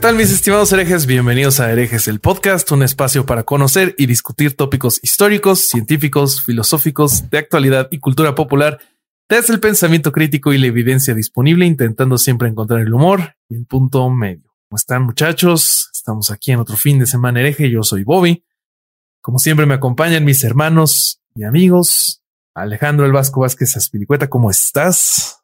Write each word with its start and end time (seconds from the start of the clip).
Tal 0.00 0.16
mis 0.16 0.32
estimados 0.32 0.72
herejes? 0.72 1.04
Bienvenidos 1.04 1.60
a 1.60 1.70
Herejes 1.70 2.08
el 2.08 2.20
Podcast, 2.20 2.72
un 2.72 2.82
espacio 2.82 3.26
para 3.26 3.42
conocer 3.42 3.94
y 3.98 4.06
discutir 4.06 4.56
tópicos 4.56 4.98
históricos, 5.02 5.68
científicos, 5.68 6.42
filosóficos, 6.42 7.28
de 7.28 7.36
actualidad 7.36 7.86
y 7.90 7.98
cultura 7.98 8.34
popular 8.34 8.78
desde 9.28 9.52
el 9.52 9.60
pensamiento 9.60 10.10
crítico 10.10 10.54
y 10.54 10.58
la 10.58 10.68
evidencia 10.68 11.12
disponible, 11.12 11.66
intentando 11.66 12.16
siempre 12.16 12.48
encontrar 12.48 12.80
el 12.80 12.94
humor 12.94 13.34
y 13.50 13.56
el 13.56 13.66
punto 13.66 14.08
medio. 14.08 14.54
¿Cómo 14.70 14.78
están 14.78 15.02
muchachos? 15.02 15.90
Estamos 15.92 16.30
aquí 16.30 16.52
en 16.52 16.60
otro 16.60 16.76
fin 16.76 16.98
de 16.98 17.06
semana 17.06 17.40
hereje, 17.40 17.70
yo 17.70 17.82
soy 17.82 18.02
Bobby. 18.02 18.42
Como 19.20 19.38
siempre 19.38 19.66
me 19.66 19.74
acompañan 19.74 20.24
mis 20.24 20.42
hermanos 20.44 21.20
y 21.34 21.44
amigos. 21.44 22.22
Alejandro 22.54 23.04
El 23.04 23.12
Vasco 23.12 23.40
Vázquez 23.40 23.76
Aspiricueta, 23.76 24.30
¿cómo 24.30 24.50
estás? 24.50 25.39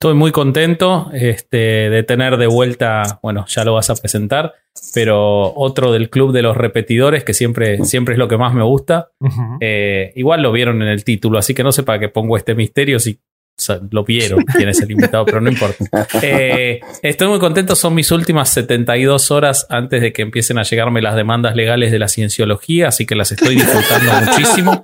Estoy 0.00 0.14
muy 0.14 0.32
contento 0.32 1.10
este, 1.14 1.88
de 1.88 2.02
tener 2.02 2.36
de 2.36 2.46
vuelta, 2.46 3.20
bueno, 3.22 3.46
ya 3.48 3.64
lo 3.64 3.74
vas 3.74 3.88
a 3.90 3.94
presentar, 3.94 4.52
pero 4.92 5.54
otro 5.54 5.92
del 5.92 6.10
club 6.10 6.32
de 6.32 6.42
los 6.42 6.56
repetidores, 6.56 7.24
que 7.24 7.32
siempre, 7.32 7.84
siempre 7.84 8.14
es 8.14 8.18
lo 8.18 8.28
que 8.28 8.36
más 8.36 8.52
me 8.52 8.64
gusta. 8.64 9.10
Eh, 9.60 10.12
igual 10.16 10.42
lo 10.42 10.52
vieron 10.52 10.82
en 10.82 10.88
el 10.88 11.04
título, 11.04 11.38
así 11.38 11.54
que 11.54 11.64
no 11.64 11.72
sé 11.72 11.84
para 11.84 11.98
qué 11.98 12.08
pongo 12.08 12.36
este 12.36 12.54
misterio 12.54 12.98
si 12.98 13.18
o 13.56 13.62
sea, 13.62 13.78
lo 13.92 14.04
vieron 14.04 14.44
quién 14.44 14.68
es 14.68 14.80
el 14.80 14.90
invitado, 14.90 15.24
pero 15.24 15.40
no 15.40 15.48
importa. 15.48 15.84
Eh, 16.22 16.80
estoy 17.02 17.28
muy 17.28 17.38
contento, 17.38 17.76
son 17.76 17.94
mis 17.94 18.10
últimas 18.10 18.48
72 18.50 19.30
horas 19.30 19.66
antes 19.68 20.00
de 20.00 20.12
que 20.12 20.22
empiecen 20.22 20.58
a 20.58 20.62
llegarme 20.62 21.02
las 21.02 21.14
demandas 21.16 21.54
legales 21.54 21.92
de 21.92 21.98
la 21.98 22.08
cienciología, 22.08 22.88
así 22.88 23.06
que 23.06 23.14
las 23.14 23.30
estoy 23.32 23.54
disfrutando 23.56 24.12
muchísimo. 24.26 24.82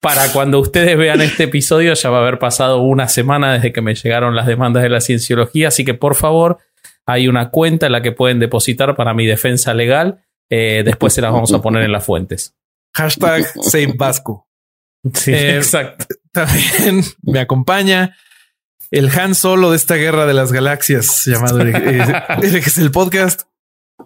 Para 0.00 0.30
cuando 0.32 0.60
ustedes 0.60 0.96
vean 0.96 1.20
este 1.22 1.44
episodio 1.44 1.92
ya 1.94 2.10
va 2.10 2.18
a 2.18 2.20
haber 2.20 2.38
pasado 2.38 2.78
una 2.82 3.08
semana 3.08 3.54
desde 3.54 3.72
que 3.72 3.80
me 3.82 3.94
llegaron 3.96 4.36
las 4.36 4.46
demandas 4.46 4.84
de 4.84 4.88
la 4.90 5.00
cienciología, 5.00 5.68
así 5.68 5.84
que 5.84 5.94
por 5.94 6.14
favor 6.14 6.58
hay 7.04 7.26
una 7.26 7.50
cuenta 7.50 7.86
en 7.86 7.92
la 7.92 8.02
que 8.02 8.12
pueden 8.12 8.38
depositar 8.38 8.94
para 8.94 9.12
mi 9.14 9.26
defensa 9.26 9.74
legal. 9.74 10.20
Eh, 10.50 10.82
después 10.84 11.12
se 11.12 11.20
las 11.20 11.32
vamos 11.32 11.52
a 11.52 11.60
poner 11.60 11.82
en 11.82 11.92
las 11.92 12.04
fuentes. 12.04 12.54
Hashtag 12.94 13.44
Save 13.62 13.94
Vasco. 13.96 14.46
Sí, 15.14 15.32
Eh, 15.32 15.56
exacto. 15.56 16.06
También 16.32 17.02
me 17.22 17.40
acompaña 17.40 18.16
el 18.90 19.10
Han 19.10 19.34
Solo 19.34 19.70
de 19.70 19.76
esta 19.76 19.96
guerra 19.96 20.26
de 20.26 20.34
las 20.34 20.52
galaxias 20.52 21.24
llamado 21.26 21.60
eh, 21.62 21.72
Herejes 22.42 22.78
el 22.78 22.90
Podcast. 22.92 23.47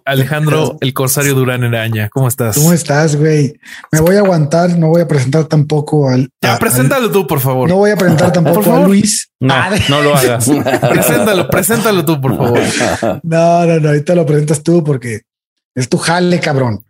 Alejandro, 0.05 0.77
el 0.81 0.93
Corsario 0.93 1.33
Durán 1.35 1.63
Araña. 1.63 2.09
¿Cómo 2.09 2.27
estás? 2.27 2.55
¿Cómo 2.55 2.73
estás, 2.73 3.15
güey? 3.15 3.53
Me 3.91 3.99
voy 4.01 4.15
a 4.15 4.19
aguantar, 4.19 4.77
no 4.77 4.87
voy 4.89 5.01
a 5.01 5.07
presentar 5.07 5.45
tampoco 5.45 6.09
al. 6.09 6.29
Ya, 6.41 6.55
a- 6.55 6.59
preséntalo 6.59 7.11
tú, 7.11 7.25
por 7.27 7.39
favor. 7.39 7.69
no 7.69 7.75
voy 7.77 7.91
a 7.91 7.95
presentar 7.95 8.33
Por 8.33 8.43
tampoco 8.43 8.59
a 8.61 8.63
favor. 8.63 8.87
Luis. 8.87 9.29
No, 9.39 9.55
no 9.89 10.01
lo 10.01 10.15
hagas. 10.15 10.49
Preséntalo, 10.89 11.47
preséntalo 11.47 12.03
tú, 12.05 12.19
por 12.19 12.35
favor. 12.37 12.59
No, 13.23 13.65
no, 13.65 13.79
no, 13.79 13.87
ahorita 13.89 14.15
lo 14.15 14.25
presentas 14.25 14.63
tú 14.63 14.83
porque 14.83 15.21
es 15.75 15.87
tu 15.89 15.97
jale, 15.97 16.39
cabrón. 16.39 16.83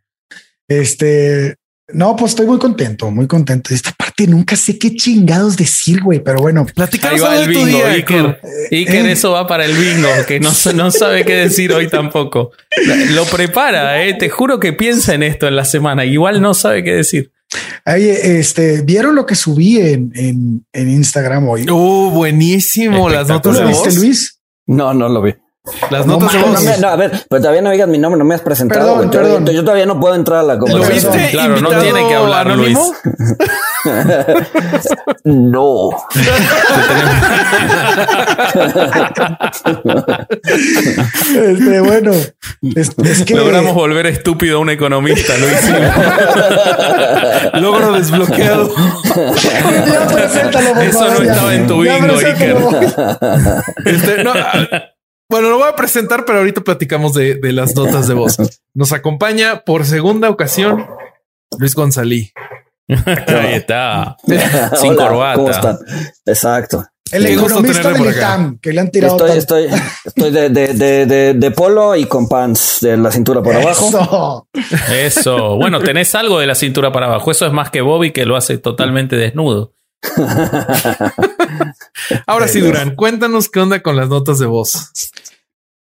Este, 0.67 1.55
no, 1.91 2.15
pues 2.15 2.31
estoy 2.31 2.45
muy 2.45 2.59
contento, 2.59 3.11
muy 3.11 3.27
contento. 3.27 3.73
Esta 3.73 3.91
parte 3.91 4.25
nunca 4.25 4.55
sé 4.55 4.79
qué 4.79 4.95
chingados 4.95 5.57
decir, 5.57 6.01
güey, 6.01 6.23
pero 6.23 6.39
bueno. 6.39 6.65
Platicamos 6.65 7.21
el 7.21 7.47
de 7.47 7.53
tu 7.53 7.65
bingo, 7.65 7.65
día, 7.65 7.89
Iker. 7.89 8.25
Iker. 8.25 8.39
Iker, 8.71 9.05
eh. 9.05 9.11
eso 9.11 9.31
va 9.31 9.45
para 9.47 9.65
el 9.65 9.73
bingo, 9.75 10.07
que 10.27 10.39
no, 10.39 10.51
no 10.75 10.91
sabe 10.91 11.25
qué 11.25 11.35
decir 11.35 11.73
hoy 11.73 11.89
tampoco. 11.89 12.51
Lo 13.11 13.25
prepara, 13.25 14.05
eh. 14.05 14.13
te 14.13 14.29
juro 14.29 14.59
que 14.59 14.71
piensa 14.71 15.13
en 15.13 15.23
esto 15.23 15.47
en 15.47 15.57
la 15.57 15.65
semana. 15.65 16.05
Igual 16.05 16.41
no 16.41 16.53
sabe 16.53 16.83
qué 16.83 16.93
decir. 16.93 17.31
Oye, 17.85 18.39
este, 18.39 18.81
¿vieron 18.81 19.15
lo 19.15 19.25
que 19.25 19.35
subí 19.35 19.77
en, 19.77 20.11
en, 20.15 20.65
en 20.71 20.89
Instagram 20.89 21.49
hoy? 21.49 21.69
Uh, 21.69 22.09
buenísimo. 22.11 23.09
Las 23.09 23.27
¿Tú 23.27 23.33
notas 23.33 23.55
de 23.57 23.61
lo 23.61 23.67
viste. 23.67 23.93
Luis? 23.95 24.39
No, 24.65 24.93
no 24.93 25.09
lo 25.09 25.21
vi. 25.21 25.35
Las 25.89 26.05
No 26.05 26.17
notas. 26.17 26.33
No, 26.35 26.59
me- 26.61 26.77
no, 26.77 26.87
a 26.89 26.95
ver, 26.97 27.11
pero 27.29 27.41
todavía 27.41 27.61
no 27.61 27.71
digas 27.71 27.87
mi 27.87 27.97
nombre, 27.97 28.19
no 28.19 28.25
me 28.25 28.35
has 28.35 28.41
presentado. 28.41 29.09
Perdón. 29.09 29.45
Yo 29.45 29.63
todavía 29.63 29.85
no 29.85 29.97
puedo 29.97 30.13
entrar 30.13 30.39
a 30.39 30.43
la 30.43 30.53
¿Lo 30.55 30.59
conversación. 30.59 31.13
viste? 31.13 31.31
Claro, 31.31 31.61
no 31.61 31.69
tiene 31.69 32.05
que 32.07 32.15
hablar, 32.15 32.47
anónimo? 32.51 32.93
No. 35.25 35.89
Este, 41.35 41.79
bueno, 41.81 42.11
es, 42.75 42.91
es 43.03 43.23
que 43.23 43.35
Logramos 43.35 43.73
volver 43.73 44.05
estúpido 44.07 44.57
a 44.57 44.59
un 44.61 44.69
economista, 44.69 45.33
lo 45.37 45.47
hicimos. 45.47 45.81
Logro 47.61 47.93
desbloqueado. 47.93 48.69
Ya, 48.75 50.07
preséntalo, 50.13 50.73
por 50.73 50.83
Eso 50.83 51.09
no 51.09 51.21
estaba 51.23 51.55
en 51.55 51.67
tu 51.67 51.81
bingo, 51.81 52.15
preséntalo. 52.15 53.61
Este, 53.85 54.23
no, 54.23 54.33
bueno, 55.33 55.49
lo 55.49 55.57
voy 55.57 55.67
a 55.67 55.75
presentar, 55.75 56.25
pero 56.25 56.37
ahorita 56.37 56.61
platicamos 56.61 57.15
de, 57.15 57.33
de 57.33 57.53
las 57.53 57.75
notas 57.75 58.07
de 58.07 58.13
voz. 58.13 58.37
Nos 58.75 58.91
acompaña 58.91 59.63
por 59.65 59.83
segunda 59.83 60.29
ocasión 60.29 60.85
Luis 61.57 61.73
Gonzalí. 61.73 62.31
Ahí 62.87 63.55
está. 63.55 64.15
Sin 64.75 64.91
Hola, 64.91 65.07
corbata. 65.07 65.35
¿Cómo 65.35 65.49
están? 65.49 65.79
Exacto. 66.27 66.85
El 67.11 67.25
economista 67.25 67.93
del. 67.93 68.15
ITAM, 68.15 68.59
que 68.59 68.73
le 68.73 68.81
han 68.81 68.91
tirado 68.91 69.25
Estoy, 69.25 69.63
estoy, 69.63 69.81
estoy 70.05 70.29
de, 70.29 70.49
de, 70.49 70.73
de, 70.75 71.05
de, 71.07 71.33
de 71.33 71.51
polo 71.51 71.95
y 71.95 72.05
con 72.05 72.29
pants 72.29 72.77
de 72.81 72.95
la 72.95 73.11
cintura 73.11 73.41
por 73.41 73.55
abajo. 73.55 73.87
Eso. 73.87 74.47
Eso. 74.93 75.55
Bueno, 75.55 75.79
tenés 75.79 76.13
algo 76.13 76.39
de 76.39 76.45
la 76.45 76.53
cintura 76.53 76.91
para 76.91 77.07
abajo. 77.07 77.31
Eso 77.31 77.47
es 77.47 77.53
más 77.53 77.71
que 77.71 77.81
Bobby 77.81 78.11
que 78.11 78.27
lo 78.27 78.35
hace 78.35 78.59
totalmente 78.59 79.15
desnudo. 79.15 79.73
Ahora 82.27 82.47
sí, 82.47 82.59
Durán, 82.59 82.95
cuéntanos 82.95 83.49
qué 83.49 83.59
onda 83.59 83.81
con 83.81 83.95
las 83.95 84.09
notas 84.09 84.39
de 84.39 84.45
voz. 84.45 84.91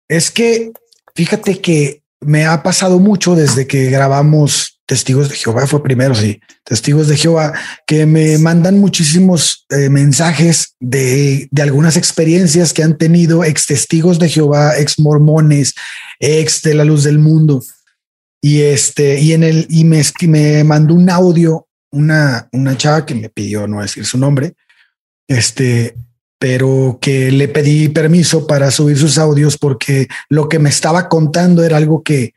Es 0.08 0.32
que 0.32 0.72
fíjate 1.16 1.60
que 1.60 2.04
me 2.22 2.46
ha 2.46 2.64
pasado 2.64 3.00
mucho 3.00 3.36
desde 3.36 3.68
que 3.68 3.90
grabamos 3.90 4.80
Testigos 4.90 5.30
de 5.30 5.36
Jehová, 5.36 5.68
fue 5.68 5.84
primero, 5.84 6.16
sí, 6.16 6.42
Testigos 6.64 7.08
de 7.08 7.16
Jehová, 7.16 7.54
que 7.86 8.08
me 8.08 8.40
mandan 8.40 8.80
muchísimos 8.80 9.68
eh, 9.70 9.88
mensajes 9.88 10.76
de, 10.80 11.48
de 11.52 11.62
algunas 11.62 11.96
experiencias 11.96 12.74
que 12.74 12.82
han 12.82 12.98
tenido 12.98 13.44
ex 13.44 13.68
testigos 13.68 14.18
de 14.18 14.30
Jehová, 14.30 14.80
ex 14.80 14.98
mormones, 14.98 15.76
ex 16.20 16.64
de 16.64 16.74
la 16.74 16.86
luz 16.86 17.04
del 17.04 17.20
mundo. 17.20 17.62
Y 18.42 18.62
este, 18.62 19.20
y 19.20 19.34
en 19.34 19.44
el, 19.44 19.68
y 19.70 19.84
me, 19.84 20.02
me 20.22 20.64
mandó 20.64 20.96
un 20.96 21.08
audio, 21.12 21.68
una, 21.92 22.50
una 22.52 22.76
chava 22.76 23.06
que 23.06 23.14
me 23.14 23.30
pidió 23.30 23.68
no 23.68 23.84
decir 23.84 24.08
su 24.08 24.18
nombre, 24.18 24.56
este, 25.30 25.96
pero 26.40 26.98
que 27.00 27.32
le 27.32 27.48
pedí 27.48 27.88
permiso 27.88 28.46
para 28.48 28.72
subir 28.72 28.98
sus 28.98 29.18
audios 29.18 29.58
porque 29.58 30.08
lo 30.28 30.50
que 30.50 30.60
me 30.60 30.70
estaba 30.70 31.08
contando 31.08 31.64
era 31.64 31.78
algo 31.78 32.04
que, 32.04 32.34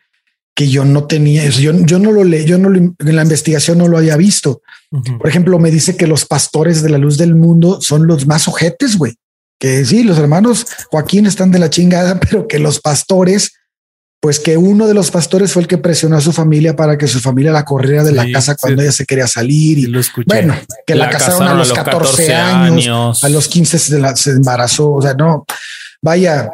que 0.55 0.69
yo 0.69 0.85
no 0.85 1.07
tenía, 1.07 1.49
yo, 1.49 1.73
yo 1.73 1.99
no 1.99 2.13
lo 2.13 2.23
leí, 2.23 2.45
yo 2.45 2.59
no 2.59 2.69
lo, 2.69 2.79
en 2.79 2.97
la 2.99 3.23
investigación 3.23 3.79
no 3.79 3.89
lo 3.89 3.99
había 3.99 4.17
visto. 4.17 4.63
Por 5.19 5.27
ejemplo, 5.27 5.59
me 5.59 5.71
dice 5.71 5.97
que 5.97 6.07
los 6.07 6.27
pastores 6.27 6.83
de 6.83 6.91
la 6.91 6.99
luz 6.99 7.17
del 7.17 7.35
mundo 7.35 7.81
son 7.81 8.07
los 8.07 8.27
más 8.27 8.47
ojetes, 8.47 8.99
güey. 8.99 9.15
Que 9.59 9.85
sí, 9.85 10.03
los 10.03 10.19
hermanos 10.19 10.67
Joaquín 10.91 11.25
están 11.25 11.51
de 11.51 11.59
la 11.59 11.71
chingada, 11.71 12.21
pero 12.21 12.47
que 12.47 12.59
los 12.59 12.81
pastores, 12.81 13.53
pues 14.23 14.39
que 14.39 14.57
uno 14.57 14.87
de 14.87 14.95
los 14.95 15.11
pastores 15.11 15.53
fue 15.53 15.63
el 15.63 15.69
que 15.69 15.79
presionó 15.79 16.17
a 16.17 16.21
su 16.21 16.33
familia 16.33 16.77
para 16.77 16.97
que 16.97 17.09
su 17.09 17.19
familia 17.19 17.51
la 17.51 17.65
corriera 17.65 18.05
de 18.05 18.13
la 18.13 18.31
casa 18.31 18.53
sí. 18.53 18.59
cuando 18.61 18.81
ella 18.83 18.93
se 18.93 19.05
quería 19.05 19.27
salir. 19.27 19.79
Y 19.79 19.87
lo 19.87 19.99
escuché. 19.99 20.27
bueno, 20.29 20.55
que 20.87 20.95
la, 20.95 21.11
casaron, 21.11 21.43
a 21.49 21.55
los 21.55 21.73
14, 21.73 22.33
años, 22.33 23.25
a 23.25 23.29
los 23.29 23.49
15 23.49 23.79
se, 23.81 23.99
la- 23.99 24.15
se 24.15 24.31
embarazó. 24.31 24.93
O 24.93 25.03
sea, 25.03 25.15
no, 25.15 25.45
vaya, 26.01 26.49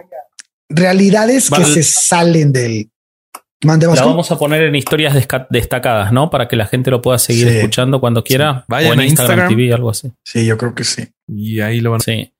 realidades 0.70 1.50
que 1.50 1.64
se 1.64 1.82
salen 1.82 2.52
del. 2.52 2.88
Mande 3.64 3.86
La 3.88 4.04
vamos 4.04 4.30
a 4.30 4.38
poner 4.38 4.62
en 4.62 4.74
historias 4.76 5.14
destacadas, 5.50 6.12
¿no? 6.12 6.30
Para 6.30 6.46
que 6.46 6.54
la 6.54 6.66
gente 6.66 6.90
lo 6.92 7.02
pueda 7.02 7.18
seguir 7.18 7.48
Sí. 7.48 7.56
escuchando 7.56 8.00
cuando 8.00 8.22
quiera. 8.24 8.64
Vayan 8.68 8.92
o 8.92 8.94
en 8.94 9.00
a 9.00 9.04
Instagram, 9.04 9.38
Instagram. 9.40 9.56
TV, 9.58 9.74
algo 9.74 9.90
así. 9.90 10.12
Sí, 10.24 10.46
yo 10.46 10.56
creo 10.56 10.74
que 10.74 10.84
sí. 10.84 11.08
Y 11.26 11.60
ahí 11.60 11.80
lo 11.80 11.90
van 11.90 12.00
a 12.00 12.04
Sí. 12.04 12.32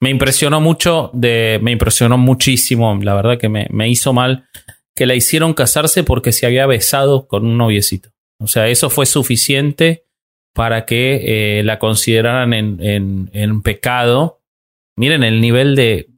Me 0.00 0.10
impresionó 0.10 0.60
mucho, 0.60 1.10
de, 1.14 1.58
me 1.62 1.72
impresionó 1.72 2.18
muchísimo, 2.18 2.98
la 3.02 3.14
verdad 3.14 3.38
que 3.38 3.48
me, 3.48 3.66
me 3.70 3.88
hizo 3.88 4.12
mal 4.12 4.46
que 4.94 5.06
la 5.06 5.14
hicieron 5.14 5.54
casarse 5.54 6.04
porque 6.04 6.32
se 6.32 6.46
había 6.46 6.66
besado 6.66 7.26
con 7.26 7.44
un 7.46 7.56
noviecito. 7.58 8.10
O 8.42 8.46
sea, 8.46 8.68
eso 8.68 8.90
fue 8.90 9.06
suficiente 9.06 10.04
para 10.54 10.84
que 10.86 11.58
eh, 11.58 11.62
la 11.64 11.78
consideraran 11.78 12.52
en, 12.54 12.78
en- 12.82 13.30
en 13.32 13.62
pecado 13.62 14.40
miren 14.98 15.22
el 15.22 15.40
nivel 15.42 15.76
de 15.76 16.08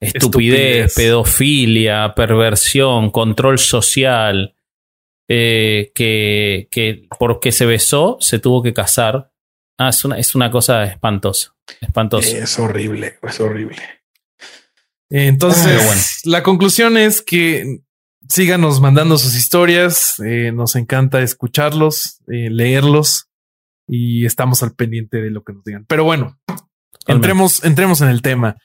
estupidez, 0.00 0.94
pedofilia, 0.94 2.14
perversión, 2.14 3.10
control 3.10 3.58
social, 3.58 4.54
eh, 5.28 5.90
que, 5.94 6.68
que 6.70 7.08
porque 7.18 7.50
se 7.52 7.64
besó 7.66 8.18
se 8.20 8.38
tuvo 8.38 8.62
que 8.62 8.74
casar. 8.74 9.30
Ah, 9.78 9.90
es 9.90 10.04
una, 10.04 10.18
es 10.18 10.34
una 10.34 10.50
cosa 10.50 10.84
espantosa. 10.84 11.54
Espantosa. 11.80 12.38
Es 12.38 12.58
horrible, 12.58 13.18
es 13.22 13.40
horrible. 13.40 13.76
Entonces, 15.10 16.20
la 16.24 16.42
conclusión 16.42 16.96
es 16.96 17.22
que 17.22 17.80
síganos 18.28 18.80
mandando 18.80 19.18
sus 19.18 19.36
historias. 19.36 20.20
Eh, 20.24 20.52
nos 20.52 20.76
encanta 20.76 21.20
escucharlos, 21.20 22.20
eh, 22.28 22.50
leerlos 22.50 23.28
y 23.86 24.26
estamos 24.26 24.62
al 24.62 24.74
pendiente 24.74 25.18
de 25.18 25.30
lo 25.30 25.44
que 25.44 25.52
nos 25.52 25.64
digan. 25.64 25.84
Pero 25.86 26.04
bueno, 26.04 26.38
entremos, 27.06 27.64
entremos 27.64 28.00
en 28.00 28.08
el 28.08 28.22
tema. 28.22 28.56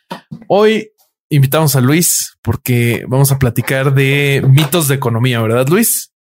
Hoy 0.47 0.91
invitamos 1.29 1.75
a 1.75 1.81
Luis 1.81 2.37
porque 2.41 3.05
vamos 3.07 3.31
a 3.31 3.39
platicar 3.39 3.93
de 3.93 4.43
mitos 4.47 4.87
de 4.87 4.95
economía, 4.95 5.41
¿verdad, 5.41 5.67
Luis? 5.67 6.13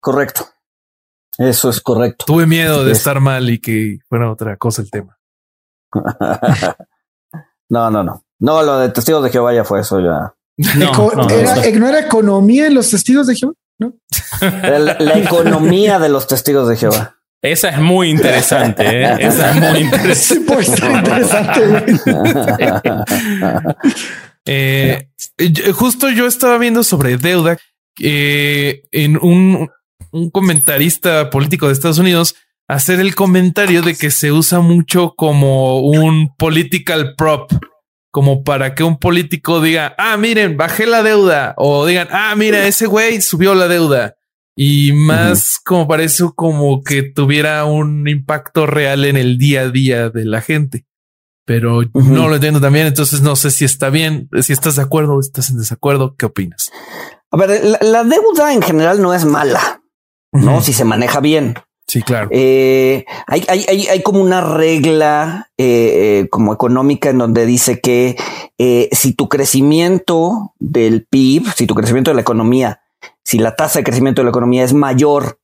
Correcto. 0.00 0.53
Eso 1.38 1.70
es 1.70 1.80
correcto. 1.80 2.24
Tuve 2.26 2.46
miedo 2.46 2.84
de 2.84 2.92
estar 2.92 3.20
mal 3.20 3.48
y 3.50 3.58
que 3.60 3.98
fuera 4.08 4.30
otra 4.30 4.56
cosa 4.56 4.82
el 4.82 4.90
tema. 4.90 5.18
no, 7.68 7.90
no, 7.90 8.02
no. 8.02 8.24
No, 8.38 8.62
lo 8.62 8.78
de 8.78 8.88
testigos 8.90 9.22
de 9.24 9.30
Jehová 9.30 9.54
ya 9.54 9.64
fue 9.64 9.80
eso 9.80 10.00
ya. 10.00 10.34
No, 10.78 11.10
no, 11.10 11.28
era, 11.28 11.98
economía 12.00 12.66
en 12.66 12.74
los 12.74 12.90
testigos 12.90 13.26
de 13.26 13.34
Jehová? 13.34 13.54
¿No? 13.78 13.94
La, 14.40 15.18
economía 15.18 15.98
de 15.98 16.08
los 16.08 16.28
testigos 16.28 16.68
de 16.68 16.76
Jehová. 16.76 17.16
Esa 17.42 17.70
es 17.70 17.78
muy 17.78 18.08
interesante. 18.08 18.84
¿eh? 18.86 19.16
Esa 19.18 19.50
es 19.50 19.56
muy 19.56 19.80
interesante. 19.80 20.52
pues 20.52 20.68
interesante. 20.68 21.62
eh, 24.46 25.08
justo 25.74 26.08
yo 26.08 26.26
estaba 26.26 26.56
viendo 26.58 26.84
sobre 26.84 27.16
deuda 27.16 27.58
eh, 28.00 28.84
en 28.92 29.18
un, 29.20 29.70
un 30.14 30.30
comentarista 30.30 31.28
político 31.28 31.66
de 31.66 31.72
Estados 31.72 31.98
Unidos 31.98 32.36
hacer 32.68 33.00
el 33.00 33.14
comentario 33.14 33.82
de 33.82 33.94
que 33.94 34.10
se 34.10 34.32
usa 34.32 34.60
mucho 34.60 35.14
como 35.16 35.80
un 35.80 36.34
political 36.36 37.14
prop 37.16 37.52
como 38.14 38.44
para 38.44 38.76
que 38.76 38.84
un 38.84 38.96
político 38.96 39.60
diga, 39.60 39.92
ah, 39.98 40.16
miren, 40.16 40.56
bajé 40.56 40.86
la 40.86 41.02
deuda, 41.02 41.52
o 41.56 41.84
digan, 41.84 42.06
ah, 42.12 42.32
mira, 42.36 42.64
ese 42.64 42.86
güey 42.86 43.20
subió 43.20 43.56
la 43.56 43.66
deuda. 43.66 44.14
Y 44.56 44.92
más 44.92 45.58
como 45.64 45.88
para 45.88 46.04
eso, 46.04 46.32
como 46.32 46.84
que 46.84 47.02
tuviera 47.02 47.64
un 47.64 48.06
impacto 48.06 48.66
real 48.66 49.04
en 49.04 49.16
el 49.16 49.36
día 49.36 49.62
a 49.62 49.68
día 49.68 50.10
de 50.10 50.24
la 50.26 50.40
gente. 50.40 50.86
Pero 51.44 51.82
no 51.92 52.28
lo 52.28 52.36
entiendo 52.36 52.60
también, 52.60 52.86
entonces 52.86 53.20
no 53.20 53.34
sé 53.34 53.50
si 53.50 53.64
está 53.64 53.90
bien, 53.90 54.28
si 54.42 54.52
estás 54.52 54.76
de 54.76 54.82
acuerdo 54.82 55.16
o 55.16 55.20
estás 55.20 55.50
en 55.50 55.58
desacuerdo, 55.58 56.14
¿qué 56.16 56.26
opinas? 56.26 56.70
A 57.32 57.36
ver, 57.36 57.60
la, 57.82 58.04
deuda 58.04 58.52
en 58.52 58.62
general 58.62 59.02
no 59.02 59.12
es 59.12 59.24
mala, 59.24 59.82
¿no? 60.34 60.60
Si 60.60 60.72
se 60.72 60.84
maneja 60.84 61.20
bien. 61.20 61.54
Sí, 61.86 62.02
claro. 62.02 62.28
Eh, 62.32 63.04
hay, 63.26 63.44
hay, 63.46 63.86
hay, 63.86 64.02
como 64.02 64.20
una 64.20 64.40
regla 64.40 65.50
eh, 65.58 66.22
eh, 66.22 66.28
como 66.30 66.52
económica 66.52 67.10
en 67.10 67.18
donde 67.18 67.44
dice 67.46 67.80
que 67.80 68.16
si 68.90 69.12
tu 69.12 69.28
crecimiento 69.28 70.54
del 70.58 71.06
PIB, 71.06 71.52
si 71.54 71.66
tu 71.66 71.74
crecimiento 71.74 72.10
de 72.10 72.14
la 72.14 72.22
economía, 72.22 72.80
si 73.22 73.38
la 73.38 73.54
tasa 73.54 73.78
de 73.78 73.84
crecimiento 73.84 74.22
de 74.22 74.24
la 74.24 74.30
economía 74.30 74.64
es 74.64 74.72
mayor 74.72 75.38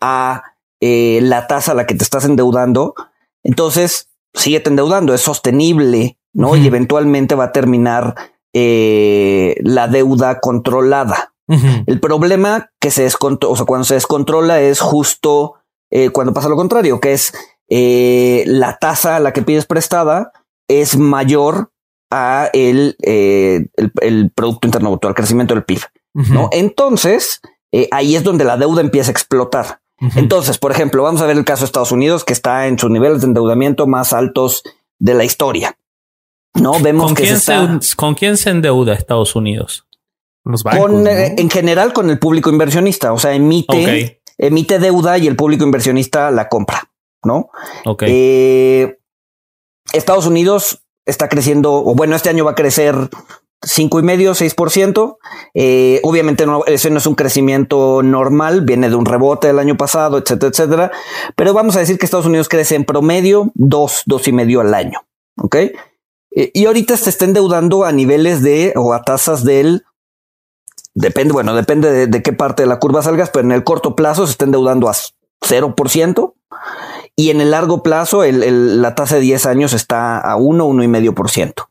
a 0.00 0.42
la 0.80 1.46
tasa 1.46 1.72
a 1.72 1.74
la 1.74 1.86
que 1.86 1.94
te 1.94 2.04
estás 2.04 2.24
endeudando, 2.24 2.94
entonces 3.42 4.10
sigue 4.34 4.62
endeudando, 4.64 5.14
es 5.14 5.22
sostenible, 5.22 6.18
¿no? 6.32 6.54
Y 6.54 6.66
eventualmente 6.66 7.34
va 7.34 7.44
a 7.44 7.52
terminar 7.52 8.14
la 8.52 9.88
deuda 9.88 10.38
controlada. 10.40 11.32
El 11.86 11.98
problema 12.00 12.70
que 12.78 12.90
se 12.90 13.04
descontrola, 13.04 13.52
o 13.52 13.56
sea, 13.56 13.64
cuando 13.64 13.84
se 13.84 13.94
descontrola 13.94 14.60
es 14.60 14.80
justo 14.80 15.54
eh, 15.90 16.10
cuando 16.10 16.34
pasa 16.34 16.48
lo 16.48 16.56
contrario, 16.56 17.00
que 17.00 17.12
es 17.12 17.32
eh, 17.68 18.44
la 18.46 18.78
tasa 18.78 19.16
a 19.16 19.20
la 19.20 19.32
que 19.32 19.42
pides 19.42 19.66
prestada 19.66 20.32
es 20.68 20.98
mayor 20.98 21.72
a 22.10 22.50
el, 22.52 22.96
eh, 23.02 23.66
el, 24.00 24.30
Producto 24.30 24.66
Interno 24.66 24.90
Bruto, 24.90 25.08
al 25.08 25.14
crecimiento 25.14 25.54
del 25.54 25.64
PIB. 25.64 25.80
¿no? 26.14 26.48
Entonces, 26.52 27.40
ahí 27.92 28.16
es 28.16 28.24
donde 28.24 28.44
la 28.44 28.56
deuda 28.56 28.80
empieza 28.80 29.10
a 29.10 29.12
explotar. 29.12 29.80
Entonces, 30.16 30.58
por 30.58 30.72
ejemplo, 30.72 31.02
vamos 31.02 31.20
a 31.20 31.26
ver 31.26 31.36
el 31.36 31.44
caso 31.44 31.62
de 31.62 31.66
Estados 31.66 31.92
Unidos, 31.92 32.24
que 32.24 32.32
está 32.32 32.66
en 32.66 32.78
sus 32.78 32.90
niveles 32.90 33.20
de 33.20 33.28
endeudamiento 33.28 33.86
más 33.86 34.12
altos 34.12 34.62
de 34.98 35.14
la 35.14 35.24
historia. 35.24 35.76
No 36.54 36.78
vemos 36.80 37.06
¿Con 37.06 37.14
que 37.14 37.24
quién 37.24 37.38
se, 37.38 37.96
¿Con 37.96 38.14
quién 38.14 38.36
se 38.36 38.50
endeuda 38.50 38.94
Estados 38.94 39.36
Unidos? 39.36 39.87
Los 40.44 40.62
bancos, 40.62 40.90
En 41.06 41.50
general, 41.50 41.92
con 41.92 42.10
el 42.10 42.18
público 42.18 42.50
inversionista. 42.50 43.12
O 43.12 43.18
sea, 43.18 43.34
emite 43.34 44.18
emite 44.38 44.78
deuda 44.78 45.18
y 45.18 45.26
el 45.26 45.36
público 45.36 45.64
inversionista 45.64 46.30
la 46.30 46.48
compra, 46.48 46.90
¿no? 47.24 47.50
Ok. 47.84 48.04
Eh, 48.06 48.98
Estados 49.92 50.26
Unidos 50.26 50.84
está 51.04 51.28
creciendo, 51.28 51.74
o 51.74 51.94
bueno, 51.94 52.14
este 52.14 52.28
año 52.28 52.44
va 52.44 52.52
a 52.52 52.54
crecer 52.54 52.94
cinco 53.62 53.98
y 53.98 54.02
medio, 54.02 54.34
6%. 54.34 55.18
Eh, 55.54 56.00
obviamente 56.04 56.46
no, 56.46 56.64
ese 56.66 56.90
no 56.90 56.98
es 56.98 57.06
un 57.06 57.14
crecimiento 57.14 58.02
normal, 58.02 58.62
viene 58.62 58.88
de 58.88 58.94
un 58.94 59.06
rebote 59.06 59.48
del 59.48 59.58
año 59.58 59.76
pasado, 59.76 60.18
etcétera, 60.18 60.50
etcétera. 60.50 60.92
Pero 61.34 61.54
vamos 61.54 61.76
a 61.76 61.80
decir 61.80 61.98
que 61.98 62.04
Estados 62.04 62.26
Unidos 62.26 62.48
crece 62.48 62.76
en 62.76 62.84
promedio 62.84 63.50
dos, 63.54 64.02
dos 64.06 64.28
y 64.28 64.32
medio 64.32 64.60
al 64.60 64.74
año. 64.74 65.00
Ok. 65.42 65.56
Eh, 65.56 65.72
y 66.52 66.66
ahorita 66.66 66.96
se 66.96 67.10
está 67.10 67.24
endeudando 67.24 67.84
a 67.84 67.92
niveles 67.92 68.42
de 68.42 68.74
o 68.76 68.92
a 68.92 69.02
tasas 69.02 69.42
del 69.42 69.84
Depende, 71.00 71.32
bueno, 71.32 71.54
depende 71.54 72.08
de, 72.08 72.22
qué 72.24 72.32
parte 72.32 72.64
de 72.64 72.68
la 72.68 72.80
curva 72.80 73.02
salgas, 73.02 73.30
pero 73.30 73.44
en 73.44 73.52
el 73.52 73.62
corto 73.62 73.94
plazo 73.94 74.26
se 74.26 74.32
está 74.32 74.46
endeudando 74.46 74.88
a 74.88 74.94
0% 75.42 76.34
y 77.14 77.30
en 77.30 77.40
el 77.40 77.52
largo 77.52 77.84
plazo 77.84 78.24
la 78.24 78.94
tasa 78.96 79.14
de 79.14 79.20
10 79.20 79.46
años 79.46 79.74
está 79.74 80.18
a 80.18 80.34
1, 80.34 80.66
1,5%. 80.66 81.68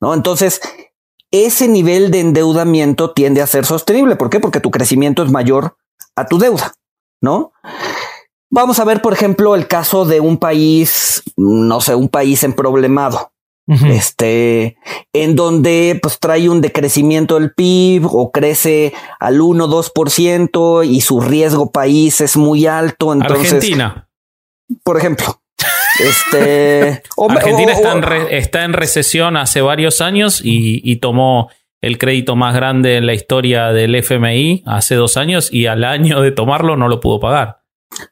¿no? 0.00 0.12
Entonces, 0.12 0.60
ese 1.30 1.68
nivel 1.68 2.10
de 2.10 2.18
endeudamiento 2.18 3.12
tiende 3.12 3.42
a 3.42 3.46
ser 3.46 3.64
sostenible. 3.64 4.16
¿Por 4.16 4.28
qué? 4.28 4.40
Porque 4.40 4.58
tu 4.58 4.72
crecimiento 4.72 5.22
es 5.22 5.30
mayor 5.30 5.76
a 6.16 6.26
tu 6.26 6.38
deuda, 6.38 6.74
¿no? 7.20 7.52
Vamos 8.50 8.80
a 8.80 8.84
ver, 8.84 9.02
por 9.02 9.12
ejemplo, 9.12 9.54
el 9.54 9.68
caso 9.68 10.04
de 10.04 10.18
un 10.18 10.36
país, 10.38 11.22
no 11.36 11.80
sé, 11.80 11.94
un 11.94 12.08
país 12.08 12.42
en 12.42 12.54
problemado 12.54 13.33
este, 13.66 14.76
en 15.12 15.36
donde 15.36 15.98
pues 16.02 16.18
trae 16.18 16.48
un 16.48 16.60
decrecimiento 16.60 17.38
del 17.38 17.52
PIB 17.54 18.06
o 18.06 18.30
crece 18.30 18.92
al 19.18 19.40
1, 19.40 19.68
2% 19.68 20.86
y 20.86 21.00
su 21.00 21.20
riesgo 21.20 21.70
país 21.70 22.20
es 22.20 22.36
muy 22.36 22.66
alto. 22.66 23.12
Entonces, 23.12 23.52
Argentina. 23.52 24.08
Por 24.82 24.98
ejemplo. 24.98 25.40
Este, 25.98 27.02
Argentina 27.28 27.72
está, 28.30 28.64
en 28.64 28.72
recesión 28.72 29.36
hace 29.36 29.60
varios 29.60 30.00
años 30.00 30.40
y, 30.42 30.80
y, 30.82 30.96
tomó 30.96 31.50
el 31.80 31.98
crédito 31.98 32.34
más 32.34 32.54
grande 32.54 32.96
en 32.96 33.06
la 33.06 33.14
historia 33.14 33.68
del 33.68 33.94
FMI 33.94 34.64
hace 34.66 34.96
dos 34.96 35.16
años 35.16 35.52
y 35.52 35.66
al 35.66 35.84
año 35.84 36.20
de 36.20 36.32
tomarlo 36.32 36.76
no 36.76 36.88
lo 36.88 37.00
pudo 37.00 37.20
pagar. 37.20 37.60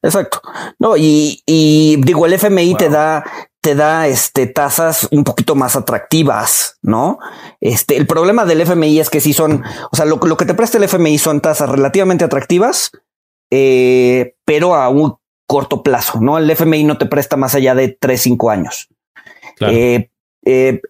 Exacto. 0.03 0.41
No, 0.79 0.97
y, 0.97 1.43
y 1.47 1.97
digo, 1.97 2.27
el 2.27 2.35
FMI 2.35 2.77
te 2.77 2.89
da 2.89 3.25
te 3.63 3.77
da 3.77 4.09
este 4.09 4.49
tasas 4.49 5.09
un 5.13 5.23
poquito 5.23 5.55
más 5.55 5.77
atractivas, 5.77 6.79
¿no? 6.83 7.19
Este, 7.61 7.97
el 7.97 8.09
problema 8.09 8.45
del 8.45 8.61
FMI 8.61 8.99
es 8.99 9.09
que 9.09 9.21
si 9.21 9.33
son, 9.33 9.63
o 9.91 9.97
sea, 9.97 10.05
lo, 10.05 10.17
lo 10.17 10.37
que 10.37 10.45
te 10.45 10.55
presta 10.55 10.79
el 10.79 10.85
FMI 10.85 11.17
son 11.17 11.41
tasas 11.41 11.71
relativamente 11.71 12.25
atractivas, 12.25 12.91
eh, 13.51 14.35
pero 14.45 14.75
a 14.75 14.89
un 14.89 15.15
corto 15.47 15.85
plazo, 15.85 16.21
¿no? 16.21 16.39
El 16.39 16.51
FMI 16.51 16.83
no 16.83 16.99
te 16.99 17.07
presta 17.07 17.37
más 17.37 17.55
allá 17.55 17.77
de 17.77 17.89
3, 17.89 18.21
5 18.21 18.51
años. 18.51 18.89
Eh, 19.61 20.11
eh, 20.45 20.81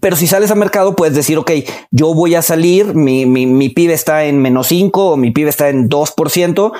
pero 0.00 0.16
si 0.16 0.26
sales 0.26 0.50
al 0.50 0.58
mercado, 0.58 0.96
puedes 0.96 1.14
decir, 1.14 1.38
ok, 1.38 1.52
yo 1.90 2.12
voy 2.12 2.34
a 2.34 2.42
salir, 2.42 2.94
mi, 2.94 3.24
mi, 3.24 3.46
mi 3.46 3.70
PIB 3.70 3.92
está 3.92 4.24
en 4.24 4.42
menos 4.42 4.66
5 4.66 5.12
o 5.12 5.16
mi 5.16 5.30
PIB 5.30 5.48
está 5.48 5.70
en 5.70 5.88
2%, 5.88 6.72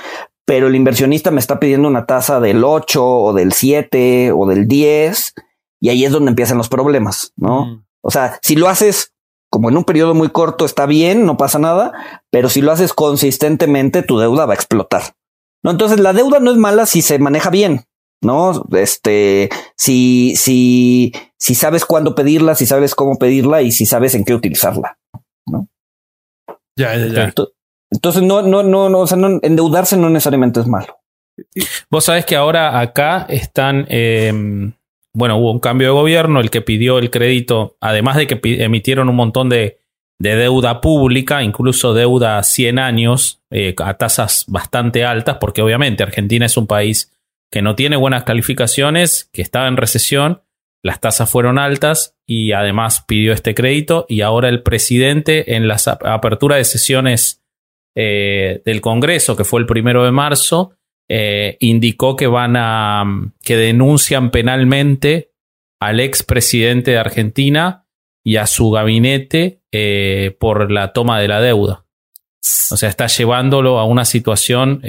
pero 0.47 0.67
el 0.69 0.75
inversionista 0.75 1.31
me 1.31 1.41
está 1.41 1.59
pidiendo 1.59 1.89
una 1.89 2.07
tasa 2.07 2.41
del 2.41 2.65
8 2.65 3.07
o 3.07 3.33
del 3.33 3.53
7 3.53 4.33
o 4.33 4.47
del 4.47 4.69
10 4.69 5.35
y 5.81 5.89
ahí 5.89 6.05
es 6.05 6.13
donde 6.13 6.31
empiezan 6.31 6.59
los 6.59 6.69
problemas, 6.69 7.33
¿no? 7.37 7.85
O 8.03 8.11
sea, 8.11 8.39
si 8.43 8.57
lo 8.57 8.69
haces 8.69 9.15
como 9.51 9.69
en 9.69 9.77
un 9.77 9.85
periodo 9.85 10.15
muy 10.15 10.31
corto 10.31 10.65
está 10.65 10.85
bien, 10.85 11.27
no 11.27 11.37
pasa 11.37 11.61
nada, 11.61 11.93
pero 12.31 12.49
si 12.49 12.61
lo 12.61 12.73
haces 12.73 12.93
consistentemente, 12.93 14.03
tu 14.03 14.19
deuda 14.19 14.47
va 14.47 14.53
a 14.53 14.57
explotar. 14.57 15.15
¿no? 15.63 15.71
Entonces, 15.71 16.01
la 16.01 16.13
deuda 16.13 16.41
no 16.41 16.51
es 16.51 16.57
mala 16.57 16.87
si 16.87 17.03
se 17.03 17.21
maneja 17.21 17.51
bien, 17.51 17.85
¿no? 18.21 18.65
Este, 18.73 19.51
si, 19.77 20.35
si, 20.35 21.13
si 21.39 21.55
sabes 21.55 21.85
cuándo 21.85 22.17
pedirla, 22.17 22.57
si 22.57 22.67
sabes 22.67 22.97
cómo 22.97 23.17
pedirla 23.17 23.63
y 23.63 23.71
si 23.71 23.87
sabes 23.87 24.17
en 24.17 24.25
qué 24.25 24.35
utilizarla, 24.35 24.99
¿no? 25.47 25.69
Ya, 26.77 26.97
ya, 26.97 27.07
ya. 27.07 27.25
Entonces, 27.25 27.55
no, 28.23 28.43
no, 28.43 28.63
no, 28.63 28.89
no, 28.89 28.99
o 29.01 29.07
sea, 29.07 29.19
endeudarse 29.43 29.97
no 29.97 30.11
necesariamente 30.11 30.61
es 30.61 30.67
malo. 30.67 30.99
Vos 31.91 32.05
sabés 32.05 32.25
que 32.25 32.37
ahora 32.37 32.79
acá 32.81 33.27
están, 33.29 33.87
em, 33.89 34.73
bueno, 35.13 35.37
hubo 35.39 35.51
un 35.51 35.61
cambio 35.61 35.89
de 35.89 35.95
gobierno, 35.95 36.41
el 36.41 36.51
que 36.51 36.63
pidió 36.63 36.99
el 36.99 37.11
crédito, 37.11 37.77
además 37.81 38.17
de 38.17 38.27
que 38.27 38.41
emitieron 38.65 39.09
un 39.09 39.17
montón 39.17 39.49
de, 39.49 39.79
deuda 40.17 40.81
pública, 40.81 41.43
incluso 41.43 41.93
deuda 41.93 42.39
a 42.39 42.45
100 42.45 42.79
años, 42.79 43.43
eh, 43.51 43.75
a 43.77 43.95
tasas 43.95 44.45
bastante 44.49 45.05
altas, 45.05 45.37
porque 45.39 45.61
obviamente 45.61 46.03
Argentina 46.03 46.47
es 46.47 46.57
un 46.57 46.67
país 46.67 47.13
que 47.51 47.61
no 47.61 47.75
tiene 47.75 47.97
buenas 47.97 48.25
calificaciones, 48.25 49.29
que 49.33 49.43
estaba 49.43 49.69
en 49.69 49.77
recesión, 49.77 50.41
las 50.83 51.01
tasas 51.01 51.31
fueron 51.31 51.59
altas 51.59 52.15
y 52.27 52.53
además 52.53 53.05
pidió 53.07 53.33
este 53.33 53.55
crédito 53.55 54.07
y 54.09 54.21
ahora 54.21 54.49
el 54.49 54.63
presidente 54.63 55.57
en 55.57 55.67
la 55.69 55.77
apertura 56.05 56.57
de 56.57 56.65
sesiones 56.65 57.44
eh, 57.97 58.61
del 58.65 58.81
Congreso, 58.81 59.37
que 59.37 59.45
fue 59.45 59.61
el 59.61 59.67
primero 59.67 60.05
de 60.05 60.11
marzo, 60.11 60.77
eh, 61.09 61.57
indicó 61.61 62.17
que 62.17 62.27
van 62.27 62.57
a 62.57 63.05
que 63.43 63.57
denuncian 63.57 64.31
penalmente 64.31 65.33
al 65.81 66.01
expresidente 66.01 66.93
de 66.93 66.99
Argentina 66.99 67.87
y 68.25 68.37
a 68.37 68.47
su 68.47 68.71
gabinete 68.71 69.61
eh, 69.71 70.37
por 70.41 70.73
la 70.73 70.93
toma 70.93 71.21
de 71.21 71.29
la 71.29 71.41
deuda. 71.41 71.87
O 72.71 72.77
sea, 72.77 72.89
está 72.89 73.07
llevándolo 73.07 73.79
a 73.79 73.85
una 73.85 74.05
situación 74.05 74.83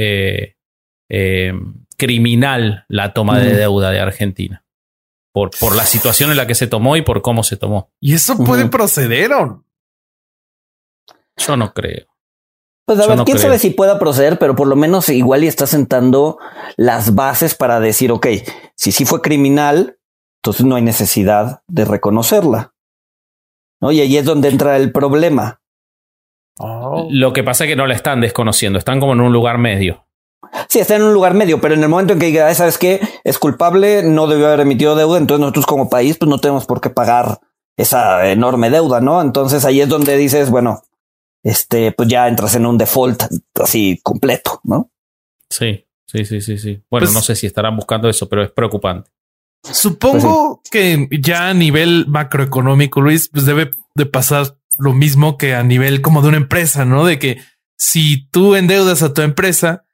criminal 1.98 2.86
la 2.90 3.14
toma 3.14 3.40
de 3.40 3.54
deuda 3.54 3.92
de 3.92 4.00
Argentina. 4.00 4.64
Por, 5.32 5.52
por, 5.60 5.76
la 5.76 5.84
situación 5.84 6.32
en 6.32 6.38
la 6.38 6.48
que 6.48 6.56
se 6.56 6.68
tomó 6.68 6.96
y 6.96 7.02
por 7.02 7.22
cómo 7.22 7.44
se 7.44 7.58
tomó. 7.58 7.92
¿Y 8.00 8.14
eso 8.14 8.38
puede 8.38 8.68
proceder 8.68 9.34
o 9.34 9.66
Yo 11.38 11.58
no 11.58 11.74
creo. 11.74 12.15
Pues 12.86 13.00
a 13.00 13.08
ver, 13.08 13.20
quién 13.26 13.40
sabe 13.40 13.58
si 13.58 13.72
pueda 13.72 13.98
proceder, 13.98 14.38
pero 14.38 14.56
por 14.56 14.68
lo 14.68 14.76
menos 14.76 15.10
igual 15.10 15.44
y 15.44 15.48
está 15.48 15.66
sentando 15.66 16.38
las 16.78 17.16
bases 17.16 17.56
para 17.56 17.80
decir, 17.80 18.12
ok, 18.12 18.28
si 18.76 18.92
sí 18.92 19.06
fue 19.06 19.22
criminal, 19.22 19.98
entonces 20.44 20.66
no 20.66 20.76
hay 20.76 20.84
necesidad 20.84 21.62
de 21.68 21.86
reconocerla. 21.86 22.74
¿No? 23.82 23.92
Y 23.92 24.02
ahí 24.02 24.18
es 24.18 24.26
donde 24.26 24.50
entra 24.50 24.78
el 24.78 24.92
problema. 24.92 25.62
Oh. 26.60 27.08
Lo 27.10 27.34
que 27.34 27.44
pasa 27.44 27.64
es 27.64 27.70
que 27.70 27.76
no 27.76 27.88
la 27.88 27.96
están 27.96 28.22
desconociendo, 28.22 28.78
están 28.78 29.00
como 29.00 29.14
en 29.14 29.22
un 29.22 29.34
lugar 29.34 29.58
medio. 29.58 30.06
Sí, 30.70 30.80
está 30.80 30.96
en 30.96 31.04
un 31.04 31.14
lugar 31.14 31.34
medio, 31.34 31.60
pero 31.60 31.74
en 31.74 31.84
el 31.84 31.90
momento 31.90 32.14
en 32.14 32.20
que 32.20 32.28
diga, 32.28 32.54
¿sabes 32.54 32.78
qué? 32.78 33.02
Es 33.24 33.40
culpable, 33.40 34.04
no 34.04 34.28
debió 34.28 34.48
haber 34.48 34.62
emitido 34.62 34.96
deuda, 34.96 35.18
entonces 35.18 35.42
nosotros 35.42 35.66
como 35.66 35.90
país 35.90 36.18
pues 36.18 36.30
no 36.30 36.38
tenemos 36.38 36.66
por 36.66 36.82
qué 36.82 36.90
pagar 36.90 37.40
esa 37.78 38.30
enorme 38.30 38.70
deuda, 38.70 39.02
¿no? 39.02 39.22
Entonces 39.22 39.66
ahí 39.66 39.82
es 39.82 39.90
donde 39.90 40.16
dices, 40.16 40.50
bueno, 40.50 40.84
este, 41.46 41.92
pues 41.92 42.10
ya 42.10 42.28
entras 42.28 42.56
en 42.56 42.66
un 42.66 42.76
default 42.76 43.24
así 43.62 44.00
completo, 44.02 44.60
¿no? 44.64 44.90
Sí, 45.48 45.86
sí, 46.08 46.26
sí, 46.26 46.42
sí, 46.42 46.58
sí. 46.58 46.82
Bueno, 46.90 47.06
pues 47.06 47.14
no 47.14 47.22
sé 47.22 47.36
si 47.36 47.46
estarán 47.46 47.76
buscando 47.76 48.10
eso, 48.10 48.28
pero 48.28 48.44
es 48.44 48.52
preocupante. 48.52 49.12
Supongo 49.64 50.62
pues 50.64 50.72
que 50.72 51.08
ya 51.22 51.50
a 51.50 51.54
nivel 51.54 52.08
macroeconómico, 52.08 53.00
Luis, 53.00 53.30
pues 53.30 53.46
debe 53.46 53.70
de 53.94 54.08
pasar 54.08 54.58
lo 54.80 54.94
mismo 54.94 55.38
que 55.38 55.54
a 55.54 55.62
nivel 55.62 56.02
como 56.02 56.24
de 56.24 56.30
una 56.30 56.38
empresa, 56.38 56.84
¿no? 56.84 57.06
De 57.06 57.20
que 57.20 57.38
si 57.78 58.28
tú 58.30 58.56
endeudas 58.56 59.04
a 59.04 59.14
tu 59.14 59.22
empresa, 59.22 59.86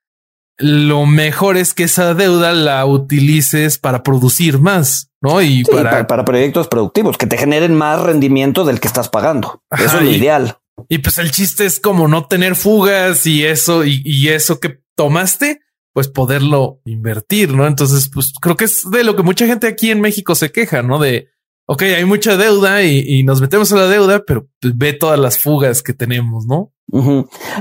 lo 0.57 1.05
mejor 1.05 1.57
es 1.57 1.73
que 1.73 1.83
esa 1.83 2.13
deuda 2.13 2.53
la 2.53 2.85
utilices 2.85 3.77
para 3.77 4.03
producir 4.03 4.57
más, 4.57 5.11
¿no? 5.21 5.41
Y 5.41 5.65
para... 5.65 6.07
para... 6.07 6.23
proyectos 6.23 6.69
productivos 6.69 7.17
que 7.17 7.27
te 7.27 7.37
generen 7.37 7.75
más 7.75 8.01
rendimiento 8.01 8.63
del 8.63 8.79
que 8.79 8.87
estás 8.87 9.09
pagando. 9.09 9.63
eso 9.69 9.97
es 9.97 10.03
lo 10.03 10.09
ideal. 10.09 10.60
Y 10.89 10.99
pues 10.99 11.17
el 11.17 11.31
chiste 11.31 11.65
es 11.65 11.79
como 11.79 12.07
no 12.07 12.27
tener 12.27 12.55
fugas 12.55 13.25
y 13.25 13.45
eso, 13.45 13.83
y, 13.85 14.29
eso 14.29 14.59
que 14.59 14.79
tomaste, 14.95 15.61
pues 15.93 16.07
poderlo 16.07 16.81
invertir, 16.85 17.53
¿no? 17.53 17.67
Entonces, 17.67 18.09
pues 18.13 18.33
creo 18.41 18.55
que 18.55 18.65
es 18.65 18.89
de 18.89 19.03
lo 19.03 19.15
que 19.15 19.23
mucha 19.23 19.45
gente 19.45 19.67
aquí 19.67 19.91
en 19.91 20.01
México 20.01 20.35
se 20.35 20.51
queja, 20.51 20.81
¿no? 20.81 20.99
De, 20.99 21.29
ok, 21.67 21.81
hay 21.83 22.05
mucha 22.05 22.37
deuda 22.37 22.83
y, 22.83 23.23
nos 23.23 23.41
metemos 23.41 23.71
a 23.71 23.77
la 23.77 23.87
deuda, 23.87 24.23
pero 24.25 24.47
pues, 24.59 24.77
ve 24.77 24.93
todas 24.93 25.19
las 25.19 25.37
fugas 25.37 25.81
que 25.81 25.93
tenemos, 25.93 26.45
¿no? 26.45 26.73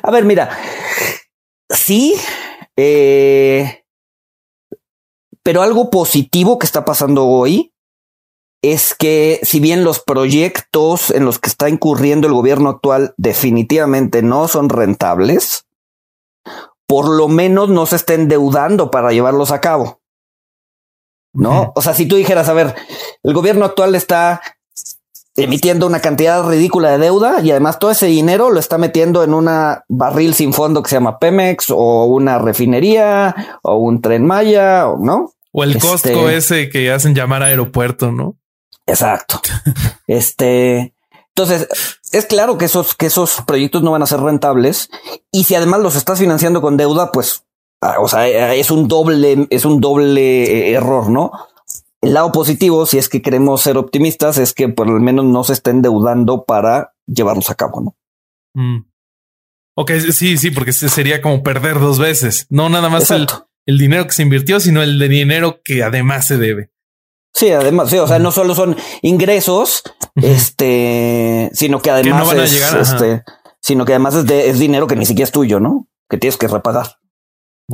A 0.03 0.11
ver, 0.11 0.25
mira, 0.25 0.59
sí, 1.69 2.15
eh, 2.77 3.85
pero 5.43 5.63
algo 5.63 5.91
positivo 5.91 6.59
que 6.59 6.67
está 6.67 6.85
pasando 6.85 7.27
hoy 7.27 7.73
es 8.63 8.95
que 8.95 9.41
si 9.43 9.61
bien 9.61 9.85
los 9.85 10.01
proyectos 10.01 11.11
en 11.11 11.25
los 11.25 11.39
que 11.39 11.49
está 11.49 11.69
incurriendo 11.69 12.27
el 12.27 12.35
gobierno 12.35 12.69
actual 12.69 13.15
definitivamente 13.17 14.23
no 14.23 14.49
son 14.49 14.69
rentables, 14.69 15.67
por 16.87 17.09
lo 17.09 17.29
menos 17.29 17.69
no 17.69 17.87
se 17.87 17.97
está 17.97 18.15
endeudando 18.15 18.91
para 18.91 19.13
llevarlos 19.13 19.51
a 19.51 19.61
cabo. 19.61 20.01
¿No? 21.33 21.73
O 21.77 21.83
sea, 21.83 21.95
si 21.95 22.07
tú 22.07 22.17
dijeras, 22.17 22.49
a 22.49 22.55
ver, 22.55 22.75
el 23.23 23.33
gobierno 23.35 23.65
actual 23.65 23.95
está 23.95 24.43
emitiendo 25.37 25.87
una 25.87 26.01
cantidad 26.01 26.45
ridícula 26.47 26.91
de 26.91 26.99
deuda 26.99 27.41
y 27.41 27.53
además 27.53 27.79
todo 27.79 27.93
ese 27.93 28.07
dinero 28.07 28.51
lo 28.51 28.59
está 28.59 28.79
metiendo 28.79 29.23
en 29.23 29.33
una 29.33 29.85
barril 29.89 30.35
sin 30.35 30.53
fondo 30.53 30.83
que 30.83 30.91
se 30.91 30.97
llama 30.97 31.19
Pemex 31.19 31.71
o 31.71 32.07
una 32.07 32.39
refinería 32.39 33.59
o 33.63 33.77
un 33.77 34.03
tren 34.03 34.27
Maya, 34.27 34.87
¿no? 34.99 35.33
O 35.53 35.65
el 35.65 35.79
costo 35.79 36.29
este 36.29 36.37
ese 36.37 36.69
que 36.69 36.91
hacen 36.91 37.15
llamar 37.15 37.43
aeropuerto, 37.43 38.11
¿no? 38.11 38.37
Exacto. 38.91 39.41
este, 40.07 40.95
entonces, 41.35 41.69
es 42.13 42.27
claro 42.27 42.59
que 42.59 42.67
esos, 42.67 42.95
que 42.95 43.07
esos 43.07 43.43
proyectos 43.47 43.83
no 43.83 43.93
van 43.93 44.03
a 44.03 44.07
ser 44.07 44.21
rentables. 44.21 44.91
Y 45.33 45.45
si 45.45 45.55
además 45.55 45.81
los 45.81 45.97
estás 45.97 46.19
financiando 46.19 46.61
con 46.61 46.77
deuda, 46.77 47.13
pues, 47.13 47.45
ah, 47.81 47.97
o 48.01 48.09
sea, 48.09 48.29
es 48.55 48.71
un 48.71 48.89
doble, 48.89 49.47
es 49.51 49.65
un 49.65 49.81
doble 49.81 50.45
eh, 50.45 50.73
error, 50.73 51.09
¿no? 51.09 51.33
El 52.03 52.15
lado 52.15 52.33
positivo, 52.33 52.87
si 52.87 52.99
es 52.99 53.09
que 53.09 53.23
queremos 53.23 53.61
ser 53.63 53.77
optimistas, 53.77 54.39
es 54.39 54.55
que 54.55 54.69
por 54.69 54.89
lo 54.89 54.99
menos 55.01 55.25
no 55.25 55.45
se 55.45 55.53
estén 55.53 55.77
endeudando 55.77 56.45
para 56.45 56.95
llevarlos 57.07 57.51
a 57.51 57.55
cabo, 57.55 57.81
¿no? 57.81 57.97
Mm. 58.55 58.87
Ok, 59.77 59.93
sí, 60.13 60.37
sí, 60.37 60.51
porque 60.51 60.73
sería 60.73 61.23
como 61.23 61.43
perder 61.43 61.79
dos 61.79 61.99
veces. 61.99 62.47
No 62.51 62.69
nada 62.69 62.89
más 62.89 63.11
el, 63.11 63.27
el, 63.67 63.79
dinero 63.79 64.07
que 64.07 64.13
se 64.13 64.23
invirtió, 64.23 64.61
sino 64.61 64.83
el 64.83 64.99
de 64.99 65.09
dinero 65.09 65.61
que 65.63 65.83
además 65.83 66.27
se 66.27 66.37
debe. 66.37 66.71
Sí, 67.33 67.51
además, 67.51 67.91
sí, 67.91 67.99
o 67.99 68.07
sea, 68.07 68.19
no 68.19 68.33
solo 68.33 68.55
son 68.55 68.77
ingresos, 69.03 69.83
este, 70.17 71.51
sino 71.53 71.81
que 71.81 71.91
además 71.91 72.33
es, 72.33 72.75
este, 72.75 73.23
sino 73.61 73.85
que 73.85 73.93
además 73.93 74.17
es, 74.17 74.27
de, 74.27 74.49
es 74.49 74.59
dinero 74.59 74.87
que 74.87 74.97
ni 74.97 75.07
siquiera 75.07 75.25
es 75.25 75.33
tuyo, 75.33 75.61
¿no? 75.61 75.89
Que 76.09 76.19
tienes 76.19 76.37
que 76.37 76.49
repagar. 76.49 76.99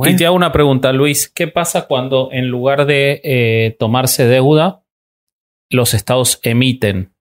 Y 0.05 0.15
te 0.15 0.25
hago 0.25 0.35
una 0.35 0.51
pregunta, 0.51 0.93
Luis. 0.93 1.27
¿Qué 1.27 1.47
pasa 1.47 1.87
cuando 1.87 2.29
en 2.31 2.49
lugar 2.49 2.85
de 2.85 3.19
eh, 3.23 3.75
tomarse 3.79 4.25
deuda, 4.25 4.83
los 5.71 5.95
estados 5.95 6.39
emiten 6.43 7.15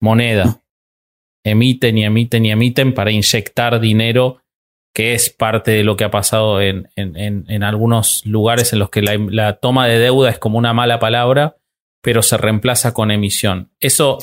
moneda? 0.00 0.62
Emiten 1.44 1.96
y 1.96 2.04
emiten 2.04 2.44
y 2.44 2.50
emiten 2.50 2.92
para 2.92 3.12
inyectar 3.12 3.78
dinero 3.78 4.42
que 4.98 5.14
es 5.14 5.30
parte 5.30 5.70
de 5.70 5.84
lo 5.84 5.96
que 5.96 6.02
ha 6.02 6.10
pasado 6.10 6.60
en, 6.60 6.90
en, 6.96 7.62
algunos 7.62 8.26
lugares 8.26 8.72
en 8.72 8.80
los 8.80 8.90
que 8.90 9.00
la, 9.00 9.52
toma 9.60 9.86
de 9.86 9.96
deuda 10.00 10.28
es 10.28 10.40
como 10.40 10.58
una 10.58 10.72
mala 10.72 10.98
palabra, 10.98 11.56
pero 12.02 12.20
se 12.20 12.36
reemplaza 12.36 12.92
con 12.94 13.12
emisión. 13.12 13.70
Eso 13.78 14.18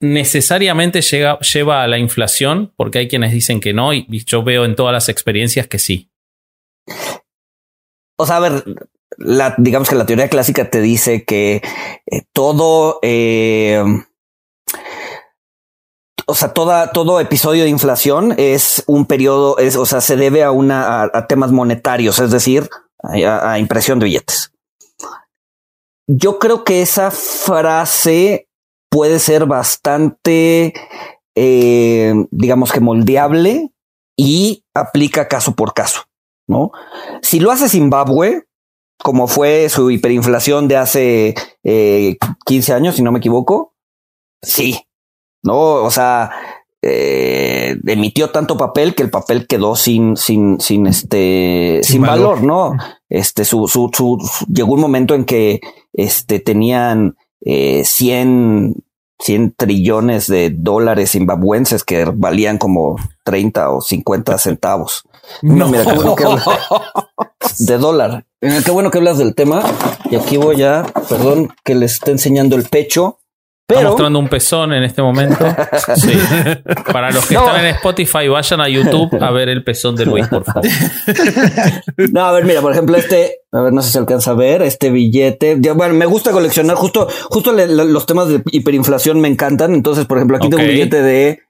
necesariamente 0.00 1.00
llega, 1.00 1.38
lleva 1.38 1.82
a 1.82 1.88
la 1.88 1.96
inflación, 1.96 2.74
porque 2.76 2.98
hay 2.98 3.08
quienes 3.08 3.32
dicen 3.32 3.60
que 3.60 3.72
no, 3.72 3.94
y 3.94 4.06
yo 4.26 4.42
veo 4.42 4.66
en 4.66 4.76
todas 4.76 4.92
las 4.92 5.08
experiencias 5.08 5.66
que 5.66 5.78
sí. 5.78 6.10
O 8.18 8.26
sea, 8.26 8.36
a 8.36 8.40
ver, 8.40 8.64
la, 9.16 9.54
digamos 9.56 9.88
que 9.88 9.94
la 9.94 10.04
teoría 10.04 10.28
clásica 10.28 10.68
te 10.68 10.82
dice 10.82 11.24
que 11.24 11.62
eh, 12.04 12.22
todo 12.34 12.98
eh, 13.00 13.82
o 16.26 16.34
sea, 16.34 16.52
toda, 16.52 16.92
todo 16.92 17.20
episodio 17.20 17.64
de 17.64 17.70
inflación 17.70 18.34
es 18.36 18.84
un 18.86 19.06
periodo, 19.06 19.58
es, 19.58 19.76
o 19.76 19.86
sea, 19.86 20.00
se 20.00 20.16
debe 20.16 20.42
a 20.42 20.50
una, 20.50 21.02
a, 21.02 21.26
temas 21.26 21.52
monetarios, 21.52 22.18
es 22.18 22.30
decir, 22.30 22.68
a, 23.02 23.58
impresión 23.58 23.98
de 23.98 24.04
billetes. 24.04 24.52
Yo 26.06 26.38
creo 26.38 26.64
que 26.64 26.82
esa 26.82 27.10
frase 27.10 28.48
puede 28.90 29.18
ser 29.18 29.46
bastante, 29.46 30.74
eh, 31.34 32.14
digamos 32.30 32.72
que 32.72 32.80
moldeable 32.80 33.72
y 34.16 34.64
aplica 34.74 35.28
caso 35.28 35.54
por 35.54 35.74
caso, 35.74 36.02
¿no? 36.46 36.72
Si 37.22 37.40
lo 37.40 37.50
hace 37.50 37.68
Zimbabue, 37.68 38.46
como 39.02 39.26
fue 39.26 39.68
su 39.68 39.90
hiperinflación 39.90 40.68
de 40.68 40.76
hace 40.76 41.34
15 41.64 42.72
eh, 42.72 42.74
años, 42.74 42.96
si 42.96 43.02
no 43.02 43.12
me 43.12 43.18
equivoco, 43.18 43.74
sí, 44.42 44.86
¿no? 45.42 45.56
O 45.56 45.90
sea, 45.90 46.30
eh, 46.82 47.76
emitió 47.86 48.30
tanto 48.30 48.56
papel 48.56 48.94
que 48.94 49.04
el 49.04 49.10
papel 49.10 49.46
quedó 49.46 49.76
sin, 49.76 50.16
sin, 50.16 50.60
sin 50.60 50.86
este, 50.86 51.80
sin, 51.82 52.02
valor. 52.02 52.42
¿no? 52.42 52.76
Este, 53.08 53.44
su, 53.44 53.68
su, 53.68 53.90
su, 53.92 54.18
llegó 54.52 54.74
un 54.74 54.80
momento 54.80 55.14
en 55.14 55.24
que, 55.24 55.60
este, 55.92 56.40
tenían, 56.40 57.16
eh, 57.40 57.82
100, 57.84 58.74
100 59.20 59.54
trillones 59.56 60.26
de 60.26 60.50
dólares 60.50 61.12
zimbabuenses 61.12 61.84
que 61.84 62.04
valían 62.04 62.58
como 62.58 62.96
30 63.24 63.70
o 63.70 63.80
50 63.80 64.38
centavos. 64.38 65.04
No, 65.40 65.68
mira, 65.68 65.84
qué 65.84 65.92
bueno 65.92 66.16
que 66.16 66.24
de 67.58 67.78
dólar. 67.78 68.26
Qué 68.40 68.70
bueno 68.72 68.90
que 68.90 68.98
hablas 68.98 69.18
del 69.18 69.36
tema. 69.36 69.62
Y 70.10 70.16
aquí 70.16 70.36
voy 70.36 70.62
a, 70.64 70.84
perdón, 71.08 71.54
que 71.64 71.76
les 71.76 71.92
esté 71.92 72.10
enseñando 72.10 72.56
el 72.56 72.64
pecho. 72.64 73.20
Está 73.68 73.78
Pero 73.80 73.90
mostrando 73.90 74.18
un 74.18 74.28
pezón 74.28 74.72
en 74.72 74.82
este 74.82 75.00
momento. 75.02 75.44
Sí. 75.96 76.12
Para 76.92 77.10
los 77.10 77.24
que 77.26 77.34
No. 77.34 77.46
están 77.46 77.60
en 77.64 77.74
Spotify, 77.76 78.28
vayan 78.28 78.60
a 78.60 78.68
YouTube 78.68 79.22
a 79.22 79.30
ver 79.30 79.48
el 79.48 79.62
pezón 79.64 79.96
de 79.96 80.04
Luis, 80.06 80.26
por 80.28 80.44
favor. 80.44 80.62
No, 82.12 82.24
a 82.24 82.32
ver, 82.32 82.44
mira, 82.44 82.60
por 82.60 82.72
ejemplo, 82.72 82.96
este, 82.96 83.38
a 83.52 83.60
ver, 83.60 83.72
no 83.72 83.80
sé 83.82 83.92
si 83.92 83.98
alcanza 83.98 84.32
a 84.32 84.34
ver, 84.34 84.62
este 84.62 84.90
billete. 84.90 85.56
Bueno, 85.74 85.94
me 85.94 86.06
gusta 86.06 86.32
coleccionar, 86.32 86.76
justo, 86.76 87.08
justo 87.30 87.52
le- 87.52 87.66
los 87.68 88.06
temas 88.06 88.28
de 88.28 88.42
hiperinflación 88.50 89.20
me 89.20 89.28
encantan. 89.28 89.74
Entonces, 89.74 90.06
por 90.06 90.18
ejemplo, 90.18 90.36
aquí 90.36 90.48
tengo 90.50 90.62
un 90.62 90.68
billete 90.68 91.02
de 91.02 91.40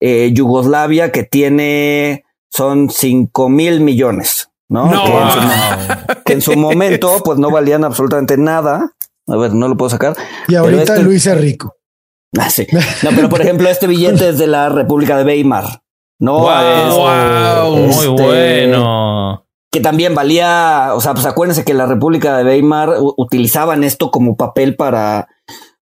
eh, 0.00 0.30
Yugoslavia 0.32 1.12
que 1.12 1.22
tiene, 1.24 2.24
son 2.50 2.90
5 2.90 3.48
mil 3.48 3.80
millones, 3.80 4.50
¿no? 4.68 4.90
No. 4.90 5.04
Que, 5.04 5.10
en 5.12 5.30
su, 5.30 6.22
que 6.24 6.32
en 6.34 6.40
su 6.42 6.56
momento, 6.56 7.20
pues 7.24 7.38
no 7.38 7.50
valían 7.50 7.84
absolutamente 7.84 8.36
nada. 8.38 8.92
A 9.28 9.36
ver, 9.36 9.52
no 9.54 9.68
lo 9.68 9.76
puedo 9.76 9.90
sacar. 9.90 10.16
Y 10.48 10.54
ahorita 10.54 10.82
este- 10.94 11.02
Luis 11.02 11.26
es 11.26 11.40
rico. 11.40 11.74
Ah, 12.38 12.50
sí. 12.50 12.66
No, 13.02 13.10
pero 13.14 13.28
por 13.28 13.40
ejemplo, 13.40 13.68
este 13.68 13.86
billete 13.86 14.28
es 14.30 14.38
de 14.38 14.46
la 14.46 14.68
República 14.68 15.16
de 15.16 15.24
Weimar. 15.24 15.82
No, 16.20 16.40
Wow, 16.40 16.48
Es- 16.50 16.94
wow, 16.94 17.76
Muy 17.76 17.90
este, 17.90 18.08
bueno. 18.66 19.46
que 19.70 19.80
también 19.80 20.14
valía, 20.14 20.90
o 20.94 21.00
sea, 21.00 21.14
pues 21.14 21.26
acuérdense 21.26 21.64
que 21.64 21.74
la 21.74 21.86
República 21.86 22.36
de 22.38 22.44
Weimar 22.44 22.90
utilizaban 23.16 23.84
esto 23.84 24.10
como 24.10 24.36
papel 24.36 24.74
para, 24.76 25.28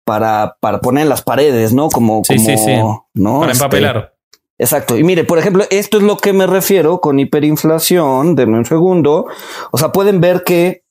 para, 0.04 0.56
para 0.60 0.80
poner 0.80 1.02
en 1.02 1.08
las 1.08 1.22
paredes, 1.22 1.72
¿no? 1.74 1.88
Como, 1.88 2.22
Sí, 2.24 2.36
como, 2.36 2.48
sí, 2.48 2.56
sí. 2.58 2.76
¿no? 3.14 3.40
Para 3.40 3.52
Este, 3.52 3.64
empapelar. 3.64 4.14
Exacto. 4.56 4.96
Y 4.96 5.02
mire, 5.04 5.24
por 5.24 5.38
ejemplo, 5.38 5.64
esto 5.70 5.96
es 5.98 6.04
lo 6.04 6.16
que 6.16 6.32
me 6.32 6.46
refiero 6.46 7.00
con 7.00 7.18
hiperinflación. 7.18 8.36
Denme 8.36 8.58
un 8.58 8.64
segundo. 8.64 9.26
O 9.72 9.78
sea, 9.78 9.90
pueden 9.92 10.20
ver 10.20 10.44
que 10.44 10.83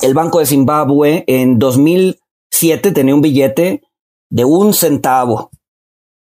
el 0.00 0.14
Banco 0.14 0.38
de 0.38 0.46
Zimbabue 0.46 1.24
en 1.26 1.58
2007 1.58 2.92
tenía 2.92 3.14
un 3.14 3.20
billete 3.20 3.82
de 4.30 4.44
un 4.44 4.72
centavo. 4.72 5.50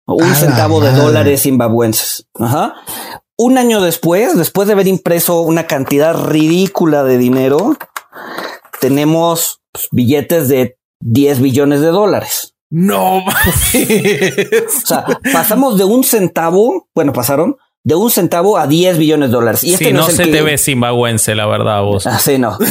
Un 0.07 0.25
¡A 0.25 0.28
la 0.28 0.35
centavo 0.35 0.81
de 0.81 0.92
dólares 0.92 1.42
zimbabuenses. 1.42 2.26
Ajá. 2.38 2.75
Un 3.37 3.59
año 3.59 3.81
después, 3.81 4.37
después 4.37 4.66
de 4.66 4.75
haber 4.75 4.88
impreso 4.88 5.40
una 5.42 5.66
cantidad 5.66 6.14
ridícula 6.14 7.04
de 7.04 7.19
dinero, 7.19 7.76
tenemos 8.81 9.62
pues, 9.71 9.88
billetes 9.92 10.49
de 10.49 10.76
10 11.00 11.40
billones 11.40 11.81
de 11.81 11.88
dólares. 11.88 12.54
No. 12.71 13.23
O 13.25 14.87
sea, 14.87 15.07
pasamos 15.33 15.78
de 15.78 15.85
un 15.85 16.02
centavo, 16.04 16.88
bueno, 16.95 17.12
pasaron 17.12 17.57
de 17.85 17.95
un 17.97 18.11
centavo 18.11 18.59
a 18.59 18.67
10 18.69 18.97
billones 18.99 19.31
de 19.31 19.35
dólares. 19.35 19.65
Y 19.65 19.73
este 19.73 19.87
sí, 19.87 19.93
no, 19.93 20.01
no, 20.01 20.07
es 20.07 20.11
el 20.11 20.17
se 20.17 20.25
que- 20.31 20.31
te 20.39 20.43
ve 20.43 20.57
zimbabuense, 20.59 21.35
la 21.35 21.47
verdad, 21.47 21.83
vos. 21.83 22.07
Ah, 22.07 22.19
sí, 22.19 22.39
no. 22.39 22.57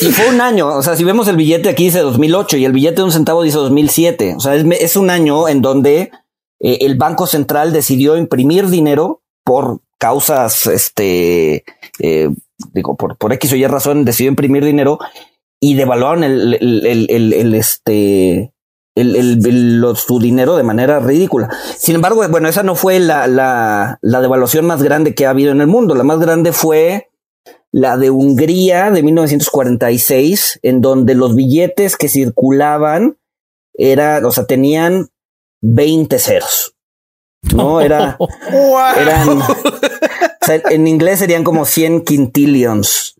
y 0.00 0.06
fue 0.06 0.28
un 0.28 0.40
año. 0.40 0.68
O 0.68 0.82
sea, 0.82 0.96
si 0.96 1.04
vemos 1.04 1.28
el 1.28 1.36
billete 1.36 1.68
aquí 1.68 1.84
dice 1.84 2.00
2008 2.00 2.56
y 2.56 2.64
el 2.64 2.72
billete 2.72 2.96
de 2.96 3.02
un 3.04 3.12
centavo 3.12 3.42
dice 3.42 3.58
2007. 3.58 4.34
O 4.36 4.40
sea, 4.40 4.54
es, 4.54 4.64
es 4.80 4.96
un 4.96 5.10
año 5.10 5.48
en 5.48 5.60
donde 5.62 6.10
eh, 6.60 6.78
el 6.80 6.96
Banco 6.96 7.26
Central 7.26 7.72
decidió 7.72 8.16
imprimir 8.16 8.68
dinero 8.68 9.22
por 9.44 9.80
causas, 9.98 10.66
este, 10.66 11.64
eh, 12.00 12.30
digo, 12.72 12.96
por, 12.96 13.16
por 13.18 13.32
X 13.34 13.52
o 13.52 13.56
Y 13.56 13.66
razón, 13.66 14.04
decidió 14.06 14.30
imprimir 14.30 14.64
dinero 14.64 14.98
y 15.60 15.74
devaluaron 15.74 16.24
el, 16.24 16.54
el, 16.54 16.86
el, 16.86 17.06
el- 17.10 17.32
el, 17.34 17.54
este, 17.54 18.53
el, 18.94 19.16
el- 19.16 19.46
el- 19.46 19.80
lo- 19.80 19.94
su 19.96 20.18
dinero 20.18 20.56
de 20.56 20.62
manera 20.62 21.00
ridícula. 21.00 21.48
Sin 21.76 21.94
embargo, 21.96 22.26
bueno, 22.28 22.48
esa 22.48 22.62
no 22.62 22.74
fue 22.74 23.00
la, 23.00 23.26
la, 23.26 23.98
la 24.02 24.20
devaluación 24.20 24.66
más 24.66 24.82
grande 24.82 25.14
que 25.14 25.26
ha 25.26 25.30
habido 25.30 25.52
en 25.52 25.60
el 25.60 25.66
mundo. 25.66 25.94
La 25.94 26.04
más 26.04 26.20
grande 26.20 26.52
fue 26.52 27.10
la 27.72 27.96
de 27.96 28.10
Hungría 28.10 28.90
de 28.92 29.02
1946, 29.02 30.60
en 30.62 30.80
donde 30.80 31.14
los 31.14 31.34
billetes 31.34 31.96
que 31.96 32.08
circulaban 32.08 33.18
eran, 33.76 34.24
o 34.24 34.30
sea, 34.30 34.46
tenían 34.46 35.08
20 35.60 36.18
ceros. 36.18 36.74
No 37.52 37.80
era, 37.80 38.16
eran, 38.96 39.28
o 39.40 39.44
sea, 40.40 40.62
en 40.70 40.86
inglés 40.86 41.18
serían 41.18 41.42
como 41.44 41.64
100 41.66 42.04
quintillions. 42.04 43.16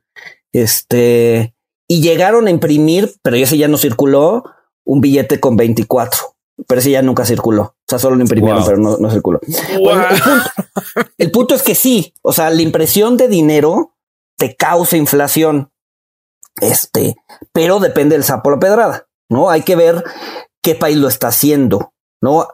Este, 0.53 1.55
y 1.89 2.01
llegaron 2.01 2.47
a 2.47 2.51
imprimir, 2.51 3.13
pero 3.23 3.37
ese 3.37 3.59
ya 3.59 3.67
no 3.69 3.77
circuló, 3.77 4.45
un 4.85 5.01
billete 5.01 5.41
con 5.41 5.57
24. 5.57 6.21
Pero 6.69 6.79
ese 6.81 6.91
ya 6.93 7.03
nunca 7.03 7.25
circuló. 7.25 7.63
O 7.63 7.75
sea, 7.89 7.99
solo 7.99 8.15
lo 8.17 8.23
imprimieron, 8.23 8.61
Wow. 8.61 8.67
pero 8.67 8.79
no, 8.79 8.97
no 8.99 9.11
circuló. 9.11 9.41
Bueno, 9.83 10.05
el, 10.09 10.21
punto, 10.21 10.51
el 11.19 11.31
punto 11.33 11.55
es 11.57 11.63
que 11.63 11.75
sí, 11.75 12.15
o 12.23 12.33
sea, 12.33 12.51
la 12.51 12.63
impresión 12.63 13.17
de 13.17 13.29
dinero 13.29 13.95
te 14.37 14.55
causa 14.55 14.97
inflación. 14.97 15.73
Este, 16.61 17.17
pero 17.53 17.81
depende 17.81 18.15
del 18.15 18.23
sapo 18.25 18.51
la 18.51 18.61
pedrada, 18.61 19.09
¿no? 19.29 19.51
Hay 19.51 19.63
que 19.63 19.75
ver 19.75 20.05
qué 20.63 20.77
país 20.77 20.97
lo 20.97 21.09
está 21.09 21.29
haciendo, 21.29 21.93
¿no? 22.23 22.47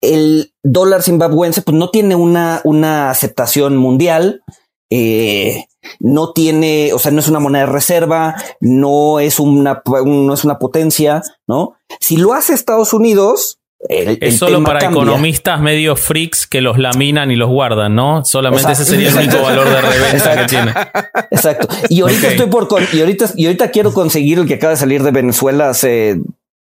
El 0.00 0.52
dólar 0.64 1.02
zimbabuense, 1.04 1.62
pues 1.62 1.76
no 1.76 1.90
tiene 1.90 2.16
una, 2.16 2.60
una 2.64 3.10
aceptación 3.10 3.76
mundial, 3.76 4.42
eh, 4.90 5.66
no 6.00 6.32
tiene, 6.32 6.92
o 6.92 6.98
sea, 6.98 7.12
no 7.12 7.20
es 7.20 7.28
una 7.28 7.40
moneda 7.40 7.66
de 7.66 7.72
reserva, 7.72 8.34
no 8.60 9.20
es 9.20 9.40
una, 9.40 9.82
no 10.04 10.34
es 10.34 10.44
una 10.44 10.58
potencia, 10.58 11.22
¿no? 11.46 11.74
Si 12.00 12.16
lo 12.16 12.32
hace 12.32 12.54
Estados 12.54 12.92
Unidos, 12.92 13.58
el, 13.88 14.08
el 14.08 14.18
Es 14.22 14.38
solo 14.38 14.62
para 14.64 14.80
cambia. 14.80 15.02
economistas 15.02 15.60
medio 15.60 15.96
freaks 15.96 16.46
que 16.46 16.60
los 16.60 16.78
laminan 16.78 17.30
y 17.30 17.36
los 17.36 17.48
guardan, 17.50 17.94
¿no? 17.94 18.24
Solamente 18.24 18.62
Exacto. 18.62 18.82
ese 18.82 18.90
sería 18.90 19.08
el 19.10 19.28
único 19.28 19.42
valor 19.42 19.68
de 19.68 19.80
reventa 19.80 20.36
que 20.36 20.44
tiene. 20.48 20.74
Exacto. 21.30 21.68
Y 21.88 22.00
ahorita 22.00 22.28
estoy 22.28 22.46
por 22.46 22.68
con, 22.68 22.82
y 22.92 23.00
ahorita, 23.00 23.26
y 23.36 23.46
ahorita 23.46 23.70
quiero 23.70 23.92
conseguir 23.92 24.38
el 24.38 24.46
que 24.46 24.54
acaba 24.54 24.72
de 24.72 24.78
salir 24.78 25.02
de 25.02 25.10
Venezuela 25.10 25.68
hace 25.68 26.20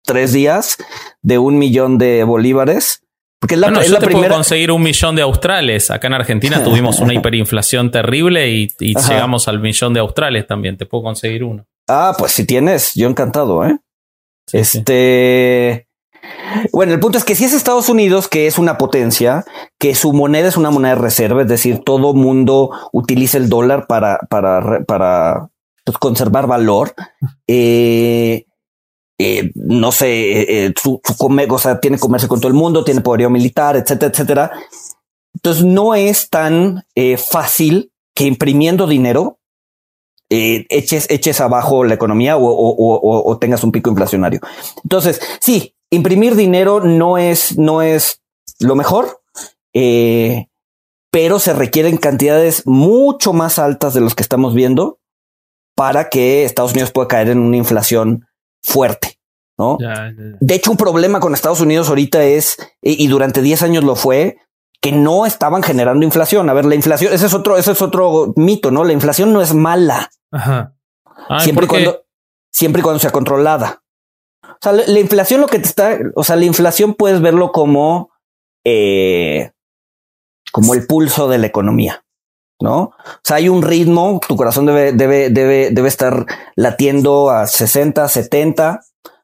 tres 0.05 0.33
días 0.33 0.79
de 1.23 1.39
un 1.39 1.59
millón 1.59 1.99
de 1.99 2.25
bolívares. 2.25 3.03
Porque 3.47 3.55
es 3.55 3.61
la, 3.61 3.69
Bueno, 3.69 3.81
es 3.81 3.87
yo 3.87 3.95
la 3.95 4.01
te 4.01 4.09
puedo 4.09 4.29
conseguir 4.29 4.73
un 4.73 4.83
millón 4.83 5.15
de 5.15 5.23
australes. 5.23 5.93
Acá 5.93 6.09
en 6.09 6.15
Argentina 6.15 6.61
tuvimos 6.65 6.99
una 6.99 7.15
hiperinflación 7.15 7.93
terrible 7.93 8.51
y, 8.51 8.75
llegamos 8.81 9.47
al 9.47 9.61
millón 9.61 9.95
de 9.95 10.01
australes 10.01 10.49
también. 10.49 10.77
Te 10.77 10.85
puedo 10.85 11.05
conseguir 11.05 11.45
uno. 11.45 11.65
Ah, 11.89 12.17
pues 12.19 12.33
si 12.33 12.45
tienes, 12.45 12.95
yo 12.95 13.09
encantado, 13.09 13.65
¿eh? 13.65 13.79
Sí, 14.49 14.65
sí. 14.65 14.79
Este. 14.79 15.87
Bueno, 16.73 16.93
el 16.93 16.99
punto 16.99 17.19
es 17.19 17.25
que 17.25 17.37
si 17.37 17.45
es 17.45 17.53
Estados 17.53 17.89
Unidos, 17.89 18.27
que 18.27 18.49
es 18.49 18.59
una 18.59 18.79
potencia, 18.79 19.45
que 19.79 19.95
su 19.95 20.13
moneda 20.13 20.49
es 20.49 20.57
una 20.57 20.71
moneda 20.71 20.97
de 20.97 21.01
reserva, 21.01 21.43
es 21.43 21.49
decir, 21.49 21.83
todo 21.85 22.15
mundo 22.15 22.71
utiliza 22.93 23.39
el 23.39 23.49
dólar 23.49 23.87
para, 23.87 24.19
para, 24.29 24.81
para 24.87 25.51
pues, 25.85 25.99
conservar 25.99 26.49
valor. 26.49 26.95
Eh, 27.47 28.46
eh, 29.19 29.51
no 29.55 29.93
sé, 29.93 30.07
eh, 30.09 30.67
eh, 30.67 30.75
su, 30.81 31.01
su 31.03 31.17
come- 31.17 31.47
o 31.51 31.59
sea, 31.59 31.81
tiene 31.81 31.99
comercio 31.99 32.29
con 32.29 32.41
todo 32.41 32.49
el 32.49 32.55
mundo, 32.55 32.85
tiene 32.85 33.01
poderío 33.01 33.31
militar, 33.31 33.77
etcétera, 33.77 34.11
etcétera. 34.13 34.53
Entonces 35.35 35.65
no 35.65 35.95
es 35.95 36.29
tan 36.29 36.85
eh, 36.95 37.17
fácil 37.17 37.93
que 38.15 38.25
imprimiendo 38.25 38.87
dinero 38.87 39.39
eh, 40.31 40.67
eches, 40.71 41.07
eches 41.11 41.41
abajo 41.41 41.85
la 41.85 41.95
economía 41.95 42.37
o, 42.39 43.39
tengas 43.39 43.63
un 43.63 43.73
pico 43.73 43.91
inflacionario. 43.91 44.41
Entonces, 44.83 45.21
sí, 45.41 45.75
imprimir 45.91 46.35
dinero 46.35 46.81
no 46.81 47.19
es, 47.19 47.57
no 47.59 47.83
es 47.83 48.23
lo 48.59 48.75
mejor, 48.75 49.23
eh, 49.73 50.49
pero 51.11 51.39
se 51.39 51.53
requieren 51.53 51.97
cantidades 51.99 52.67
mucho 52.67 53.33
más 53.33 53.59
altas 53.59 53.95
de 53.95 54.01
los 54.01 54.15
que 54.15 54.23
estamos 54.23 54.55
viendo 54.55 54.99
para 55.77 56.09
que 56.09 56.45
Estados 56.45 56.73
Unidos 56.73 56.91
pueda 56.91 57.09
caer 57.09 57.29
en 57.29 57.39
una 57.39 57.59
inflación 57.59 58.27
fuerte, 58.67 59.19
¿no? 59.59 59.79
Ya, 59.81 59.95
ya, 59.95 60.11
ya. 60.17 60.37
De 60.41 60.55
hecho, 60.55 60.71
un 60.71 60.77
problema 60.77 61.21
con 61.21 61.33
Estados 61.33 61.61
Unidos 61.61 61.89
ahorita 61.89 62.25
es, 62.25 62.57
y 62.83 63.03
y 63.03 63.09
durante 63.09 63.41
10 63.41 63.63
años 63.63 63.85
lo 63.85 63.97
fue, 63.97 64.39
que 64.81 64.93
no 64.93 65.27
estaban 65.27 65.63
generando 65.63 66.05
inflación. 66.05 66.49
A 66.51 66.55
ver, 66.55 66.65
la 66.65 66.75
inflación, 66.75 67.13
ese 67.13 67.27
es 67.27 67.35
otro, 67.35 67.57
ese 67.57 67.73
es 67.73 67.83
otro 67.83 68.33
mito, 68.37 68.71
¿no? 68.71 68.85
La 68.85 68.93
inflación 68.93 69.33
no 69.33 69.41
es 69.41 69.55
mala, 69.55 70.11
Ajá. 70.31 70.75
Ay, 71.29 71.41
siempre 71.41 71.67
cuando, 71.67 72.05
siempre 72.53 72.81
y 72.81 72.83
cuando 72.83 73.01
sea 73.01 73.11
controlada. 73.11 73.83
O 74.43 74.59
sea, 74.61 74.73
la, 74.73 74.87
la 74.87 75.01
inflación 75.01 75.41
lo 75.41 75.47
que 75.47 75.59
te 75.59 75.67
está, 75.67 75.99
o 76.15 76.25
sea, 76.25 76.37
la 76.37 76.45
inflación 76.45 76.95
puedes 76.95 77.21
verlo 77.21 77.53
como, 77.53 78.11
eh, 78.65 79.51
como 80.53 80.75
el 80.75 80.87
pulso 80.87 81.29
de 81.29 81.39
la 81.39 81.47
economía, 81.47 82.05
¿no? 82.61 82.79
O 82.83 82.95
sea, 83.23 83.37
hay 83.37 83.49
un 83.49 83.63
ritmo, 83.63 84.21
tu 84.27 84.37
corazón 84.37 84.67
debe, 84.67 84.93
debe, 84.93 85.31
debe, 85.31 85.71
debe 85.71 85.89
estar 85.89 86.27
latiendo 86.55 87.31
a 87.31 87.47
60, 87.47 88.09
70, 88.09 88.81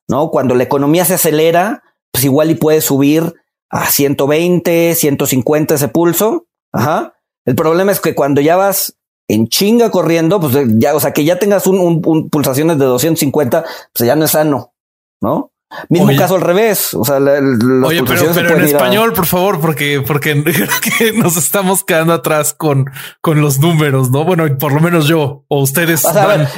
¿no? 0.09 0.31
Cuando 0.31 0.55
la 0.55 0.65
economía 0.65 1.05
se 1.05 1.15
acelera, 1.15 1.83
pues 2.13 2.25
igual 2.25 2.51
y 2.51 2.55
puede 2.57 2.81
subir 2.81 3.35
a 3.71 3.87
120, 3.87 4.95
150 4.95 5.75
ese 5.75 5.89
pulso. 5.89 6.47
Ajá. 6.73 7.15
El 7.47 7.55
problema 7.55 7.93
es 7.93 8.01
que 8.01 8.15
cuando 8.15 8.41
ya 8.41 8.57
vas 8.57 8.97
en 9.29 9.49
chinga 9.49 9.91
corriendo, 9.91 10.41
pues 10.41 10.55
ya, 10.79 10.95
o 10.95 11.01
sea, 11.01 11.13
que 11.13 11.25
ya 11.25 11.39
tengas 11.39 11.67
un, 11.67 11.79
un- 11.81 12.03
un 12.05 12.29
pulsaciones 12.29 12.79
de 12.79 12.85
250, 12.85 13.65
pues 13.95 14.07
ya 14.07 14.15
no 14.17 14.25
es 14.27 14.33
sano, 14.33 14.75
¿no? 15.23 15.52
Mismo 15.89 16.11
caso 16.17 16.37
al 16.37 16.41
revés. 16.43 16.95
O 16.95 17.05
sea, 17.05 17.17
oye, 17.17 18.03
pero, 18.05 18.57
en 18.57 18.65
español, 18.65 19.13
por 19.13 19.27
favor, 19.27 19.61
porque, 19.61 20.03
porque 20.07 20.43
creo 20.45 20.69
que 20.99 21.13
nos 21.13 21.37
estamos 21.37 21.85
quedando 21.85 22.13
atrás 22.13 22.55
con, 22.55 22.91
con 23.21 23.41
los 23.41 23.59
números, 23.59 24.11
no? 24.11 24.25
Bueno, 24.25 24.47
por 24.59 24.73
lo 24.73 24.81
menos 24.81 25.07
yo 25.07 25.45
o 25.49 25.61
ustedes. 25.61 26.05
a 26.05 26.27
ver, 26.27 26.49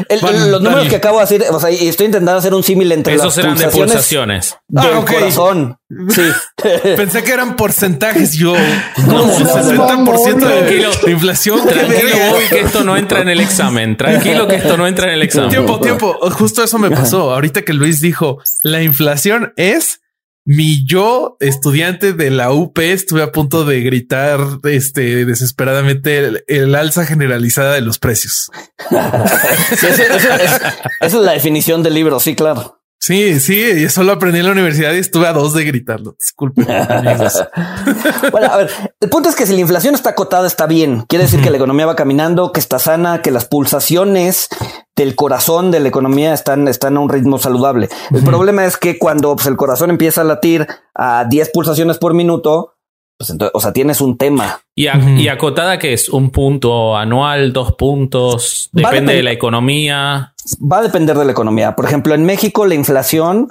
los 0.48 0.60
números 0.60 0.88
que 0.88 0.96
acabo 0.96 1.18
de 1.18 1.22
decir, 1.22 1.44
o 1.50 1.60
sea, 1.60 1.70
y 1.70 1.88
estoy 1.88 2.06
intentando 2.06 2.38
hacer 2.38 2.54
un 2.54 2.62
símil 2.62 2.92
entre 2.92 3.14
Esos 3.14 3.36
eran 3.38 3.56
de 3.56 3.68
pulsaciones 3.68 4.56
del 4.68 4.84
ah, 4.84 5.04
corazón. 5.06 5.78
Sí. 6.10 6.22
Pensé 6.96 7.22
que 7.22 7.32
eran 7.32 7.56
porcentajes. 7.56 8.32
Yo 8.34 8.54
no, 9.06 9.26
60% 9.26 11.04
de, 11.04 11.10
inflación. 11.10 11.66
Tranquilo, 11.66 12.36
que 12.48 12.60
esto 12.60 12.84
no 12.84 12.96
entra 12.96 13.20
en 13.20 13.28
el 13.28 13.40
examen. 13.40 13.96
Tranquilo, 13.96 14.46
que 14.48 14.56
esto 14.56 14.76
no 14.76 14.86
entra 14.86 15.06
en 15.08 15.14
el 15.14 15.22
examen. 15.22 15.50
Tiempo, 15.50 15.80
tiempo. 15.80 16.18
Justo 16.30 16.62
eso 16.62 16.78
me 16.78 16.90
pasó. 16.90 17.32
Ahorita 17.32 17.62
que 17.62 17.72
Luis 17.72 18.00
dijo 18.00 18.38
la 18.62 18.82
inflación 18.82 19.52
es 19.56 20.00
mi 20.46 20.84
yo, 20.84 21.38
estudiante 21.40 22.12
de 22.12 22.30
la 22.30 22.52
UP, 22.52 22.78
estuve 22.78 23.22
a 23.22 23.32
punto 23.32 23.64
de 23.64 23.80
gritar 23.80 24.40
este, 24.64 25.24
desesperadamente 25.24 26.42
el, 26.46 26.74
alza 26.74 27.06
generalizada 27.06 27.74
de 27.74 27.80
los 27.80 27.98
precios. 27.98 28.50
esa 28.90 30.68
es 31.00 31.14
la 31.14 31.32
definición 31.32 31.82
del 31.82 31.94
libro, 31.94 32.20
sí, 32.20 32.34
claro. 32.34 32.83
Sí, 33.06 33.38
sí, 33.38 33.54
y 33.54 33.84
eso 33.84 34.02
lo 34.02 34.12
aprendí 34.12 34.38
en 34.38 34.46
la 34.46 34.52
universidad 34.52 34.94
y 34.94 34.98
estuve 34.98 35.26
a 35.26 35.34
dos 35.34 35.52
de 35.52 35.62
gritarlo. 35.64 36.16
Disculpe. 36.18 36.62
bueno, 38.32 38.50
a 38.50 38.56
ver, 38.56 38.70
el 38.98 39.10
punto 39.10 39.28
es 39.28 39.36
que 39.36 39.44
si 39.44 39.52
la 39.52 39.60
inflación 39.60 39.94
está 39.94 40.08
acotada, 40.08 40.46
está 40.46 40.64
bien. 40.66 41.04
Quiere 41.06 41.26
decir 41.26 41.42
que 41.42 41.50
la 41.50 41.58
economía 41.58 41.84
va 41.84 41.96
caminando, 41.96 42.50
que 42.50 42.60
está 42.60 42.78
sana, 42.78 43.20
que 43.20 43.30
las 43.30 43.44
pulsaciones 43.44 44.48
del 44.96 45.16
corazón 45.16 45.70
de 45.70 45.80
la 45.80 45.88
economía 45.88 46.32
están, 46.32 46.66
están 46.66 46.96
a 46.96 47.00
un 47.00 47.10
ritmo 47.10 47.36
saludable. 47.36 47.90
El 48.10 48.24
problema 48.24 48.64
es 48.64 48.78
que 48.78 48.98
cuando 48.98 49.36
pues, 49.36 49.48
el 49.48 49.56
corazón 49.56 49.90
empieza 49.90 50.22
a 50.22 50.24
latir 50.24 50.66
a 50.94 51.26
10 51.28 51.50
pulsaciones 51.50 51.98
por 51.98 52.14
minuto, 52.14 52.73
pues 53.18 53.30
entonces, 53.30 53.52
o 53.54 53.60
sea, 53.60 53.72
tienes 53.72 54.00
un 54.00 54.18
tema. 54.18 54.60
Y, 54.74 54.88
acotada 55.28 55.78
que 55.78 55.92
es 55.92 56.08
un 56.08 56.30
punto 56.30 56.96
anual, 56.96 57.52
dos 57.52 57.72
puntos, 57.74 58.68
depende 58.72 59.14
de 59.14 59.22
la 59.22 59.32
economía. 59.32 60.34
Va 60.60 60.78
a 60.78 60.82
depender 60.82 61.16
de 61.16 61.24
la 61.24 61.32
economía. 61.32 61.76
Por 61.76 61.84
ejemplo, 61.84 62.14
en 62.14 62.24
México 62.24 62.66
la 62.66 62.74
inflación 62.74 63.48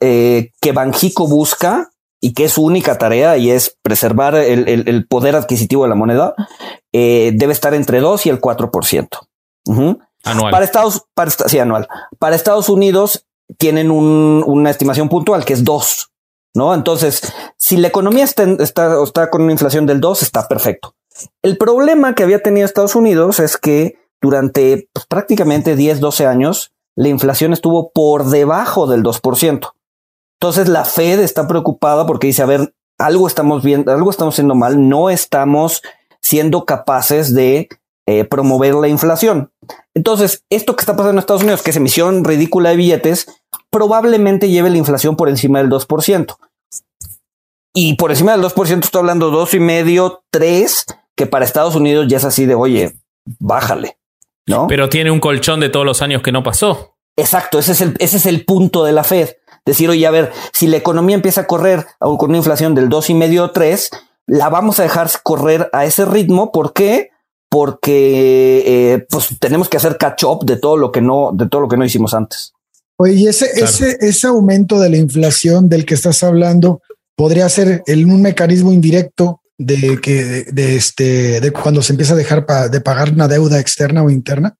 eh, 0.00 0.52
que 0.60 0.72
Banjico 0.72 1.26
busca 1.26 1.90
y 2.20 2.34
que 2.34 2.44
es 2.44 2.52
su 2.52 2.62
única 2.62 2.98
tarea 2.98 3.36
y 3.36 3.50
es 3.50 3.76
preservar 3.82 4.34
el, 4.34 5.06
poder 5.08 5.36
adquisitivo 5.36 5.84
de 5.84 5.88
la 5.88 5.94
moneda, 5.94 6.34
eh, 6.92 7.32
debe 7.34 7.52
estar 7.52 7.74
entre 7.74 8.00
2 8.00 8.26
y 8.26 8.28
el 8.28 8.40
4%. 8.40 9.08
Anual. 10.22 10.50
Para 10.50 10.64
Estados, 10.64 11.06
para, 11.14 11.30
sí, 11.30 11.58
anual. 11.58 11.88
Para 12.18 12.36
Estados 12.36 12.68
Unidos 12.68 13.26
tienen 13.58 13.90
una 13.90 14.70
estimación 14.70 15.08
puntual 15.08 15.44
que 15.44 15.54
es 15.54 15.64
2. 15.64 16.10
¿No? 16.54 16.74
Entonces, 16.74 17.20
si 17.56 17.76
la 17.76 17.88
economía 17.88 18.24
está, 18.24 18.44
está, 18.58 19.02
está 19.02 19.30
con 19.30 19.42
una 19.42 19.52
inflación 19.52 19.86
del 19.86 20.00
2, 20.00 20.22
está 20.22 20.48
perfecto. 20.48 20.94
El 21.42 21.56
problema 21.58 22.14
que 22.14 22.22
había 22.22 22.42
tenido 22.42 22.66
Estados 22.66 22.94
Unidos 22.94 23.40
es 23.40 23.56
que 23.56 23.98
durante 24.20 24.88
pues, 24.92 25.06
prácticamente 25.06 25.76
10, 25.76 26.00
12 26.00 26.26
años, 26.26 26.72
la 26.96 27.08
inflación 27.08 27.52
estuvo 27.52 27.90
por 27.92 28.26
debajo 28.26 28.86
del 28.86 29.02
2%. 29.02 29.72
Entonces 30.40 30.68
la 30.68 30.84
Fed 30.84 31.20
está 31.20 31.46
preocupada 31.46 32.06
porque 32.06 32.26
dice, 32.26 32.42
a 32.42 32.46
ver, 32.46 32.74
algo 32.98 33.26
estamos 33.26 33.62
viendo, 33.62 33.92
algo 33.92 34.10
estamos 34.10 34.34
haciendo 34.34 34.54
mal, 34.54 34.88
no 34.88 35.10
estamos 35.10 35.82
siendo 36.22 36.64
capaces 36.64 37.34
de 37.34 37.68
eh, 38.06 38.24
promover 38.24 38.74
la 38.74 38.88
inflación. 38.88 39.52
Entonces, 39.94 40.44
esto 40.50 40.76
que 40.76 40.82
está 40.82 40.94
pasando 40.94 41.12
en 41.12 41.18
Estados 41.18 41.42
Unidos, 41.42 41.62
que 41.62 41.70
es 41.70 41.76
emisión 41.76 42.24
ridícula 42.24 42.70
de 42.70 42.76
billetes, 42.76 43.39
probablemente 43.70 44.48
lleve 44.48 44.70
la 44.70 44.78
inflación 44.78 45.16
por 45.16 45.28
encima 45.28 45.58
del 45.58 45.70
2%. 45.70 46.36
Y 47.72 47.94
por 47.94 48.10
encima 48.10 48.32
del 48.32 48.42
2% 48.42 48.84
estoy 48.84 48.98
hablando 48.98 49.30
dos 49.30 49.54
y 49.54 49.60
medio, 49.60 50.24
tres, 50.30 50.86
que 51.16 51.26
para 51.26 51.44
Estados 51.44 51.76
Unidos 51.76 52.06
ya 52.08 52.16
es 52.16 52.24
así 52.24 52.46
de, 52.46 52.54
oye, 52.56 52.96
bájale, 53.38 53.96
¿no? 54.46 54.66
Pero 54.66 54.88
tiene 54.88 55.10
un 55.10 55.20
colchón 55.20 55.60
de 55.60 55.68
todos 55.68 55.86
los 55.86 56.02
años 56.02 56.22
que 56.22 56.32
no 56.32 56.42
pasó. 56.42 56.96
Exacto, 57.16 57.58
ese 57.58 57.72
es 57.72 57.80
el, 57.80 57.94
ese 57.98 58.16
es 58.16 58.26
el 58.26 58.44
punto 58.44 58.84
de 58.84 58.92
la 58.92 59.04
Fed. 59.04 59.30
Decir, 59.64 59.88
oye, 59.90 60.06
a 60.06 60.10
ver, 60.10 60.32
si 60.52 60.66
la 60.66 60.78
economía 60.78 61.14
empieza 61.14 61.42
a 61.42 61.46
correr 61.46 61.86
con 61.98 62.30
una 62.30 62.38
inflación 62.38 62.74
del 62.74 62.88
dos 62.88 63.10
y 63.10 63.14
medio, 63.14 63.50
tres, 63.50 63.90
la 64.26 64.48
vamos 64.48 64.80
a 64.80 64.82
dejar 64.82 65.08
correr 65.22 65.68
a 65.72 65.84
ese 65.84 66.04
ritmo. 66.06 66.50
¿Por 66.50 66.72
qué? 66.72 67.10
Porque 67.48 68.62
eh, 68.66 69.06
pues 69.10 69.38
tenemos 69.38 69.68
que 69.68 69.76
hacer 69.76 69.98
catch 69.98 70.24
up 70.24 70.44
de 70.44 70.56
todo 70.56 70.76
lo 70.76 70.90
que 70.90 71.02
no, 71.02 71.30
de 71.32 71.48
todo 71.48 71.60
lo 71.60 71.68
que 71.68 71.76
no 71.76 71.84
hicimos 71.84 72.14
antes. 72.14 72.54
Oye, 73.02 73.14
y 73.14 73.28
ese, 73.28 73.46
ese, 73.54 73.96
ese 74.02 74.26
aumento 74.26 74.78
de 74.78 74.90
la 74.90 74.98
inflación 74.98 75.70
del 75.70 75.86
que 75.86 75.94
estás 75.94 76.22
hablando, 76.22 76.82
podría 77.16 77.48
ser 77.48 77.82
el, 77.86 78.04
un 78.04 78.20
mecanismo 78.20 78.72
indirecto 78.72 79.40
de 79.56 79.98
que 80.02 80.44
de, 80.52 80.76
este 80.76 81.40
de 81.40 81.50
cuando 81.50 81.80
se 81.80 81.94
empieza 81.94 82.12
a 82.12 82.16
dejar 82.16 82.44
de 82.70 82.80
pagar 82.82 83.10
una 83.10 83.26
deuda 83.26 83.58
externa 83.58 84.02
o 84.02 84.10
interna? 84.10 84.58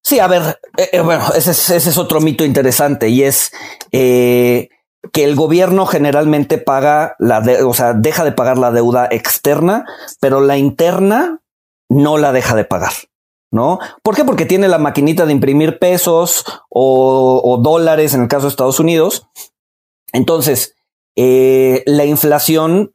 Sí, 0.00 0.20
a 0.20 0.28
ver, 0.28 0.60
eh, 0.76 0.90
eh, 0.92 1.00
bueno, 1.00 1.24
ese 1.34 1.50
es, 1.50 1.70
ese 1.70 1.90
es, 1.90 1.98
otro 1.98 2.20
mito 2.20 2.44
interesante 2.44 3.08
y 3.08 3.24
es 3.24 3.50
eh, 3.90 4.68
que 5.12 5.24
el 5.24 5.34
gobierno 5.34 5.86
generalmente 5.86 6.56
paga 6.56 7.16
la 7.18 7.40
deuda, 7.40 7.66
o 7.66 7.74
sea, 7.74 7.94
deja 7.94 8.24
de 8.24 8.30
pagar 8.30 8.58
la 8.58 8.70
deuda 8.70 9.08
externa, 9.10 9.86
pero 10.20 10.40
la 10.40 10.56
interna 10.56 11.40
no 11.88 12.16
la 12.16 12.30
deja 12.30 12.54
de 12.54 12.64
pagar. 12.64 12.92
¿No? 13.56 13.78
¿Por 14.02 14.14
qué? 14.14 14.22
Porque 14.22 14.44
tiene 14.44 14.68
la 14.68 14.76
maquinita 14.76 15.24
de 15.24 15.32
imprimir 15.32 15.78
pesos 15.78 16.44
o, 16.68 17.58
dólares 17.62 18.12
en 18.12 18.20
el 18.20 18.28
caso 18.28 18.42
de 18.42 18.50
Estados 18.50 18.80
Unidos. 18.80 19.28
Entonces, 20.12 20.74
eh, 21.16 21.82
la 21.86 22.04
inflación 22.04 22.94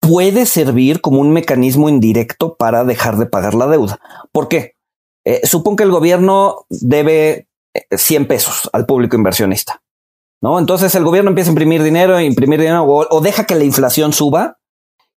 puede 0.00 0.46
servir 0.46 1.02
como 1.02 1.20
un 1.20 1.32
mecanismo 1.32 1.90
indirecto 1.90 2.56
para 2.56 2.84
dejar 2.84 3.18
de 3.18 3.26
pagar 3.26 3.52
la 3.52 3.66
deuda. 3.66 4.00
¿Por 4.32 4.48
qué? 4.48 4.76
Eh, 5.26 5.46
supongo 5.46 5.76
que 5.76 5.82
el 5.82 5.90
gobierno 5.90 6.64
debe 6.70 7.48
100 7.90 8.22
eh, 8.22 8.26
pesos 8.26 8.70
al 8.72 8.86
público 8.86 9.16
inversionista, 9.16 9.82
¿no? 10.40 10.58
Entonces 10.58 10.94
el 10.94 11.04
gobierno 11.04 11.28
empieza 11.28 11.50
a 11.50 11.52
imprimir 11.52 11.82
dinero, 11.82 12.18
imprimir 12.18 12.60
dinero 12.60 12.86
o, 12.86 13.20
deja 13.20 13.44
que 13.44 13.54
la 13.54 13.64
inflación 13.64 14.14
suba. 14.14 14.60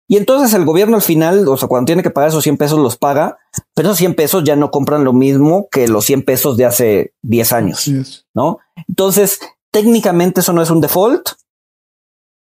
Y 0.08 0.16
entonces 0.16 0.54
el 0.54 0.64
gobierno 0.64 0.96
al 0.96 1.02
final, 1.02 1.48
o 1.48 1.58
sea, 1.58 1.68
cuando 1.68 1.88
tiene 1.88 2.04
que 2.04 2.10
pagar 2.10 2.30
esos 2.30 2.44
100 2.44 2.58
pesos, 2.58 2.80
los 2.80 2.98
paga, 2.98 3.38
pero 3.74 3.90
esos 3.90 3.98
100 3.98 4.16
pesos 4.16 4.44
ya 4.46 4.56
no 4.56 4.72
compran 4.72 5.04
lo 5.04 5.12
mismo 5.12 5.68
que 5.70 5.88
los 5.88 6.06
100 6.06 6.24
pesos 6.24 6.56
de 6.56 6.66
hace 6.66 7.14
10 7.24 7.54
años, 7.54 8.26
¿no? 8.34 8.60
Entonces, 8.88 9.40
técnicamente 9.72 10.40
eso 10.40 10.54
no 10.54 10.62
es 10.62 10.70
un 10.70 10.80
default, 10.80 11.30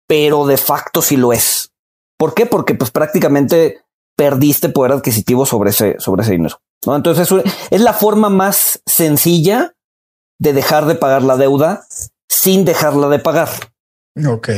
pero 0.09 0.47
de 0.47 0.57
facto 0.57 1.03
sí 1.03 1.17
lo 1.17 1.33
es. 1.33 1.73
¿Por 2.19 2.35
qué? 2.35 2.47
Porque 2.47 2.75
pues 2.75 2.91
prácticamente 2.91 3.83
perdiste 4.17 4.69
poder 4.69 4.93
adquisitivo 4.93 5.47
sobre 5.47 5.71
ese, 5.71 5.97
sobre 5.99 6.23
ese 6.23 6.33
dinero. 6.33 6.61
¿no? 6.85 6.97
Entonces 6.97 7.29
es 7.71 7.81
la 7.81 7.93
forma 7.93 8.29
más 8.29 8.83
sencilla 8.87 9.75
de 10.39 10.53
dejar 10.53 10.87
de 10.87 10.97
pagar 10.97 11.23
la 11.23 11.37
deuda 11.37 11.87
sin 12.29 12.65
dejarla 12.65 13.09
de 13.09 13.19
pagar. 13.21 13.49
Ok. 14.27 14.51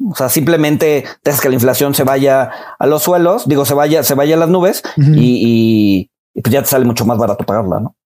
O 0.00 0.14
sea, 0.14 0.28
simplemente 0.28 1.04
dejas 1.24 1.40
que 1.40 1.48
la 1.48 1.54
inflación 1.54 1.94
se 1.94 2.04
vaya 2.04 2.50
a 2.78 2.86
los 2.86 3.02
suelos, 3.02 3.48
digo, 3.48 3.64
se 3.64 3.74
vaya, 3.74 4.02
se 4.02 4.14
vaya 4.14 4.36
a 4.36 4.38
las 4.38 4.48
nubes 4.48 4.82
y, 4.96 6.10
pues 6.34 6.52
ya 6.52 6.62
te 6.62 6.68
sale 6.68 6.84
mucho 6.84 7.04
más 7.04 7.18
barato 7.18 7.44
pagarla, 7.44 7.80
¿no? 7.80 7.96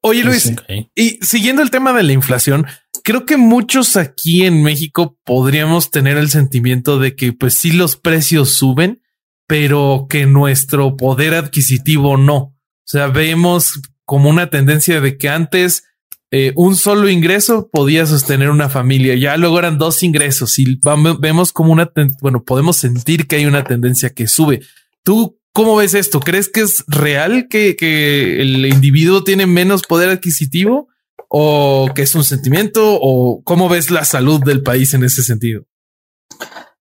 oye, 0.00 0.24
Luis, 0.24 0.52
y 0.94 1.18
siguiendo 1.22 1.62
el 1.62 1.70
tema 1.70 1.92
de 1.92 2.02
la 2.02 2.12
inflación, 2.12 2.66
creo 3.04 3.26
que 3.26 3.36
muchos 3.36 3.96
aquí 3.96 4.44
en 4.44 4.62
México 4.62 5.16
podríamos 5.24 5.90
tener 5.90 6.16
el 6.16 6.30
sentimiento 6.30 6.98
de 6.98 7.14
que 7.14 7.32
pues 7.32 7.54
sí 7.54 7.72
los 7.72 7.96
precios 7.96 8.54
suben, 8.54 9.02
pero 9.46 10.06
que 10.08 10.26
nuestro 10.26 10.96
poder 10.96 11.34
adquisitivo 11.34 12.16
no. 12.16 12.36
O 12.36 12.54
sea, 12.84 13.08
vemos 13.08 13.80
como 14.04 14.30
una 14.30 14.50
tendencia 14.50 15.00
de 15.00 15.18
que 15.18 15.28
antes 15.28 15.84
eh, 16.30 16.52
un 16.56 16.76
solo 16.76 17.08
ingreso 17.08 17.68
podía 17.72 18.06
sostener 18.06 18.50
una 18.50 18.68
familia, 18.68 19.14
ya 19.14 19.36
luego 19.36 19.58
eran 19.58 19.78
dos 19.78 20.02
ingresos 20.02 20.58
y 20.58 20.80
vemos 21.18 21.52
como 21.52 21.72
una, 21.72 21.90
bueno, 22.20 22.44
podemos 22.44 22.76
sentir 22.76 23.26
que 23.26 23.36
hay 23.36 23.46
una 23.46 23.64
tendencia 23.64 24.10
que 24.10 24.26
sube. 24.26 24.62
¿Tú 25.02 25.38
cómo 25.52 25.76
ves 25.76 25.94
esto? 25.94 26.20
¿Crees 26.20 26.48
que 26.48 26.60
es 26.60 26.84
real 26.88 27.46
que, 27.48 27.76
que 27.76 28.40
el 28.40 28.66
individuo 28.66 29.24
tiene 29.24 29.46
menos 29.46 29.82
poder 29.82 30.08
adquisitivo? 30.10 30.88
o 31.28 31.88
que 31.94 32.02
es 32.02 32.14
un 32.14 32.24
sentimiento 32.24 32.98
o 33.00 33.42
cómo 33.44 33.68
ves 33.68 33.90
la 33.90 34.04
salud 34.04 34.40
del 34.44 34.62
país 34.62 34.94
en 34.94 35.04
ese 35.04 35.22
sentido? 35.22 35.64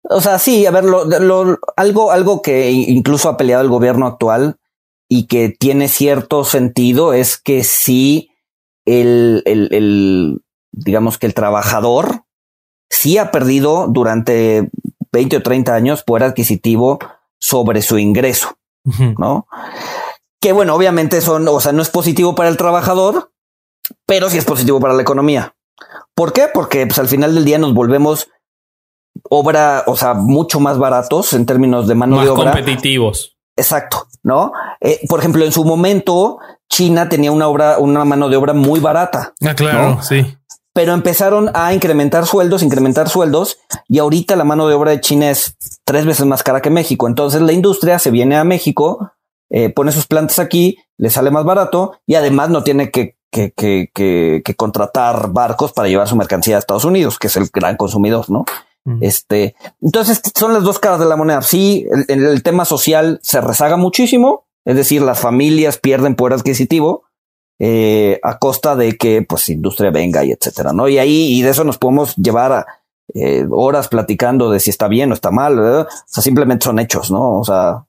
O 0.03 0.21
sea, 0.21 0.39
sí, 0.39 0.67
a 0.67 0.71
ver, 0.71 0.85
algo, 1.77 2.11
algo 2.11 2.43
que 2.43 2.71
incluso 2.71 3.29
ha 3.29 3.37
peleado 3.37 3.63
el 3.63 3.69
gobierno 3.69 4.07
actual 4.07 4.57
y 5.09 5.27
que 5.27 5.49
tiene 5.49 5.89
cierto 5.89 6.45
sentido 6.45 7.13
es 7.13 7.37
que 7.37 7.65
sí, 7.65 8.31
el, 8.87 9.43
el, 9.47 10.43
digamos 10.73 11.19
que 11.19 11.27
el 11.27 11.35
trabajador 11.35 12.25
sí 12.91 13.19
ha 13.19 13.31
perdido 13.31 13.87
durante 13.89 14.71
20 15.13 15.37
o 15.39 15.43
30 15.43 15.75
años 15.75 16.03
poder 16.03 16.25
adquisitivo 16.25 16.99
sobre 17.39 17.83
su 17.83 17.99
ingreso, 17.99 18.59
¿no? 19.19 19.47
Que 20.41 20.53
bueno, 20.53 20.75
obviamente 20.75 21.21
son, 21.21 21.47
o 21.49 21.61
sea, 21.61 21.73
no 21.73 21.83
es 21.83 21.91
positivo 21.91 22.35
para 22.35 22.49
el 22.49 22.57
trabajador, 22.57 23.33
pero 24.07 24.31
sí 24.31 24.39
es 24.39 24.45
positivo 24.45 24.81
para 24.81 24.95
la 24.95 25.03
economía. 25.03 25.55
¿Por 26.15 26.33
qué? 26.33 26.49
Porque 26.53 26.87
pues, 26.87 26.99
al 26.99 27.09
final 27.09 27.35
del 27.35 27.45
día 27.45 27.59
nos 27.59 27.75
volvemos 27.75 28.29
obra, 29.29 29.85
o 29.87 29.97
sea, 29.97 30.15
mucho 30.15 30.61
más 30.61 30.79
baratos 30.79 31.33
en 31.33 31.47
términos 31.47 31.87
de 31.87 31.95
mano 31.95 32.21
de 32.23 32.29
obra. 32.29 32.53
competitivos. 32.53 33.37
Exacto, 33.57 34.07
¿no? 34.23 34.53
Eh, 34.81 35.01
por 35.09 35.21
ejemplo, 35.21 35.45
en 35.45 35.53
su 35.53 35.65
momento, 35.65 36.39
China 36.69 37.09
tenía 37.09 37.33
una 37.33 37.49
obra, 37.49 37.79
una 37.79 38.05
mano 38.05 38.29
de 38.29 38.37
obra 38.37 38.55
muy 38.55 38.81
barata. 38.81 39.35
Ah, 39.45 39.55
claro, 39.55 40.03
sí. 40.03 40.37
Pero 40.75 40.95
empezaron 40.95 41.51
a 41.53 41.75
incrementar 41.75 42.27
sueldos, 42.27 42.63
incrementar 42.63 43.11
sueldos, 43.11 43.59
y 43.89 43.99
ahorita 43.99 44.37
la 44.37 44.45
mano 44.45 44.67
de 44.69 44.75
obra 44.75 44.93
de 44.93 45.01
China 45.03 45.31
es 45.31 45.57
tres 45.85 46.07
veces 46.07 46.25
más 46.25 46.43
cara 46.43 46.63
que 46.63 46.71
México. 46.71 47.07
Entonces 47.07 47.43
la 47.43 47.53
industria 47.53 47.99
se 47.99 48.11
viene 48.11 48.37
a 48.37 48.45
México, 48.45 49.13
eh, 49.51 49.69
pone 49.69 49.93
sus 49.93 50.07
plantas 50.07 50.39
aquí, 50.39 50.79
le 50.97 51.11
sale 51.11 51.31
más 51.31 51.45
barato 51.45 51.99
y 52.07 52.15
además 52.15 52.49
no 52.49 52.63
tiene 52.63 52.91
que, 52.91 53.19
que, 53.31 53.53
que, 53.53 53.91
que, 53.93 54.55
contratar 54.57 55.31
barcos 55.31 55.73
para 55.73 55.89
llevar 55.89 56.09
su 56.09 56.17
mercancía 56.17 56.57
a 56.57 56.59
Estados 56.59 56.87
Unidos, 56.87 57.19
que 57.19 57.27
es 57.27 57.37
el 57.37 57.51
gran 57.53 57.77
consumidor, 57.77 58.31
¿no? 58.31 58.47
Este, 59.01 59.55
entonces 59.81 60.21
son 60.35 60.53
las 60.53 60.65
dos 60.65 60.81
caras 60.81 60.99
de 60.99 61.07
la 61.07 61.17
moneda. 61.17 61.43
Sí, 61.43 61.87
el, 62.09 62.25
el, 62.25 62.43
tema 62.43 62.65
social 62.65 63.21
se 63.23 63.41
rezaga 63.41 63.77
muchísimo, 63.77 64.47
es 64.65 64.75
decir, 64.75 65.03
las 65.03 65.21
familias 65.21 65.79
pierden 65.79 66.17
poder 66.17 66.35
adquisitivo 66.35 67.05
eh, 67.65 68.19
a 68.25 68.39
costa 68.39 68.75
de 68.75 68.97
que 68.97 69.23
pues 69.23 69.49
industria 69.49 69.93
venga 69.93 70.25
y 70.25 70.33
etcétera, 70.33 70.73
¿no? 70.73 70.89
Y 70.89 70.99
ahí, 70.99 71.39
y 71.39 71.43
de 71.43 71.51
eso 71.51 71.63
nos 71.63 71.79
podemos 71.79 72.17
llevar 72.17 72.51
a, 72.51 72.67
eh, 73.15 73.47
horas 73.51 73.87
platicando 73.87 74.51
de 74.51 74.59
si 74.59 74.71
está 74.71 74.89
bien 74.89 75.13
o 75.13 75.15
está 75.15 75.31
mal, 75.31 75.59
o 75.61 75.87
sea, 76.07 76.23
simplemente 76.23 76.65
son 76.65 76.81
hechos, 76.81 77.13
¿no? 77.13 77.39
O 77.39 77.45
sea, 77.45 77.85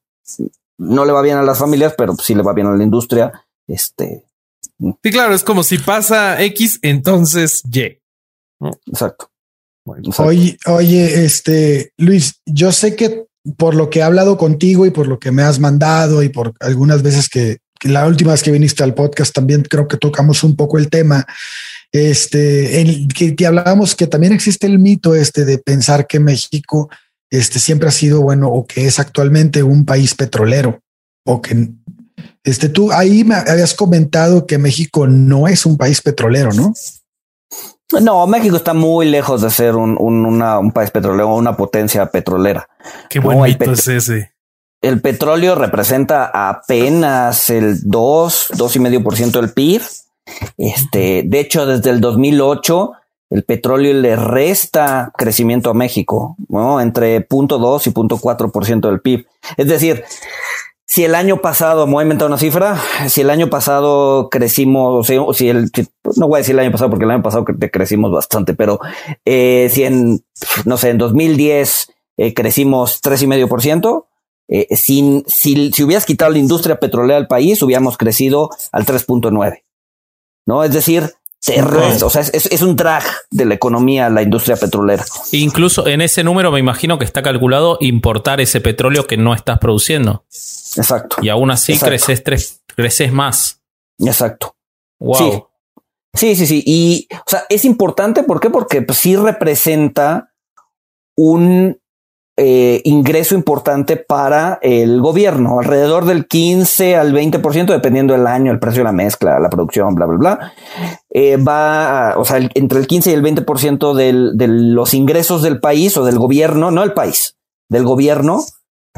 no 0.78 1.06
le 1.06 1.12
va 1.12 1.24
bien 1.24 1.38
a 1.38 1.44
las 1.44 1.58
familias, 1.58 1.96
pero 1.98 2.14
sí 2.16 2.36
le 2.36 2.44
va 2.44 2.54
bien 2.54 2.68
a 2.68 2.76
la 2.76 2.84
industria. 2.84 3.32
Este. 3.66 4.26
Sí, 5.02 5.12
claro, 5.12 5.34
es 5.34 5.44
como 5.44 5.64
si 5.64 5.80
pasa 5.80 6.40
X, 6.44 6.80
entonces 6.84 7.64
Y. 7.72 8.00
Exacto. 8.88 9.32
Oye, 9.86 10.58
oye, 10.66 11.26
este 11.26 11.92
Luis, 11.98 12.42
yo 12.46 12.72
sé 12.72 12.96
que 12.96 13.26
por 13.58 13.76
lo 13.76 13.90
que 13.90 14.00
he 14.00 14.04
hablado 14.04 14.38
contigo 14.38 14.86
y 14.86 14.92
por 14.92 15.08
lo 15.08 15.20
que 15.20 15.32
me 15.32 15.44
has 15.44 15.60
mandado 15.60 16.24
y 16.24 16.30
por 16.30 16.54
algunas 16.60 17.04
veces 17.04 17.28
que, 17.30 17.58
la 17.84 18.08
última 18.08 18.32
vez 18.32 18.42
que 18.42 18.52
viniste 18.52 18.82
al 18.82 18.94
podcast 18.94 19.34
también 19.34 19.64
creo 19.64 19.90
que 19.90 19.98
tocamos 19.98 20.46
un 20.46 20.56
poco 20.56 20.78
el 20.78 20.90
tema. 20.90 21.26
Este, 21.92 22.80
en 22.80 23.08
que, 23.10 23.36
que 23.36 23.46
hablábamos 23.46 23.94
que 23.94 24.08
también 24.08 24.32
existe 24.32 24.66
el 24.66 24.80
mito 24.80 25.14
este 25.14 25.46
de 25.46 25.60
pensar 25.60 26.08
que 26.08 26.20
México 26.20 26.90
este 27.30 27.60
siempre 27.60 27.90
ha 27.90 27.92
sido 27.92 28.22
bueno 28.22 28.48
o 28.48 28.66
que 28.66 28.88
es 28.88 29.00
actualmente 29.00 29.62
un 29.62 29.86
país 29.86 30.16
petrolero 30.16 30.80
o 31.26 31.42
que 31.42 31.72
este 32.44 32.70
tú 32.70 32.92
ahí 32.92 33.24
me 33.24 33.36
habías 33.36 33.74
comentado 33.74 34.48
que 34.48 34.58
México 34.58 35.08
no 35.08 35.48
es 35.48 35.66
un 35.66 35.78
país 35.78 36.02
petrolero, 36.02 36.52
¿no? 36.54 36.74
No, 38.02 38.26
México 38.28 38.56
está 38.56 38.74
muy 38.74 39.10
lejos 39.10 39.42
de 39.42 39.50
ser 39.50 39.76
un, 39.76 39.98
un, 40.00 40.72
país 40.72 40.92
petrolero, 40.92 41.36
una 41.36 41.56
potencia 41.56 42.06
petrolera. 42.08 42.68
Qué 43.10 43.20
buen 43.20 43.42
mito 43.42 43.72
es 43.72 43.88
ese. 43.88 44.34
El 44.82 45.02
petróleo 45.02 45.56
representa 45.56 46.30
apenas 46.50 47.50
el 47.50 47.80
2, 47.84 48.50
dos 48.56 48.76
y 48.76 48.80
medio 48.80 49.02
por 49.02 49.16
ciento 49.16 49.40
del 49.40 49.54
PIB. 49.54 49.82
Este, 50.58 51.24
de 51.26 51.40
hecho, 51.40 51.66
desde 51.66 51.90
el 51.90 52.02
2008, 52.02 52.92
el 53.30 53.44
petróleo 53.46 53.94
le 53.94 54.16
resta 54.16 55.12
crecimiento 55.18 55.70
a 55.70 55.74
México, 55.74 56.36
¿no? 56.50 56.82
Entre 56.82 57.28
0.2 57.28 57.88
y 57.88 57.92
0.4 57.92 58.52
por 58.52 58.66
ciento 58.66 58.90
del 58.90 59.02
PIB. 59.02 59.26
Es 59.58 59.68
decir, 59.68 60.04
si 60.86 61.04
el 61.04 61.16
año 61.16 61.38
pasado, 61.42 61.88
me 61.88 61.94
voy 61.94 62.02
a 62.02 62.04
inventar 62.04 62.28
una 62.28 62.38
cifra, 62.38 62.80
si 63.08 63.22
el 63.22 63.30
año 63.30 63.50
pasado 63.50 64.30
crecimos, 64.30 65.10
o 65.10 65.34
si 65.34 65.50
el, 65.50 65.72
no 66.18 66.28
voy 66.28 66.38
a 66.38 66.40
decir 66.40 66.54
el 66.54 66.60
año 66.60 66.72
pasado 66.72 66.90
porque 66.90 67.06
el 67.06 67.12
año 67.12 67.24
pasado 67.24 67.46
crecimos 67.46 68.12
bastante, 68.12 68.54
pero 68.54 68.80
eh, 69.26 69.70
si 69.72 69.84
en, 69.84 70.24
no 70.66 70.78
sé, 70.78 70.90
en 70.90 70.98
2010 70.98 71.88
eh, 72.18 72.34
crecimos 72.34 73.02
tres 73.02 73.22
y 73.22 73.28
medio 73.28 73.48
por 73.48 73.62
ciento, 73.62 74.08
eh, 74.50 74.76
sin, 74.76 75.24
si, 75.28 75.72
si 75.72 75.84
hubieras 75.84 76.06
quitado 76.06 76.32
la 76.32 76.38
industria 76.38 76.80
petrolera 76.80 77.16
del 77.16 77.28
país, 77.28 77.62
hubiéramos 77.62 77.98
crecido 77.98 78.50
al 78.72 78.86
3.9. 78.86 79.64
¿No? 80.46 80.64
Es 80.64 80.74
decir, 80.74 81.14
o 82.04 82.10
sea, 82.10 82.22
es, 82.22 82.62
un 82.62 82.76
drag 82.76 83.04
de 83.30 83.46
la 83.46 83.54
economía 83.54 84.10
la 84.10 84.22
industria 84.22 84.56
petrolera. 84.56 85.04
Incluso 85.32 85.88
en 85.88 86.02
ese 86.02 86.24
número 86.24 86.52
me 86.52 86.60
imagino 86.60 86.98
que 86.98 87.06
está 87.06 87.22
calculado 87.22 87.78
importar 87.82 88.40
ese 88.40 88.62
petróleo 88.62 89.06
que 89.08 89.18
no 89.18 89.34
estás 89.34 89.60
produciendo. 89.60 90.26
Exacto. 90.30 91.18
Y 91.22 91.30
aún 91.30 91.52
así 91.52 91.78
creces, 91.78 92.24
creces 92.76 93.12
más. 93.12 93.62
Exacto. 94.00 94.56
Wow. 95.00 95.50
Sí. 96.16 96.36
sí, 96.36 96.46
sí, 96.46 96.64
Y, 96.66 97.08
o 97.12 97.30
sea, 97.30 97.44
es 97.50 97.66
importante, 97.66 98.24
¿por 98.24 98.40
qué? 98.40 98.50
Porque 98.50 98.82
pues, 98.82 98.98
sí 99.00 99.16
representa 99.16 100.34
un 101.16 101.78
eh, 102.36 102.82
ingreso 102.86 103.36
importante 103.36 103.96
para 103.96 104.58
el 104.64 105.02
gobierno, 105.02 105.60
alrededor 105.60 106.06
del 106.06 106.26
15 106.28 106.96
al 106.96 107.14
20%, 107.14 107.68
dependiendo 107.68 108.14
del 108.14 108.26
año, 108.26 108.52
el 108.52 108.60
precio 108.60 108.80
de 108.80 108.86
la 108.86 108.92
mezcla, 108.92 109.40
la 109.40 109.50
producción, 109.50 109.94
bla, 109.94 110.08
bla, 110.08 110.18
bla. 110.18 110.54
Eh, 111.12 111.38
va, 111.38 112.16
o 112.18 112.26
sea, 112.26 112.40
entre 112.56 112.80
el 112.80 112.88
15 112.88 113.12
y 113.12 113.14
el 113.14 113.24
20% 113.24 113.94
del, 113.94 114.32
de 114.36 114.48
los 114.48 114.96
ingresos 114.96 115.44
del 115.44 115.60
país 115.60 115.96
o 115.96 116.06
del 116.06 116.18
gobierno, 116.18 116.72
no 116.72 116.82
el 116.82 116.94
país, 116.94 117.38
del 117.70 117.84
gobierno, 117.84 118.44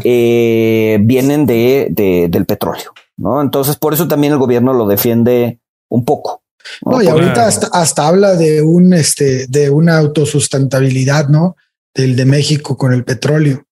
eh, 0.04 0.98
vienen 1.02 1.46
de, 1.46 1.88
de, 1.92 2.28
del 2.30 2.46
petróleo, 2.46 2.94
¿no? 3.18 3.42
Entonces, 3.42 3.76
por 3.76 3.94
eso 3.94 4.08
también 4.08 4.32
el 4.32 4.40
gobierno 4.40 4.74
lo 4.74 4.88
defiende 4.88 5.60
un 5.90 6.06
poco. 6.06 6.44
No, 6.86 7.02
y 7.02 7.08
ahorita 7.08 7.48
hasta, 7.48 7.68
hasta 7.68 8.08
habla 8.08 8.36
de 8.36 8.62
un, 8.62 8.94
este, 8.94 9.46
de 9.48 9.70
una 9.70 9.98
autosustentabilidad, 9.98 11.28
¿no? 11.28 11.56
Del 11.96 12.16
de 12.16 12.26
México 12.26 12.78
con 12.78 12.94
el 12.94 13.04
petróleo. 13.04 13.66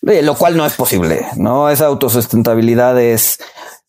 lo 0.00 0.34
cual 0.34 0.56
no 0.56 0.66
es 0.66 0.74
posible, 0.74 1.26
¿no? 1.36 1.68
Esa 1.68 1.86
autosustentabilidad 1.86 3.00
es, 3.00 3.38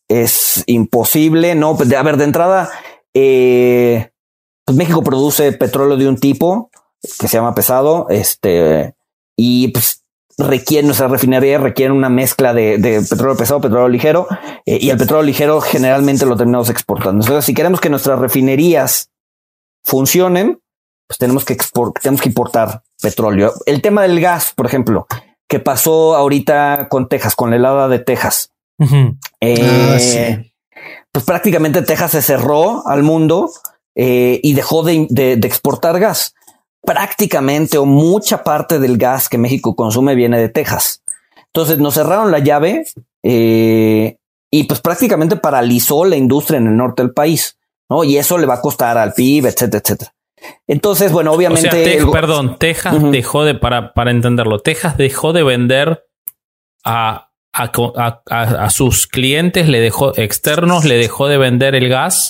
es 0.07 0.63
imposible, 0.67 1.55
¿no? 1.55 1.77
Pues, 1.77 1.91
a 1.93 2.03
ver, 2.03 2.17
de 2.17 2.25
entrada, 2.25 2.69
eh, 3.13 4.11
pues 4.65 4.77
México 4.77 5.03
produce 5.03 5.53
petróleo 5.53 5.97
de 5.97 6.07
un 6.07 6.17
tipo 6.17 6.69
que 7.19 7.27
se 7.27 7.37
llama 7.37 7.55
pesado, 7.55 8.07
este, 8.09 8.95
y 9.37 9.69
pues 9.69 10.03
requiere, 10.37 10.85
nuestra 10.85 11.07
refinería 11.07 11.59
requiere 11.59 11.93
una 11.93 12.09
mezcla 12.09 12.53
de, 12.53 13.05
petróleo 13.07 13.37
pesado, 13.37 13.61
petróleo 13.61 13.87
ligero, 13.87 14.27
eh, 14.65 14.79
y 14.81 14.89
el 14.89 14.97
petróleo 14.97 15.23
ligero 15.23 15.61
generalmente 15.61 16.25
lo 16.25 16.35
terminamos 16.35 16.69
exportando. 16.69 17.23
Entonces, 17.23 17.45
si 17.45 17.53
queremos 17.53 17.79
que 17.79 17.89
nuestras 17.89 18.19
refinerías 18.19 19.11
funcionen, 19.83 20.59
pues 21.07 21.17
tenemos 21.17 21.45
que, 21.45 21.57
tenemos 22.01 22.21
que 22.21 22.29
importar 22.29 22.83
petróleo. 23.01 23.53
El 23.65 23.81
tema 23.81 24.03
del 24.03 24.19
gas, 24.19 24.53
por 24.55 24.65
ejemplo, 24.65 25.07
que 25.47 25.59
pasó 25.59 26.15
ahorita 26.15 26.87
con 26.89 27.07
Texas, 27.07 27.35
con 27.35 27.49
la 27.49 27.57
helada 27.57 27.87
de 27.87 27.99
Texas. 27.99 28.51
Eh, 29.41 29.57
ah, 29.63 30.43
pues 31.11 31.25
prácticamente 31.25 31.81
Texas 31.81 32.11
se 32.11 32.21
cerró 32.21 32.85
al 32.87 33.03
mundo 33.03 33.51
eh, 33.95 34.39
y 34.43 34.53
dejó 34.53 34.83
de, 34.83 35.07
exportar 35.43 35.99
gas. 35.99 36.33
Prácticamente 36.81 37.77
o 37.77 37.85
mucha 37.85 38.43
parte 38.43 38.79
del 38.79 38.97
gas 38.97 39.29
que 39.29 39.37
México 39.37 39.75
consume 39.75 40.15
viene 40.15 40.37
de 40.39 40.49
Texas. 40.49 41.01
Entonces 41.47 41.79
nos 41.79 41.93
cerraron 41.93 42.31
la 42.31 42.39
llave 42.39 42.85
eh, 43.23 44.17
y 44.51 44.63
pues 44.65 44.81
prácticamente 44.81 45.35
paralizó 45.35 46.05
la 46.05 46.15
industria 46.15 46.57
en 46.57 46.67
el 46.67 46.77
norte 46.77 47.01
del 47.01 47.13
país. 47.13 47.57
¿no? 47.89 48.03
Y 48.03 48.17
eso 48.17 48.37
le 48.37 48.45
va 48.45 48.55
a 48.55 48.61
costar 48.61 48.97
al 48.97 49.13
PIB, 49.13 49.45
etcétera, 49.45 49.81
etcétera. 49.83 50.15
Entonces, 50.67 51.11
bueno, 51.11 51.31
obviamente. 51.31 51.99
Perdón, 52.11 52.57
Texas 52.59 52.95
dejó 53.11 53.43
de, 53.45 53.55
para, 53.55 53.93
para 53.93 54.11
entenderlo, 54.11 54.59
Texas 54.59 54.97
dejó 54.97 55.33
de 55.33 55.43
vender 55.43 56.05
a, 56.83 57.29
a, 57.53 58.69
sus 58.69 59.07
clientes, 59.07 59.67
le 59.67 59.79
dejó 59.79 60.17
externos, 60.17 60.85
le 60.85 60.97
dejó 60.97 61.27
de 61.27 61.37
vender 61.37 61.75
el 61.75 61.89
gas 61.89 62.29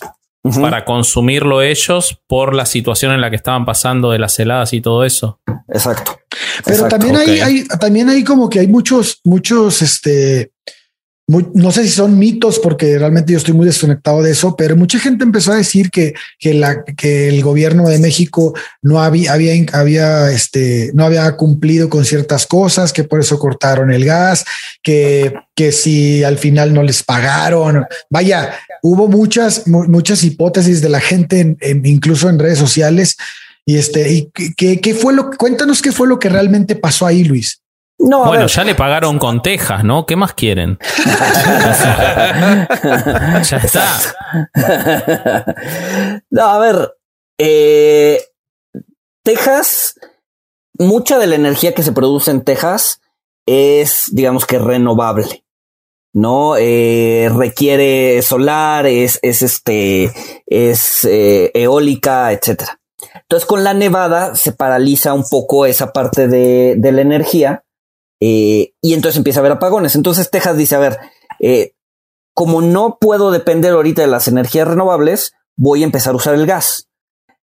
para 0.61 0.85
consumirlo 0.85 1.63
ellos 1.63 2.21
por 2.27 2.53
la 2.53 2.67
situación 2.67 3.11
en 3.11 3.21
la 3.21 3.31
que 3.31 3.35
estaban 3.35 3.65
pasando 3.65 4.11
de 4.11 4.19
las 4.19 4.37
heladas 4.37 4.73
y 4.73 4.81
todo 4.81 5.03
eso. 5.03 5.39
Exacto. 5.67 6.19
Pero 6.63 6.87
también 6.87 7.15
hay, 7.15 7.39
hay, 7.39 7.67
también 7.79 8.09
hay 8.09 8.23
como 8.23 8.49
que 8.49 8.59
hay 8.59 8.67
muchos, 8.67 9.21
muchos, 9.23 9.81
este, 9.81 10.51
no 11.27 11.71
sé 11.71 11.83
si 11.83 11.89
son 11.89 12.19
mitos 12.19 12.59
porque 12.59 12.99
realmente 12.99 13.31
yo 13.31 13.39
estoy 13.39 13.55
muy 13.55 13.65
desconectado 13.65 14.21
de 14.21 14.31
eso, 14.31 14.55
pero 14.55 14.75
mucha 14.75 14.99
gente 14.99 15.23
empezó 15.23 15.53
a 15.53 15.55
decir 15.55 15.89
que, 15.89 16.13
que, 16.37 16.53
la, 16.53 16.83
que 16.83 17.29
el 17.29 17.41
gobierno 17.41 17.89
de 17.89 17.97
México 17.97 18.53
no 18.83 19.01
había, 19.01 19.33
había, 19.33 20.31
este, 20.31 20.91
no 20.93 21.03
había 21.03 21.35
cumplido 21.35 21.89
con 21.89 22.05
ciertas 22.05 22.45
cosas, 22.45 22.93
que 22.93 23.03
por 23.03 23.19
eso 23.19 23.39
cortaron 23.39 23.91
el 23.91 24.05
gas, 24.05 24.45
que, 24.83 25.33
que 25.55 25.71
si 25.71 26.23
al 26.23 26.37
final 26.37 26.75
no 26.75 26.83
les 26.83 27.01
pagaron. 27.01 27.85
Vaya, 28.11 28.59
hubo 28.83 29.07
muchas, 29.07 29.65
muchas 29.65 30.23
hipótesis 30.23 30.79
de 30.81 30.89
la 30.89 30.99
gente, 30.99 31.57
incluso 31.83 32.29
en 32.29 32.37
redes 32.37 32.59
sociales. 32.59 33.17
Y 33.65 33.77
este, 33.77 34.29
qué, 34.55 34.79
qué 34.79 34.93
fue 34.93 35.11
lo, 35.11 35.31
cuéntanos 35.31 35.81
qué 35.81 35.91
fue 35.91 36.07
lo 36.07 36.19
que 36.19 36.29
realmente 36.29 36.75
pasó 36.75 37.07
ahí, 37.07 37.23
Luis. 37.23 37.61
No, 37.97 38.25
bueno, 38.25 38.47
ya 38.47 38.63
le 38.63 38.75
pagaron 38.75 39.17
con 39.19 39.41
Texas, 39.41 39.83
¿no? 39.83 40.05
¿Qué 40.05 40.15
más 40.15 40.33
quieren? 40.33 40.77
ya 43.43 43.57
está. 43.57 43.85
No, 46.29 46.43
a 46.43 46.59
ver, 46.59 46.93
Eh, 47.37 48.21
Texas, 49.23 49.95
mucha 50.77 51.17
de 51.19 51.27
la 51.27 51.35
energía 51.35 51.73
que 51.73 51.83
se 51.83 51.91
produce 51.91 52.31
en 52.31 52.43
Texas 52.43 53.01
es, 53.45 54.09
digamos 54.11 54.45
que 54.45 54.59
renovable. 54.59 55.43
¿no? 56.13 56.55
Eh, 56.57 57.29
requiere 57.35 58.21
solar, 58.21 58.85
es, 58.85 59.19
es 59.21 59.41
este, 59.41 60.13
es 60.45 61.03
eh, 61.03 61.51
eólica, 61.53 62.31
etcétera. 62.31 62.79
Entonces, 63.15 63.45
con 63.45 63.65
la 63.65 63.73
nevada 63.73 64.33
se 64.35 64.53
paraliza 64.53 65.13
un 65.13 65.25
poco 65.29 65.65
esa 65.65 65.91
parte 65.91 66.29
de, 66.29 66.75
de 66.77 66.91
la 66.93 67.01
energía 67.01 67.64
eh, 68.19 68.73
y 68.81 68.93
entonces 68.93 69.17
empieza 69.17 69.39
a 69.39 69.41
haber 69.41 69.53
apagones. 69.53 69.95
Entonces, 69.95 70.29
Texas 70.29 70.57
dice: 70.57 70.75
A 70.75 70.79
ver, 70.79 70.99
eh, 71.39 71.73
como 72.33 72.61
no 72.61 72.97
puedo 72.99 73.31
depender 73.31 73.71
ahorita 73.71 74.01
de 74.01 74.07
las 74.07 74.27
energías 74.27 74.67
renovables, 74.67 75.33
voy 75.57 75.81
a 75.81 75.85
empezar 75.85 76.13
a 76.13 76.17
usar 76.17 76.35
el 76.35 76.45
gas. 76.45 76.89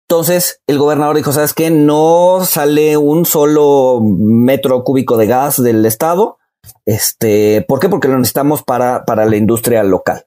Entonces 0.08 0.62
el 0.68 0.78
gobernador 0.78 1.16
dijo, 1.16 1.32
¿sabes 1.32 1.52
qué? 1.52 1.70
No 1.70 2.44
sale 2.44 2.96
un 2.96 3.26
solo 3.26 4.00
metro 4.00 4.84
cúbico 4.84 5.16
de 5.16 5.26
gas 5.26 5.60
del 5.60 5.84
estado. 5.84 6.38
Este, 6.84 7.64
¿por 7.66 7.80
qué? 7.80 7.88
Porque 7.88 8.06
lo 8.06 8.16
necesitamos 8.16 8.62
para, 8.62 9.04
para 9.04 9.24
la 9.24 9.36
industria 9.36 9.82
local. 9.82 10.24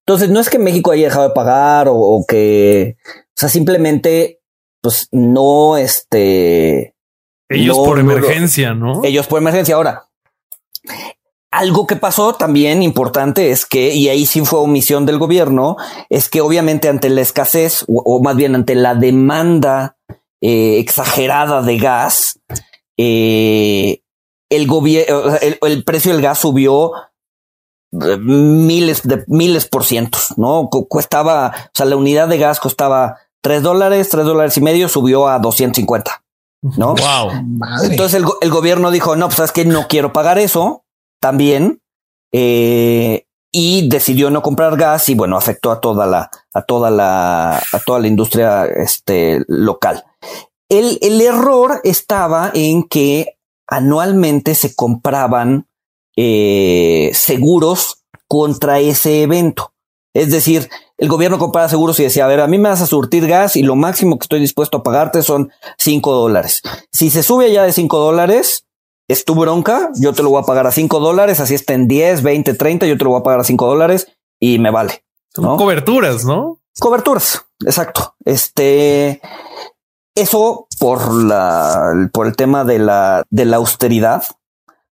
Entonces 0.00 0.30
no 0.30 0.40
es 0.40 0.50
que 0.50 0.58
México 0.58 0.90
haya 0.90 1.06
dejado 1.06 1.28
de 1.28 1.34
pagar 1.34 1.88
o, 1.88 1.94
o 1.94 2.24
que, 2.26 2.96
o 3.06 3.32
sea, 3.36 3.48
simplemente, 3.48 4.40
pues 4.80 5.08
no, 5.12 5.76
este, 5.76 6.95
Ellos 7.48 7.76
No, 7.76 7.84
por 7.84 8.02
no. 8.02 8.12
emergencia, 8.12 8.74
¿no? 8.74 9.02
ellos 9.04 9.26
por 9.26 9.40
emergencia. 9.40 9.76
Ahora, 9.76 10.08
algo 11.50 11.86
que 11.86 11.96
pasó 11.96 12.34
también 12.34 12.82
importante 12.82 13.50
es 13.50 13.64
que, 13.66 13.94
y 13.94 14.08
ahí 14.08 14.26
sí 14.26 14.44
fue 14.44 14.58
omisión 14.58 15.06
del 15.06 15.18
gobierno, 15.18 15.76
es 16.10 16.28
que 16.28 16.40
obviamente 16.40 16.88
ante 16.88 17.08
la 17.08 17.20
escasez, 17.22 17.84
o, 17.88 18.02
o 18.04 18.22
más 18.22 18.36
bien 18.36 18.54
ante 18.54 18.74
la 18.74 18.94
demanda 18.94 19.96
eh, 20.40 20.78
exagerada 20.78 21.62
de 21.62 21.78
gas, 21.78 22.40
eh, 22.98 24.02
el 24.50 24.66
gobierno, 24.66 25.36
el, 25.40 25.58
el 25.62 25.84
precio 25.84 26.12
del 26.12 26.22
gas 26.22 26.38
subió 26.40 26.92
eh, 27.92 28.16
miles 28.18 29.02
de 29.04 29.24
miles 29.28 29.66
por 29.66 29.84
cientos, 29.84 30.34
¿no? 30.36 30.68
Cu- 30.70 30.88
Costaba, 30.88 31.54
o 31.66 31.70
sea, 31.72 31.86
la 31.86 31.96
unidad 31.96 32.28
de 32.28 32.38
gas 32.38 32.60
costaba 32.60 33.18
tres 33.40 33.62
dólares, 33.62 34.08
tres 34.08 34.24
dólares 34.26 34.56
y 34.56 34.60
medio, 34.60 34.88
subió 34.88 35.26
a 35.28 35.38
250, 35.38 36.22
¿no? 36.62 36.94
Wow. 36.94 37.42
Madre. 37.44 37.88
Entonces 37.90 38.20
el, 38.20 38.26
el 38.40 38.50
gobierno 38.50 38.90
dijo, 38.90 39.16
no, 39.16 39.28
pues 39.28 39.40
es 39.40 39.52
que 39.52 39.64
no 39.64 39.86
quiero 39.88 40.12
pagar 40.12 40.38
eso 40.38 40.84
también. 41.20 41.80
eh, 42.32 43.26
y 43.52 43.88
decidió 43.88 44.30
no 44.30 44.42
comprar 44.42 44.76
gas 44.76 45.08
y 45.08 45.14
bueno, 45.14 45.38
afectó 45.38 45.70
a 45.70 45.80
toda 45.80 46.06
la, 46.06 46.30
a 46.52 46.62
toda 46.62 46.90
la, 46.90 47.56
a 47.56 47.78
toda 47.86 48.00
la 48.00 48.06
industria 48.06 48.66
este, 48.66 49.42
local. 49.48 50.04
El, 50.68 50.98
el 51.00 51.18
error 51.22 51.80
estaba 51.82 52.50
en 52.52 52.82
que 52.82 53.38
anualmente 53.66 54.54
se 54.54 54.74
compraban 54.74 55.68
eh, 56.16 57.10
seguros 57.14 58.04
contra 58.28 58.78
ese 58.78 59.22
evento. 59.22 59.72
Es 60.14 60.30
decir, 60.30 60.68
el 60.98 61.08
gobierno 61.08 61.38
compraba 61.38 61.68
seguros 61.68 62.00
y 62.00 62.04
decía, 62.04 62.24
a 62.24 62.28
ver, 62.28 62.40
a 62.40 62.46
mí 62.46 62.58
me 62.58 62.68
vas 62.70 62.80
a 62.80 62.86
surtir 62.86 63.26
gas 63.26 63.56
y 63.56 63.62
lo 63.62 63.76
máximo 63.76 64.18
que 64.18 64.24
estoy 64.24 64.40
dispuesto 64.40 64.78
a 64.78 64.82
pagarte 64.82 65.22
son 65.22 65.50
5 65.78 66.12
dólares. 66.12 66.62
Si 66.92 67.10
se 67.10 67.22
sube 67.22 67.46
allá 67.46 67.64
de 67.64 67.72
5 67.72 67.98
dólares, 67.98 68.64
es 69.08 69.24
tu 69.24 69.34
bronca, 69.34 69.90
yo 69.96 70.12
te 70.14 70.22
lo 70.22 70.30
voy 70.30 70.42
a 70.42 70.46
pagar 70.46 70.66
a 70.66 70.72
5 70.72 70.98
dólares, 71.00 71.38
así 71.40 71.54
está 71.54 71.74
en 71.74 71.86
10, 71.86 72.22
20, 72.22 72.54
30, 72.54 72.86
yo 72.86 72.96
te 72.98 73.04
lo 73.04 73.10
voy 73.10 73.20
a 73.20 73.22
pagar 73.22 73.40
a 73.40 73.44
5 73.44 73.66
dólares 73.66 74.08
y 74.40 74.58
me 74.58 74.70
vale. 74.70 75.04
Son 75.34 75.44
¿no? 75.44 75.56
coberturas, 75.56 76.24
¿no? 76.24 76.58
Coberturas, 76.80 77.44
exacto. 77.64 78.14
Este, 78.24 79.20
eso 80.14 80.66
por 80.78 81.12
la, 81.12 82.08
por 82.12 82.26
el 82.26 82.36
tema 82.36 82.64
de 82.64 82.78
la, 82.78 83.22
de 83.30 83.44
la 83.44 83.56
austeridad, 83.58 84.24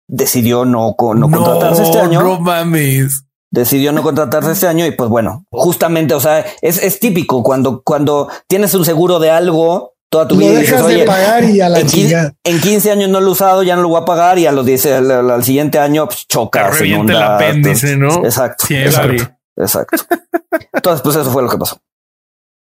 decidió 0.08 0.66
no, 0.66 0.96
co- 0.98 1.16
no 1.16 1.32
contratarse 1.32 1.84
este 1.84 2.00
año 2.00 2.22
No 2.22 2.40
mames. 2.40 3.26
Decidió 3.54 3.92
no 3.92 4.02
contratarse 4.02 4.52
este 4.52 4.68
año 4.68 4.86
y 4.86 4.92
pues 4.92 5.10
bueno, 5.10 5.46
justamente, 5.52 6.14
o 6.16 6.20
sea, 6.20 6.44
es, 6.62 6.82
es 6.82 7.00
típico 7.00 7.44
cuando, 7.44 7.84
cuando 7.84 8.28
tienes 8.48 8.74
un 8.74 8.84
seguro 8.84 9.20
de 9.20 9.30
algo 9.30 9.94
toda 10.10 10.28
tu 10.28 10.36
Lo 10.36 10.42
vida 10.42 10.54
y 10.54 10.58
dices, 10.58 10.72
dejas 10.72 10.88
de 10.88 10.96
oye, 10.96 11.06
pagar 11.06 11.44
y 11.44 11.62
a 11.62 11.70
la 11.70 11.80
en, 11.80 11.88
chingada. 11.88 12.34
en 12.44 12.60
15 12.62 12.92
años 12.92 13.10
no 13.10 13.20
lo 13.20 13.28
he 13.28 13.32
usado, 13.32 13.64
ya 13.64 13.76
no 13.76 13.84
lo 13.84 13.90
voy 13.90 14.02
a 14.02 14.06
pagar 14.06 14.38
y 14.40 14.46
a 14.48 14.52
los 14.52 14.66
10, 14.66 14.86
al, 14.88 15.12
al- 15.12 15.32
al 15.32 15.44
siguiente 15.44 15.80
año 15.80 16.06
pues, 16.08 16.28
choca, 16.28 16.72
se 16.74 16.80
revienta 16.80 17.14
el 17.14 17.22
apéndice, 17.24 17.96
¿no? 17.98 18.24
Exacto, 18.26 18.66
Siempre. 18.68 18.90
exacto, 19.18 19.36
exacto. 19.58 20.04
Entonces, 20.74 21.02
pues 21.02 21.16
eso 21.16 21.32
fue 21.32 21.42
lo 21.44 21.50
que 21.50 21.58
pasó. 21.58 21.78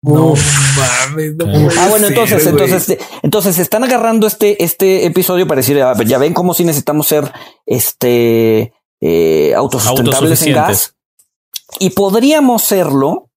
No 0.03 0.33
mames. 0.35 1.35
no 1.35 1.45
Ah, 1.47 1.71
Ah, 1.79 1.87
bueno, 1.89 2.07
ser, 2.07 2.17
entonces, 2.17 2.43
güey. 2.43 2.49
entonces, 2.49 2.89
este, 2.89 3.05
entonces 3.23 3.59
están 3.59 3.83
agarrando 3.83 4.27
este, 4.27 4.63
este 4.63 5.05
episodio 5.05 5.47
para 5.47 5.59
decir, 5.59 5.81
a 5.81 5.93
ver, 5.93 6.07
ya 6.07 6.17
ven 6.17 6.33
cómo 6.33 6.53
si 6.53 6.63
necesitamos 6.63 7.07
ser 7.07 7.31
este 7.65 8.73
eh, 9.01 9.53
autosustentables 9.55 10.41
en 10.41 10.47
gas. 10.67 10.95
Y 11.79 11.89
podríamos 11.91 12.63
serlo. 12.63 13.29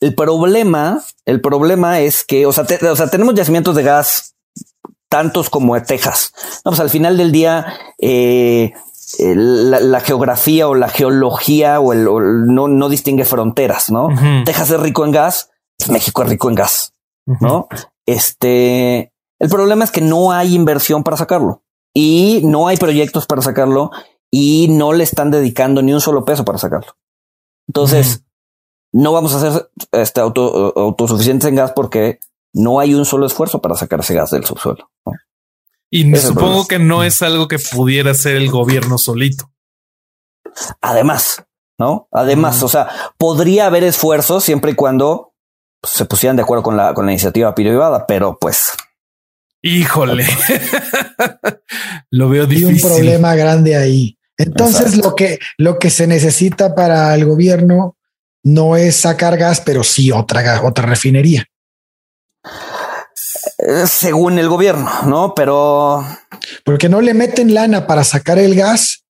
El 0.00 0.14
problema, 0.14 1.02
el 1.24 1.40
problema 1.40 2.00
es 2.00 2.24
que, 2.24 2.46
o 2.46 2.52
sea, 2.52 2.64
te- 2.64 2.84
o 2.88 2.96
sea, 2.96 3.08
tenemos 3.08 3.34
yacimientos 3.34 3.76
de 3.76 3.82
gas 3.84 4.34
tantos 5.08 5.50
como 5.50 5.76
en 5.76 5.84
Texas. 5.84 6.32
No, 6.64 6.70
pues 6.70 6.80
al 6.80 6.90
final 6.90 7.16
del 7.16 7.30
día, 7.32 7.66
eh, 7.98 8.72
eh, 9.18 9.34
la, 9.36 9.78
la 9.80 10.00
geografía 10.00 10.68
o 10.68 10.74
la 10.74 10.88
geología 10.88 11.78
o 11.80 11.92
el, 11.92 12.08
o 12.08 12.18
el- 12.18 12.46
no, 12.46 12.66
no 12.66 12.88
distingue 12.88 13.24
fronteras, 13.24 13.90
¿no? 13.90 14.08
Texas 14.44 14.70
es 14.70 14.80
rico 14.80 15.04
en 15.04 15.12
gas, 15.12 15.50
pues 15.78 15.90
México 15.90 16.22
es 16.22 16.28
rico 16.30 16.48
en 16.48 16.54
gas. 16.56 16.94
¿no? 17.40 17.68
Este, 18.04 19.12
el 19.38 19.48
problema 19.48 19.84
es 19.84 19.90
que 19.90 20.00
no 20.00 20.32
hay 20.32 20.54
inversión 20.54 21.04
para 21.04 21.16
sacarlo 21.16 21.62
y 21.94 22.40
no 22.44 22.66
hay 22.68 22.76
proyectos 22.78 23.26
para 23.26 23.42
sacarlo 23.42 23.90
y 24.34 24.68
no 24.68 24.92
le 24.94 25.04
están 25.04 25.30
dedicando 25.30 25.82
ni 25.82 25.92
un 25.92 26.00
solo 26.00 26.24
peso 26.24 26.44
para 26.44 26.58
sacarlo. 26.58 26.96
Entonces, 27.68 28.24
no 28.92 29.12
vamos 29.12 29.34
a 29.34 29.40
ser 29.52 29.70
este, 29.92 30.20
auto- 30.20 30.72
autosuficientes 30.76 31.48
en 31.48 31.56
gas 31.56 31.72
porque 31.76 32.18
no 32.54 32.80
hay 32.80 32.94
un 32.94 33.04
solo 33.04 33.26
esfuerzo 33.26 33.60
para 33.60 33.74
sacar 33.74 34.00
ese 34.00 34.14
gas 34.14 34.30
del 34.30 34.44
subsuelo. 34.44 34.90
¿no? 35.06 35.12
Y 35.90 36.10
Ese 36.14 36.28
supongo 36.28 36.66
que 36.66 36.78
no 36.78 37.04
es 37.04 37.20
algo 37.22 37.46
que 37.48 37.58
pudiera 37.58 38.12
hacer 38.12 38.36
el 38.36 38.50
gobierno 38.50 38.96
solito. 38.98 39.50
Además, 40.80 41.44
¿no? 41.78 42.08
Además, 42.10 42.62
o 42.62 42.68
sea, 42.68 42.88
podría 43.18 43.66
haber 43.66 43.84
esfuerzos 43.84 44.44
siempre 44.44 44.72
y 44.72 44.74
cuando 44.74 45.34
pues, 45.80 45.92
se 45.94 46.04
pusieran 46.06 46.36
de 46.36 46.42
acuerdo 46.42 46.62
con 46.62 46.76
la, 46.76 46.94
con 46.94 47.04
la 47.06 47.12
iniciativa 47.12 47.54
privada, 47.54 48.06
pero 48.06 48.38
pues 48.40 48.72
Híjole. 49.64 50.24
Lo 52.10 52.28
veo 52.28 52.42
Hay 52.44 52.48
difícil. 52.48 52.74
un 52.74 52.80
problema 52.80 53.34
grande 53.36 53.76
ahí. 53.76 54.18
Entonces, 54.42 54.86
Exacto. 54.86 55.08
lo 55.08 55.14
que, 55.14 55.38
lo 55.58 55.78
que 55.78 55.90
se 55.90 56.06
necesita 56.06 56.74
para 56.74 57.14
el 57.14 57.24
gobierno 57.24 57.96
no 58.44 58.76
es 58.76 58.96
sacar 58.96 59.36
gas, 59.36 59.60
pero 59.60 59.84
sí 59.84 60.10
otra, 60.10 60.62
otra 60.62 60.86
refinería. 60.86 61.46
eh, 63.58 63.86
según 63.86 64.38
el 64.38 64.48
gobierno, 64.48 64.90
¿no? 65.06 65.34
Pero 65.34 66.04
Porque 66.64 66.88
no 66.88 67.00
le 67.00 67.14
meten 67.14 67.54
lana 67.54 67.86
para 67.86 68.04
sacar 68.04 68.38
el 68.38 68.54
gas, 68.54 69.04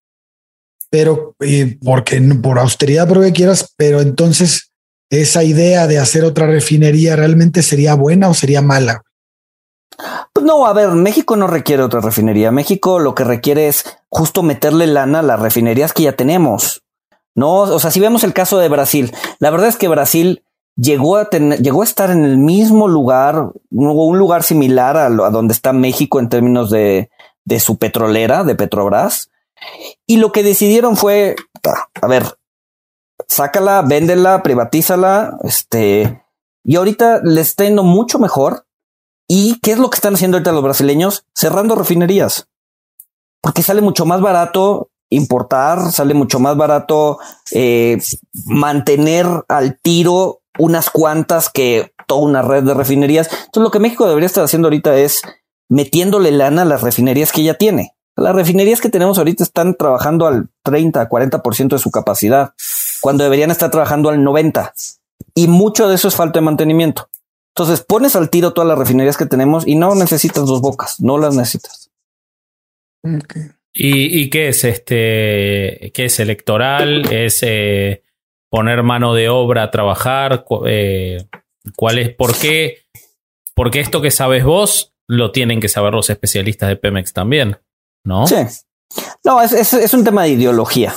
pero 0.91 1.35
eh, 1.41 1.79
porque 1.83 2.21
por 2.43 2.59
austeridad, 2.59 3.09
por 3.09 3.19
lo 3.19 3.23
que 3.23 3.33
quieras, 3.33 3.73
pero 3.77 4.01
entonces 4.01 4.71
esa 5.11 5.45
idea 5.45 5.87
de 5.87 5.99
hacer 5.99 6.25
otra 6.25 6.47
refinería 6.47 7.17
realmente 7.17 7.63
sería 7.63 7.95
buena 7.95 8.29
o 8.29 8.35
sería 8.35 8.63
mala. 8.63 9.03
Pues 10.33 10.45
no, 10.47 10.67
a 10.67 10.73
ver, 10.73 10.89
México 10.91 11.37
no 11.37 11.47
requiere 11.47 11.83
otra 11.83 12.01
refinería. 12.01 12.51
México 12.51 12.99
lo 12.99 13.15
que 13.15 13.25
requiere 13.25 13.69
es 13.69 13.85
justo 14.15 14.43
meterle 14.43 14.87
lana 14.87 15.21
a 15.21 15.23
las 15.23 15.41
refinerías 15.41 15.93
que 15.95 16.03
ya 16.03 16.13
tenemos. 16.13 16.83
No, 17.35 17.61
o 17.61 17.79
sea, 17.79 17.91
si 17.91 17.99
vemos 17.99 18.25
el 18.25 18.35
caso 18.35 18.59
de 18.59 18.69
Brasil, 18.69 19.11
la 19.39 19.49
verdad 19.51 19.69
es 19.69 19.77
que 19.77 19.89
Brasil 19.89 20.45
llegó 20.77 21.17
a 21.17 21.29
a 21.83 21.85
estar 21.85 22.11
en 22.11 22.25
el 22.25 22.37
mismo 22.37 22.89
lugar, 22.89 23.37
un 23.71 23.89
un 23.89 24.19
lugar 24.19 24.43
similar 24.43 24.97
a, 24.99 25.09
lo- 25.09 25.25
a 25.25 25.31
donde 25.31 25.55
está 25.55 25.73
México 25.73 26.21
en 26.21 26.29
términos 26.29 26.71
de, 26.71 27.09
de 27.47 27.59
su 27.61 27.79
petrolera, 27.79 28.45
de 28.45 28.55
Petrobras. 28.55 29.31
Y 30.07 30.19
lo 30.19 30.31
que 30.33 30.43
decidieron 30.43 30.97
fue, 30.97 31.37
"Ta, 31.63 31.89
a 32.03 32.07
ver, 32.07 32.25
sácala, 33.29 33.81
véndela, 33.83 34.43
privatízala, 34.43 35.39
este, 35.45 36.23
y 36.65 36.77
ahorita 36.77 37.21
le 37.25 37.41
está 37.41 37.65
yendo 37.65 37.83
mucho 37.83 38.19
mejor. 38.19 38.67
¿Y 39.29 39.59
qué 39.61 39.73
es 39.73 39.79
lo 39.79 39.89
que 39.89 39.97
están 39.97 40.15
haciendo 40.15 40.37
ahorita 40.37 40.53
los 40.53 40.63
brasileños? 40.63 41.25
Cerrando 41.35 41.75
refinerías. 41.77 42.49
Porque 43.43 43.63
sale 43.63 43.81
mucho 43.81 44.07
más 44.07 44.21
barato 44.21 44.91
importar, 45.11 45.93
sale 45.93 46.15
mucho 46.15 46.41
más 46.41 46.57
barato 46.57 47.19
eh, 47.51 47.99
mantener 48.47 49.27
al 49.49 49.79
tiro 49.81 50.41
unas 50.59 50.91
cuantas 50.91 51.51
que 51.51 51.93
toda 52.07 52.23
una 52.23 52.43
red 52.43 52.63
de 52.63 52.75
refinerías. 52.75 53.27
Entonces 53.27 53.63
lo 53.63 53.71
que 53.71 53.79
México 53.79 54.07
debería 54.07 54.27
estar 54.27 54.45
haciendo 54.45 54.69
ahorita 54.69 54.97
es 54.97 55.21
metiéndole 55.69 56.31
lana 56.31 56.63
a 56.63 56.67
las 56.67 56.83
refinerías 56.83 57.33
que 57.33 57.43
ya 57.43 57.55
tiene. 57.55 57.95
Las 58.17 58.35
refinerías 58.35 58.81
que 58.81 58.91
tenemos 58.91 59.19
ahorita 59.19 59.43
están 59.43 59.75
trabajando 59.75 60.27
al 60.27 60.51
30, 60.65 61.09
40% 61.09 61.69
de 61.69 61.79
su 61.79 61.91
capacidad, 61.91 62.53
cuando 63.01 63.25
deberían 63.25 63.51
estar 63.51 63.71
trabajando 63.71 64.11
al 64.11 64.23
90. 64.23 64.75
Y 65.35 65.49
mucho 65.49 65.89
de 65.89 65.95
eso 65.95 66.09
es 66.09 66.15
falta 66.15 66.41
de 66.41 66.45
mantenimiento. 66.45 67.09
Entonces 67.55 67.85
pones 67.87 68.17
al 68.17 68.31
tiro 68.31 68.53
todas 68.53 68.69
las 68.69 68.79
refinerías 68.79 69.17
que 69.17 69.27
tenemos 69.27 69.67
y 69.67 69.75
no 69.75 69.95
necesitas 69.95 70.45
dos 70.47 70.61
bocas, 70.61 71.01
no 71.01 71.19
las 71.19 71.35
necesitas. 71.35 71.82
¿Y, 73.75 74.31
qué 74.31 74.49
es 74.49 74.65
este? 74.65 75.91
¿Qué 75.95 76.05
es 76.05 76.21
electoral? 76.21 77.11
¿Es 77.13 77.43
eh, 77.43 78.03
poner 78.51 78.83
mano 78.83 79.15
de 79.15 79.29
obra 79.29 79.65
a 79.65 79.71
trabajar? 79.71 80.45
Eh, 80.67 81.25
¿Cuál 81.77 81.99
es? 81.99 82.15
¿Por 82.15 82.37
qué? 82.37 82.79
Porque 83.55 83.81
esto 83.81 84.03
que 84.03 84.11
sabes 84.11 84.45
vos 84.45 84.95
lo 85.09 85.33
tienen 85.33 85.61
que 85.61 85.69
saber 85.69 85.95
los 85.95 86.11
especialistas 86.11 86.69
de 86.69 86.77
Pemex 86.77 87.13
también, 87.13 87.59
¿no? 88.05 88.27
Sí. 88.27 88.37
No, 89.25 89.41
es, 89.41 89.53
es, 89.53 89.95
un 89.95 90.05
tema 90.05 90.25
de 90.25 90.31
ideología. 90.31 90.95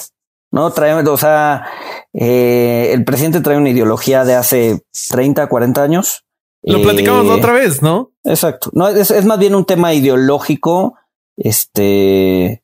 ¿no? 0.51 0.72
Trae, 0.72 0.93
o 0.93 1.18
sea, 1.18 1.66
eh, 2.14 2.91
el 2.93 3.03
presidente 3.03 3.41
trae 3.41 3.58
una 3.58 3.70
ideología 3.70 4.24
de 4.24 4.36
hace 4.36 4.86
30, 5.10 5.47
40 5.47 5.84
años. 5.84 6.26
Lo 6.64 6.82
platicamos 6.82 7.30
otra 7.30 7.53
vez, 7.53 7.82
¿no? 7.82 8.12
Exacto. 8.24 8.72
No, 8.74 8.88
es, 8.88 9.12
es, 9.12 9.26
más 9.26 9.38
bien 9.38 9.53
un 9.53 9.66
tema 9.66 9.93
ideológico. 9.93 10.95
Este. 11.38 12.64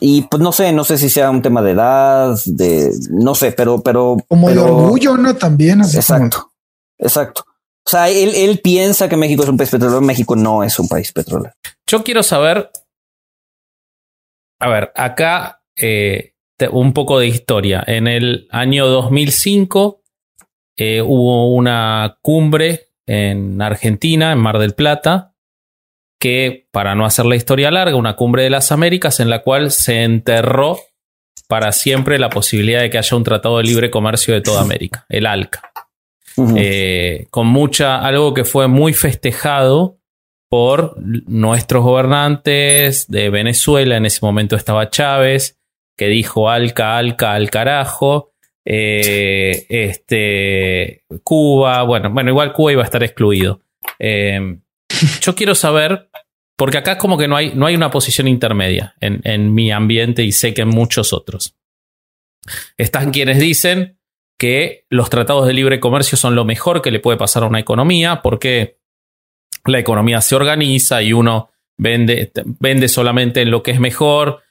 Y 0.00 0.22
pues 0.22 0.42
no 0.42 0.52
sé, 0.52 0.72
no 0.72 0.84
sé 0.84 0.96
si 0.98 1.10
sea 1.10 1.30
un 1.30 1.42
tema 1.42 1.62
de 1.62 1.72
edad, 1.72 2.38
de 2.46 2.90
no 3.10 3.34
sé, 3.34 3.52
pero, 3.52 3.82
pero. 3.82 4.16
Como 4.28 4.50
de 4.50 4.58
orgullo, 4.58 5.16
¿no? 5.16 5.34
También. 5.36 5.80
exacto. 5.80 6.52
Exacto. 6.98 7.44
O 7.86 7.90
sea, 7.90 8.08
él, 8.08 8.32
él 8.34 8.60
piensa 8.60 9.08
que 9.08 9.16
México 9.16 9.42
es 9.42 9.48
un 9.48 9.56
país 9.56 9.70
petrolero. 9.70 10.00
México 10.00 10.36
no 10.36 10.62
es 10.62 10.78
un 10.78 10.88
país 10.88 11.12
petrolero. 11.12 11.54
Yo 11.86 12.04
quiero 12.04 12.22
saber. 12.22 12.70
A 14.60 14.68
ver, 14.68 14.92
acá 14.94 15.62
eh, 15.76 16.34
un 16.70 16.92
poco 16.92 17.18
de 17.18 17.28
historia. 17.28 17.82
En 17.86 18.06
el 18.06 18.46
año 18.50 18.86
2005 18.86 20.02
eh, 20.76 21.02
hubo 21.02 21.54
una 21.54 22.18
cumbre 22.22 22.88
en 23.06 23.60
Argentina, 23.62 24.32
en 24.32 24.38
Mar 24.38 24.58
del 24.58 24.74
Plata, 24.74 25.29
que, 26.20 26.68
para 26.70 26.94
no 26.94 27.04
hacer 27.04 27.24
la 27.24 27.34
historia 27.34 27.70
larga, 27.70 27.96
una 27.96 28.14
cumbre 28.14 28.44
de 28.44 28.50
las 28.50 28.70
Américas 28.70 29.18
en 29.18 29.30
la 29.30 29.42
cual 29.42 29.72
se 29.72 30.04
enterró 30.04 30.78
para 31.48 31.72
siempre 31.72 32.18
la 32.18 32.28
posibilidad 32.28 32.82
de 32.82 32.90
que 32.90 32.98
haya 32.98 33.16
un 33.16 33.24
tratado 33.24 33.56
de 33.56 33.64
libre 33.64 33.90
comercio 33.90 34.34
de 34.34 34.42
toda 34.42 34.60
América, 34.60 35.06
el 35.08 35.26
ALCA. 35.26 35.72
Eh, 36.56 37.26
con 37.30 37.48
mucha, 37.48 37.98
algo 37.98 38.32
que 38.34 38.44
fue 38.44 38.68
muy 38.68 38.92
festejado 38.92 39.98
por 40.48 40.94
nuestros 41.00 41.82
gobernantes 41.82 43.08
de 43.08 43.30
Venezuela, 43.30 43.96
en 43.96 44.06
ese 44.06 44.20
momento 44.22 44.56
estaba 44.56 44.90
Chávez, 44.90 45.58
que 45.96 46.06
dijo 46.08 46.50
Alca, 46.50 46.96
Alca, 46.98 47.34
al 47.34 47.50
carajo. 47.50 48.32
Eh, 48.64 49.66
este, 49.68 51.04
Cuba, 51.22 51.82
bueno, 51.82 52.10
bueno, 52.10 52.30
igual 52.30 52.52
Cuba 52.52 52.72
iba 52.72 52.82
a 52.82 52.84
estar 52.84 53.02
excluido. 53.02 53.60
Em, 53.98 54.60
yo 55.20 55.34
quiero 55.34 55.54
saber, 55.54 56.10
porque 56.56 56.78
acá 56.78 56.98
como 56.98 57.18
que 57.18 57.28
no 57.28 57.36
hay, 57.36 57.52
no 57.54 57.66
hay 57.66 57.74
una 57.74 57.90
posición 57.90 58.28
intermedia 58.28 58.94
en, 59.00 59.20
en 59.24 59.54
mi 59.54 59.70
ambiente 59.70 60.22
y 60.22 60.32
sé 60.32 60.54
que 60.54 60.62
en 60.62 60.68
muchos 60.68 61.12
otros. 61.12 61.54
Están 62.76 63.10
quienes 63.10 63.38
dicen 63.38 63.98
que 64.38 64.86
los 64.88 65.10
tratados 65.10 65.46
de 65.46 65.52
libre 65.52 65.80
comercio 65.80 66.16
son 66.16 66.34
lo 66.34 66.44
mejor 66.44 66.80
que 66.80 66.90
le 66.90 67.00
puede 67.00 67.18
pasar 67.18 67.42
a 67.42 67.46
una 67.46 67.60
economía, 67.60 68.22
porque 68.22 68.78
la 69.66 69.78
economía 69.78 70.20
se 70.20 70.34
organiza 70.34 71.02
y 71.02 71.12
uno 71.12 71.50
vende, 71.76 72.32
vende 72.58 72.88
solamente 72.88 73.42
en 73.42 73.50
lo 73.50 73.62
que 73.62 73.72
es 73.72 73.80
mejor. 73.80 74.42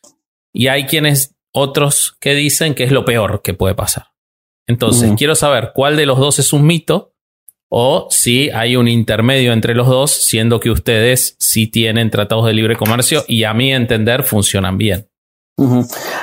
Y 0.53 0.67
hay 0.67 0.85
quienes 0.85 1.35
otros 1.51 2.15
que 2.19 2.35
dicen 2.35 2.75
que 2.75 2.83
es 2.83 2.91
lo 2.91 3.05
peor 3.05 3.41
que 3.41 3.53
puede 3.53 3.75
pasar. 3.75 4.11
Entonces, 4.67 5.11
quiero 5.17 5.33
saber 5.33 5.71
cuál 5.73 5.97
de 5.97 6.05
los 6.05 6.19
dos 6.19 6.37
es 6.37 6.53
un 6.53 6.67
mito 6.67 7.15
o 7.69 8.07
si 8.09 8.49
hay 8.49 8.75
un 8.75 8.87
intermedio 8.87 9.53
entre 9.53 9.75
los 9.75 9.87
dos, 9.87 10.11
siendo 10.11 10.59
que 10.59 10.71
ustedes 10.71 11.35
sí 11.39 11.67
tienen 11.67 12.09
tratados 12.09 12.45
de 12.45 12.53
libre 12.53 12.75
comercio 12.75 13.23
y 13.27 13.43
a 13.43 13.53
mi 13.53 13.71
entender 13.71 14.23
funcionan 14.23 14.77
bien. 14.77 15.07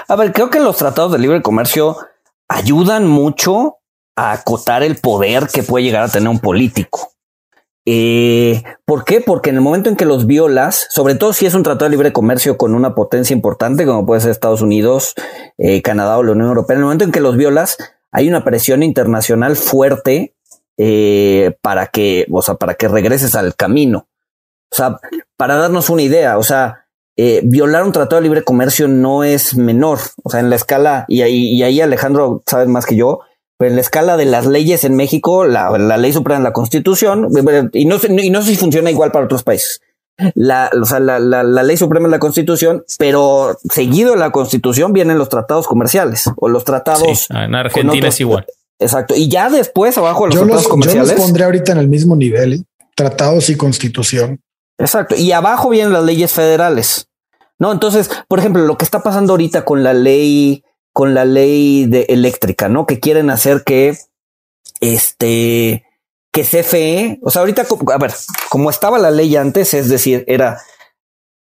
A 0.09 0.17
ver, 0.17 0.33
creo 0.33 0.51
que 0.51 0.61
los 0.61 0.77
tratados 0.77 1.13
de 1.13 1.19
libre 1.19 1.43
comercio 1.43 1.97
ayudan 2.49 3.07
mucho 3.07 3.79
a 4.17 4.33
acotar 4.33 4.83
el 4.83 4.97
poder 4.97 5.49
que 5.53 5.63
puede 5.63 5.85
llegar 5.85 6.03
a 6.03 6.09
tener 6.09 6.29
un 6.29 6.41
político. 6.41 7.13
Eh, 7.89 8.65
¿Por 8.85 9.05
qué? 9.05 9.21
Porque 9.21 9.51
en 9.51 9.57
el 9.57 9.63
momento 9.63 9.89
en 9.89 9.97
que 9.97 10.07
los 10.07 10.27
violas, 10.27 10.89
sobre 10.91 11.15
todo 11.15 11.33
si 11.33 11.47
es 11.47 11.55
un 11.55 11.63
tratado 11.63 11.85
de 11.85 11.91
libre 11.91 12.13
comercio 12.13 12.57
con 12.57 12.75
una 12.75 12.97
potencia 12.97 13.35
importante, 13.35 13.87
como 13.87 14.05
puede 14.05 14.23
ser 14.23 14.33
Estados 14.33 14.63
Unidos, 14.63 15.15
eh, 15.57 15.83
Canadá 15.83 16.19
o 16.19 16.25
la 16.25 16.33
Unión 16.33 16.49
Europea, 16.49 16.75
en 16.75 16.81
el 16.81 16.85
momento 16.85 17.05
en 17.05 17.13
que 17.13 17.21
los 17.21 17.37
violas, 17.37 17.77
hay 18.11 18.27
una 18.27 18.43
presión 18.43 18.83
internacional 18.83 19.55
fuerte 19.55 20.35
eh, 20.79 21.57
para 21.61 21.87
que, 21.87 22.27
o 22.31 22.43
sea, 22.43 22.55
para 22.55 22.75
que 22.75 22.89
regreses 22.89 23.35
al 23.35 23.55
camino. 23.55 24.07
O 24.73 24.77
sea, 24.77 24.99
para 25.37 25.57
darnos 25.57 25.91
una 25.91 26.03
idea, 26.03 26.39
o 26.39 26.43
sea, 26.43 26.87
violar 27.45 27.85
un 27.85 27.93
tratado 27.93 28.17
de 28.21 28.25
libre 28.29 28.43
comercio 28.43 28.89
no 28.89 29.25
es 29.25 29.57
menor. 29.57 29.99
O 30.23 30.31
sea, 30.31 30.41
en 30.41 30.51
la 30.51 30.57
escala, 30.57 31.05
y 31.09 31.23
ahí, 31.23 31.55
y 31.55 31.63
ahí 31.63 31.81
Alejandro 31.81 32.43
sabe 32.47 32.67
más 32.67 32.85
que 32.85 32.97
yo, 32.97 33.21
pero 33.59 33.71
en 33.71 33.77
la 33.77 33.81
escala 33.81 34.17
de 34.17 34.27
las 34.27 34.47
leyes 34.47 34.85
en 34.85 34.97
México, 34.97 35.47
la, 35.47 35.71
ley 35.97 36.13
suprema 36.13 36.39
en 36.39 36.45
la 36.45 36.53
constitución, 36.53 37.29
y 37.73 37.85
no, 37.87 37.99
sé, 37.99 38.13
y 38.13 38.31
no 38.31 38.43
sé 38.43 38.51
si 38.51 38.57
funciona 38.57 38.91
igual 38.91 39.13
para 39.13 39.25
otros 39.25 39.43
países. 39.43 39.81
La, 40.35 40.71
o 40.81 40.85
sea, 40.85 40.99
la, 40.99 41.19
la, 41.19 41.63
ley 41.63 41.77
suprema 41.77 42.07
es 42.07 42.11
la 42.11 42.19
constitución, 42.19 42.85
pero 42.99 43.57
seguido 43.71 44.13
de 44.13 44.19
la 44.19 44.31
constitución 44.31 44.93
vienen 44.93 45.19
los 45.19 45.29
tratados 45.29 45.67
comerciales 45.67 46.31
o 46.37 46.49
los 46.49 46.65
tratados. 46.65 47.29
en 47.31 47.55
Argentina 47.55 48.09
es 48.09 48.21
igual. 48.21 48.47
Exacto. 48.79 49.15
Y 49.17 49.29
ya 49.29 49.49
después, 49.49 49.97
abajo 49.99 50.25
de 50.25 50.35
los 50.35 50.39
tratados 50.39 50.69
comerciales. 50.69 51.09
Yo 51.09 51.17
los 51.17 51.25
pondré 51.25 51.45
ahorita 51.45 51.73
en 51.73 51.79
el 51.79 51.89
mismo 51.89 52.17
nivel, 52.17 52.53
¿eh? 52.55 52.63
tratados 52.95 53.49
y 53.51 53.57
constitución. 53.57 54.41
Exacto. 54.79 55.15
Y 55.17 55.33
abajo 55.33 55.71
vienen 55.71 55.93
las 55.93 56.05
leyes 56.05 56.33
federales. 56.33 57.09
No, 57.59 57.73
entonces, 57.73 58.11
por 58.29 58.39
ejemplo, 58.39 58.63
lo 58.65 58.77
que 58.77 58.85
está 58.85 59.03
pasando 59.03 59.33
ahorita 59.33 59.65
con 59.65 59.83
la 59.83 59.95
ley 59.95 60.63
con 60.93 61.13
la 61.13 61.27
ley 61.27 61.85
de 61.85 62.07
eléctrica, 62.09 62.71
¿no? 62.71 62.87
Que 62.87 63.01
quieren 63.01 63.29
hacer 63.29 63.65
que 63.65 63.99
este 64.81 65.85
que 66.33 66.43
CFE, 66.43 67.19
o 67.23 67.31
sea, 67.31 67.41
ahorita, 67.41 67.67
a 67.95 67.99
ver, 67.99 68.15
como 68.49 68.71
estaba 68.71 68.99
la 68.99 69.11
ley 69.11 69.37
antes, 69.37 69.75
es 69.75 69.91
decir, 69.91 70.25
era 70.27 70.59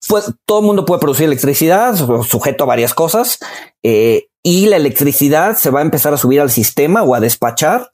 pues 0.08 0.32
todo 0.46 0.60
el 0.60 0.66
mundo 0.66 0.86
puede 0.86 1.00
producir 1.00 1.26
electricidad, 1.26 1.96
sujeto 2.24 2.64
a 2.64 2.68
varias 2.68 2.94
cosas, 2.94 3.40
eh, 3.84 4.28
y 4.44 4.68
la 4.68 4.76
electricidad 4.76 5.56
se 5.56 5.70
va 5.70 5.80
a 5.80 5.84
empezar 5.84 6.14
a 6.14 6.18
subir 6.18 6.42
al 6.42 6.52
sistema 6.52 7.02
o 7.04 7.16
a 7.16 7.22
despachar 7.22 7.92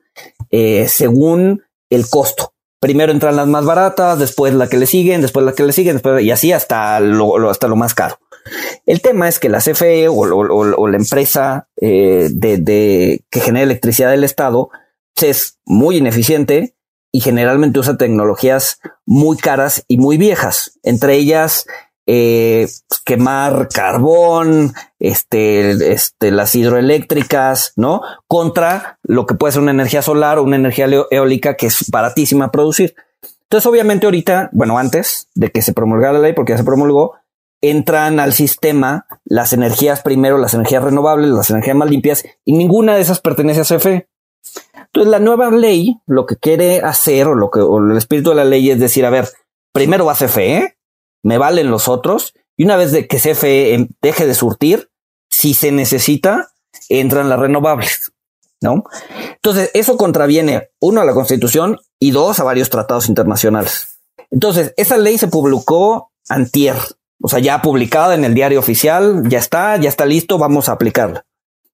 eh, 0.49 0.87
según 0.89 1.63
el 1.89 2.09
costo. 2.09 2.53
Primero 2.81 3.11
entran 3.11 3.35
las 3.35 3.47
más 3.47 3.65
baratas, 3.65 4.17
después 4.19 4.53
la 4.53 4.67
que 4.67 4.77
le 4.77 4.87
siguen, 4.87 5.21
después 5.21 5.45
la 5.45 5.53
que 5.53 5.63
le 5.63 5.73
siguen, 5.73 5.95
después, 5.95 6.23
y 6.23 6.31
así 6.31 6.51
hasta 6.51 6.99
lo, 6.99 7.49
hasta 7.49 7.67
lo 7.67 7.75
más 7.75 7.93
caro. 7.93 8.19
El 8.85 9.01
tema 9.01 9.27
es 9.27 9.37
que 9.37 9.49
la 9.49 9.59
CFE 9.59 10.07
o, 10.09 10.87
la 10.87 10.97
empresa 10.97 11.67
eh, 11.79 12.29
de, 12.31 13.21
que 13.29 13.39
genera 13.41 13.63
electricidad 13.63 14.11
del 14.11 14.23
Estado 14.23 14.69
es 15.21 15.59
muy 15.65 15.97
ineficiente 15.97 16.75
y 17.11 17.21
generalmente 17.21 17.79
usa 17.79 17.97
tecnologías 17.97 18.79
muy 19.05 19.37
caras 19.37 19.83
y 19.87 19.97
muy 19.97 20.17
viejas, 20.17 20.79
entre 20.83 21.15
ellas 21.15 21.65
eh, 22.11 22.67
quemar 23.05 23.67
carbón, 23.69 24.73
este, 24.97 25.93
este, 25.93 26.31
las 26.31 26.55
hidroeléctricas, 26.55 27.73
¿no? 27.75 28.01
Contra 28.27 28.97
lo 29.03 29.27
que 29.27 29.35
puede 29.35 29.51
ser 29.51 29.61
una 29.61 29.69
energía 29.69 30.01
solar 30.01 30.39
o 30.39 30.43
una 30.43 30.55
energía 30.55 30.87
eólica 31.11 31.53
que 31.53 31.67
es 31.67 31.87
baratísima 31.91 32.45
a 32.45 32.51
producir. 32.51 32.95
Entonces, 33.43 33.67
obviamente, 33.67 34.07
ahorita, 34.07 34.49
bueno, 34.53 34.79
antes 34.79 35.29
de 35.35 35.51
que 35.51 35.61
se 35.61 35.73
promulgara 35.73 36.13
la 36.13 36.19
ley, 36.21 36.33
porque 36.33 36.53
ya 36.53 36.57
se 36.57 36.63
promulgó, 36.63 37.13
entran 37.61 38.19
al 38.19 38.33
sistema 38.33 39.05
las 39.23 39.53
energías 39.53 40.01
primero, 40.01 40.39
las 40.39 40.55
energías 40.55 40.83
renovables, 40.83 41.29
las 41.29 41.51
energías 41.51 41.75
más 41.75 41.91
limpias, 41.91 42.25
y 42.43 42.57
ninguna 42.57 42.95
de 42.95 43.01
esas 43.01 43.21
pertenece 43.21 43.61
a 43.61 43.77
CFE. 43.77 44.09
Entonces, 44.73 45.11
la 45.11 45.19
nueva 45.19 45.51
ley 45.51 46.01
lo 46.07 46.25
que 46.25 46.37
quiere 46.37 46.79
hacer, 46.79 47.27
o 47.27 47.35
lo 47.35 47.51
que 47.51 47.59
el 47.59 47.95
espíritu 47.95 48.31
de 48.31 48.37
la 48.37 48.45
ley 48.45 48.71
es 48.71 48.79
decir, 48.79 49.05
a 49.05 49.11
ver, 49.11 49.29
primero 49.71 50.05
va 50.05 50.15
CFE, 50.15 50.78
me 51.23 51.37
valen 51.37 51.69
los 51.69 51.87
otros, 51.87 52.33
y 52.57 52.65
una 52.65 52.75
vez 52.75 52.91
de 52.91 53.07
que 53.07 53.17
CFE 53.17 53.73
em, 53.73 53.89
deje 54.01 54.25
de 54.25 54.35
surtir, 54.35 54.89
si 55.29 55.53
se 55.53 55.71
necesita, 55.71 56.51
entran 56.89 57.29
las 57.29 57.39
renovables. 57.39 58.11
¿No? 58.61 58.83
Entonces, 59.35 59.71
eso 59.73 59.95
contraviene, 59.95 60.69
uno, 60.81 60.99
a 60.99 61.05
la 61.05 61.13
Constitución 61.13 61.77
y 61.97 62.11
dos, 62.11 62.41
a 62.41 62.43
varios 62.43 62.69
tratados 62.69 63.07
internacionales. 63.07 63.99
Entonces, 64.31 64.73
esa 64.75 64.97
ley 64.97 65.17
se 65.17 65.29
publicó 65.29 66.11
antier, 66.27 66.75
o 67.21 67.29
sea, 67.29 67.39
ya 67.39 67.61
publicada 67.61 68.15
en 68.15 68.25
el 68.25 68.33
diario 68.33 68.59
oficial, 68.59 69.23
ya 69.29 69.39
está, 69.39 69.77
ya 69.77 69.87
está 69.87 70.05
listo, 70.05 70.37
vamos 70.37 70.67
a 70.67 70.73
aplicarla. 70.73 71.25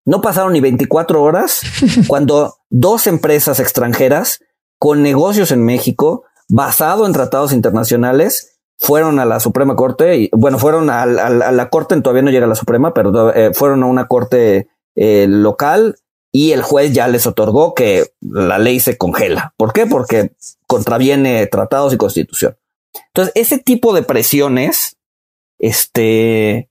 No 0.04 0.20
pasaron 0.20 0.52
ni 0.52 0.60
24 0.60 1.22
horas 1.22 1.62
cuando 2.06 2.56
dos 2.70 3.08
empresas 3.08 3.58
extranjeras 3.58 4.40
con 4.78 5.02
negocios 5.02 5.50
en 5.50 5.64
México, 5.64 6.24
basado 6.48 7.06
en 7.06 7.12
tratados 7.12 7.52
internacionales, 7.52 8.55
fueron 8.78 9.18
a 9.18 9.24
la 9.24 9.40
Suprema 9.40 9.76
Corte 9.76 10.16
y 10.16 10.30
bueno, 10.32 10.58
fueron 10.58 10.90
a, 10.90 11.06
la 11.06 11.68
Corte, 11.70 12.00
todavía 12.00 12.22
no 12.22 12.30
llega 12.30 12.46
a 12.46 12.48
la 12.48 12.54
Suprema, 12.54 12.94
pero 12.94 13.34
eh, 13.34 13.52
fueron 13.54 13.82
a 13.82 13.86
una 13.86 14.06
corte 14.06 14.68
eh, 14.94 15.26
local 15.28 15.96
y 16.32 16.52
el 16.52 16.62
juez 16.62 16.92
ya 16.92 17.08
les 17.08 17.26
otorgó 17.26 17.74
que 17.74 18.12
la 18.20 18.58
ley 18.58 18.80
se 18.80 18.98
congela. 18.98 19.54
¿Por 19.56 19.72
qué? 19.72 19.86
Porque 19.86 20.32
contraviene 20.66 21.46
tratados 21.46 21.94
y 21.94 21.96
constitución. 21.96 22.56
Entonces, 23.08 23.32
ese 23.34 23.58
tipo 23.58 23.94
de 23.94 24.02
presiones, 24.02 24.98
este, 25.58 26.68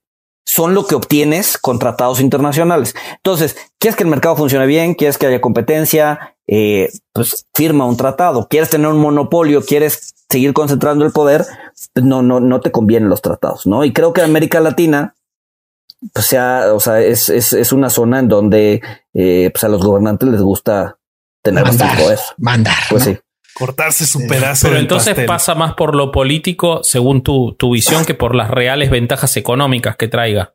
son 0.56 0.72
lo 0.72 0.86
que 0.86 0.94
obtienes 0.94 1.58
con 1.58 1.78
tratados 1.78 2.18
internacionales. 2.18 2.94
Entonces, 3.16 3.58
¿quieres 3.78 3.94
que 3.94 4.04
el 4.04 4.08
mercado 4.08 4.36
funcione 4.36 4.64
bien? 4.64 4.94
¿Quieres 4.94 5.18
que 5.18 5.26
haya 5.26 5.42
competencia? 5.42 6.34
Eh, 6.46 6.90
pues 7.12 7.46
firma 7.52 7.84
un 7.84 7.98
tratado. 7.98 8.48
¿Quieres 8.48 8.70
tener 8.70 8.86
un 8.86 8.98
monopolio? 8.98 9.62
¿Quieres 9.62 10.14
seguir 10.30 10.54
concentrando 10.54 11.04
el 11.04 11.12
poder? 11.12 11.44
Pues 11.92 12.06
no, 12.06 12.22
no, 12.22 12.40
no 12.40 12.60
te 12.60 12.70
convienen 12.70 13.10
los 13.10 13.20
tratados, 13.20 13.66
¿no? 13.66 13.84
Y 13.84 13.92
creo 13.92 14.14
que 14.14 14.22
América 14.22 14.60
Latina 14.60 15.14
pues 16.14 16.24
sea, 16.24 16.72
o 16.72 16.80
sea, 16.80 17.02
es, 17.02 17.28
es, 17.28 17.52
es 17.52 17.72
una 17.72 17.90
zona 17.90 18.20
en 18.20 18.28
donde 18.28 18.80
eh, 19.12 19.50
pues 19.52 19.62
a 19.62 19.68
los 19.68 19.84
gobernantes 19.84 20.26
les 20.26 20.40
gusta 20.40 20.98
tener 21.42 21.64
mandar, 21.64 21.98
poder. 21.98 22.18
Mandar. 22.38 22.76
Pues 22.88 23.02
sí. 23.04 23.18
Cortarse 23.58 24.04
su 24.06 24.26
pedazo. 24.26 24.68
Pero 24.68 24.78
entonces 24.78 25.14
pastel. 25.14 25.26
pasa 25.26 25.54
más 25.54 25.74
por 25.74 25.94
lo 25.94 26.12
político, 26.12 26.84
según 26.84 27.22
tu, 27.22 27.54
tu 27.54 27.70
visión, 27.70 28.04
que 28.04 28.14
por 28.14 28.34
las 28.34 28.50
reales 28.50 28.90
ventajas 28.90 29.36
económicas 29.36 29.96
que 29.96 30.08
traiga. 30.08 30.54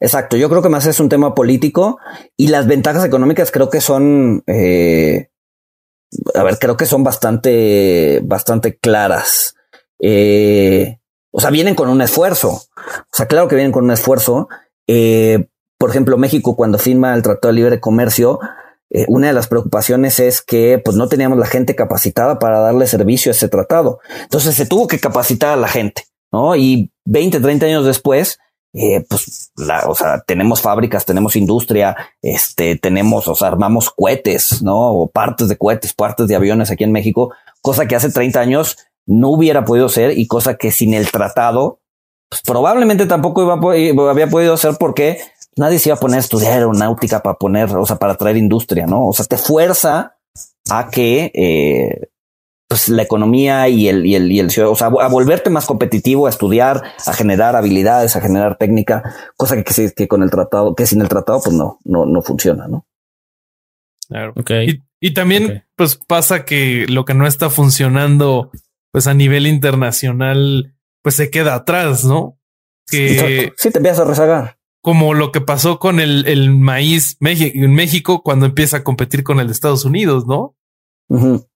Exacto, 0.00 0.36
yo 0.36 0.48
creo 0.48 0.62
que 0.62 0.68
más 0.68 0.86
es 0.86 1.00
un 1.00 1.08
tema 1.08 1.34
político 1.34 1.98
y 2.36 2.48
las 2.48 2.66
ventajas 2.66 3.04
económicas 3.04 3.50
creo 3.50 3.68
que 3.68 3.80
son, 3.80 4.42
eh, 4.46 5.28
a 6.34 6.42
ver, 6.42 6.58
creo 6.58 6.76
que 6.76 6.86
son 6.86 7.04
bastante, 7.04 8.20
bastante 8.22 8.78
claras. 8.78 9.56
Eh, 10.00 10.98
o 11.32 11.40
sea, 11.40 11.50
vienen 11.50 11.74
con 11.74 11.88
un 11.88 12.00
esfuerzo. 12.00 12.50
O 12.50 13.12
sea, 13.12 13.26
claro 13.26 13.48
que 13.48 13.56
vienen 13.56 13.72
con 13.72 13.84
un 13.84 13.90
esfuerzo. 13.90 14.48
Eh, 14.86 15.48
por 15.78 15.90
ejemplo, 15.90 16.16
México 16.16 16.56
cuando 16.56 16.78
firma 16.78 17.14
el 17.14 17.22
Tratado 17.22 17.52
de 17.52 17.60
Libre 17.60 17.80
Comercio, 17.80 18.38
eh, 18.94 19.06
una 19.08 19.28
de 19.28 19.32
las 19.32 19.48
preocupaciones 19.48 20.20
es 20.20 20.42
que 20.42 20.78
pues 20.84 20.98
no 20.98 21.08
teníamos 21.08 21.38
la 21.38 21.46
gente 21.46 21.74
capacitada 21.74 22.38
para 22.38 22.60
darle 22.60 22.86
servicio 22.86 23.30
a 23.30 23.34
ese 23.34 23.48
tratado. 23.48 24.00
Entonces 24.20 24.54
se 24.54 24.66
tuvo 24.66 24.86
que 24.86 25.00
capacitar 25.00 25.54
a 25.54 25.56
la 25.56 25.68
gente, 25.68 26.04
¿no? 26.30 26.54
Y 26.56 26.92
20, 27.06 27.40
30 27.40 27.66
años 27.66 27.86
después, 27.86 28.38
eh, 28.74 29.02
pues, 29.08 29.50
la, 29.56 29.84
o 29.88 29.94
sea, 29.94 30.20
tenemos 30.26 30.60
fábricas, 30.60 31.06
tenemos 31.06 31.36
industria, 31.36 31.96
este, 32.20 32.76
tenemos, 32.76 33.28
o 33.28 33.34
sea, 33.34 33.48
armamos 33.48 33.90
cohetes, 33.90 34.62
¿no? 34.62 34.92
O 34.92 35.10
partes 35.10 35.48
de 35.48 35.56
cohetes, 35.56 35.94
partes 35.94 36.28
de 36.28 36.36
aviones 36.36 36.70
aquí 36.70 36.84
en 36.84 36.92
México, 36.92 37.32
cosa 37.62 37.86
que 37.86 37.96
hace 37.96 38.10
30 38.10 38.40
años 38.40 38.76
no 39.06 39.30
hubiera 39.30 39.64
podido 39.64 39.88
ser 39.88 40.18
y 40.18 40.26
cosa 40.26 40.56
que 40.56 40.70
sin 40.70 40.92
el 40.92 41.10
tratado, 41.10 41.80
pues 42.28 42.42
probablemente 42.42 43.06
tampoco 43.06 43.42
iba, 43.42 44.10
había 44.10 44.28
podido 44.28 44.56
ser 44.58 44.76
porque 44.78 45.18
nadie 45.56 45.78
se 45.78 45.88
iba 45.88 45.96
a 45.96 46.00
poner 46.00 46.18
a 46.18 46.20
estudiar 46.20 46.52
aeronáutica 46.52 47.22
para 47.22 47.36
poner, 47.36 47.74
o 47.76 47.86
sea, 47.86 47.96
para 47.96 48.16
traer 48.16 48.36
industria, 48.36 48.86
¿no? 48.86 49.08
O 49.08 49.12
sea, 49.12 49.26
te 49.26 49.36
fuerza 49.36 50.16
a 50.70 50.88
que 50.90 51.30
eh, 51.34 52.08
pues 52.68 52.88
la 52.88 53.02
economía 53.02 53.68
y 53.68 53.88
el, 53.88 54.06
y 54.06 54.14
el, 54.14 54.32
y 54.32 54.38
el, 54.40 54.46
o 54.46 54.74
sea, 54.74 54.86
a 54.86 55.08
volverte 55.08 55.50
más 55.50 55.66
competitivo, 55.66 56.26
a 56.26 56.30
estudiar, 56.30 56.82
a 57.04 57.12
generar 57.12 57.54
habilidades, 57.56 58.16
a 58.16 58.20
generar 58.20 58.56
técnica, 58.56 59.14
cosa 59.36 59.56
que, 59.56 59.64
que, 59.64 59.92
que 59.92 60.08
con 60.08 60.22
el 60.22 60.30
tratado, 60.30 60.74
que 60.74 60.86
sin 60.86 61.02
el 61.02 61.08
tratado, 61.08 61.40
pues 61.42 61.54
no, 61.54 61.78
no, 61.84 62.06
no 62.06 62.22
funciona, 62.22 62.68
¿no? 62.68 62.86
Claro. 64.08 64.32
Okay. 64.36 64.68
Y, 64.68 65.08
y 65.08 65.14
también, 65.14 65.44
okay. 65.44 65.62
pues 65.76 65.96
pasa 65.96 66.44
que 66.44 66.86
lo 66.88 67.04
que 67.04 67.14
no 67.14 67.26
está 67.26 67.50
funcionando, 67.50 68.50
pues 68.90 69.06
a 69.06 69.14
nivel 69.14 69.46
internacional, 69.46 70.74
pues 71.02 71.16
se 71.16 71.30
queda 71.30 71.54
atrás, 71.54 72.04
¿no? 72.04 72.38
Que 72.88 73.52
sí, 73.56 73.70
te 73.70 73.78
empiezas 73.78 74.00
a 74.00 74.04
rezagar 74.08 74.61
como 74.82 75.14
lo 75.14 75.30
que 75.30 75.40
pasó 75.40 75.78
con 75.78 76.00
el, 76.00 76.26
el 76.26 76.50
maíz 76.50 77.16
en 77.20 77.74
México 77.74 78.22
cuando 78.22 78.46
empieza 78.46 78.78
a 78.78 78.84
competir 78.84 79.22
con 79.22 79.38
el 79.38 79.46
de 79.46 79.52
Estados 79.52 79.84
Unidos, 79.84 80.26
¿no? 80.26 80.56
Uh 81.08 81.18
-huh. 81.18 81.48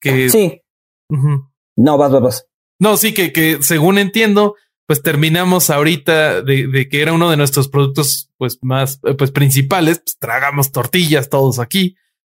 Que 0.00 0.28
sí. 0.28 0.60
Uh 1.08 1.16
-huh. 1.16 1.50
No, 1.76 1.96
vas, 1.96 2.12
vas, 2.12 2.22
vas. 2.22 2.46
No, 2.78 2.96
sí, 2.96 3.14
que, 3.14 3.32
que 3.32 3.62
según 3.62 3.98
entiendo, 3.98 4.54
pues 4.86 5.02
terminamos 5.02 5.70
ahorita 5.70 6.42
de, 6.42 6.66
de, 6.66 6.88
que 6.88 7.00
era 7.00 7.14
uno 7.14 7.30
de 7.30 7.38
nuestros 7.38 7.68
productos 7.68 8.30
pues 8.36 8.58
más 8.60 9.00
pues 9.16 9.30
principales, 9.30 10.00
pues 10.00 10.18
tragamos 10.18 10.70
tortillas 10.70 11.30
todos 11.30 11.58
aquí. 11.58 11.96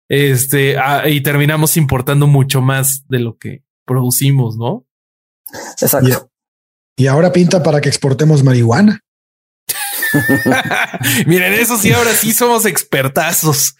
Este, 0.09 0.77
ah, 0.77 1.09
y 1.09 1.19
terminamos 1.21 1.75
importando 1.75 2.27
mucho 2.27 2.61
más 2.61 3.05
de 3.09 3.19
lo 3.19 3.37
que 3.37 3.65
producimos, 3.85 4.55
¿no? 4.55 4.85
Exacto. 5.81 6.31
Y, 6.95 7.03
y 7.03 7.07
ahora 7.07 7.33
pinta 7.33 7.61
para 7.61 7.81
que 7.81 7.89
exportemos 7.89 8.43
marihuana. 8.43 9.01
Miren, 11.25 11.53
eso 11.53 11.77
sí, 11.77 11.91
ahora 11.91 12.11
sí 12.11 12.33
somos 12.33 12.65
expertazos. 12.65 13.75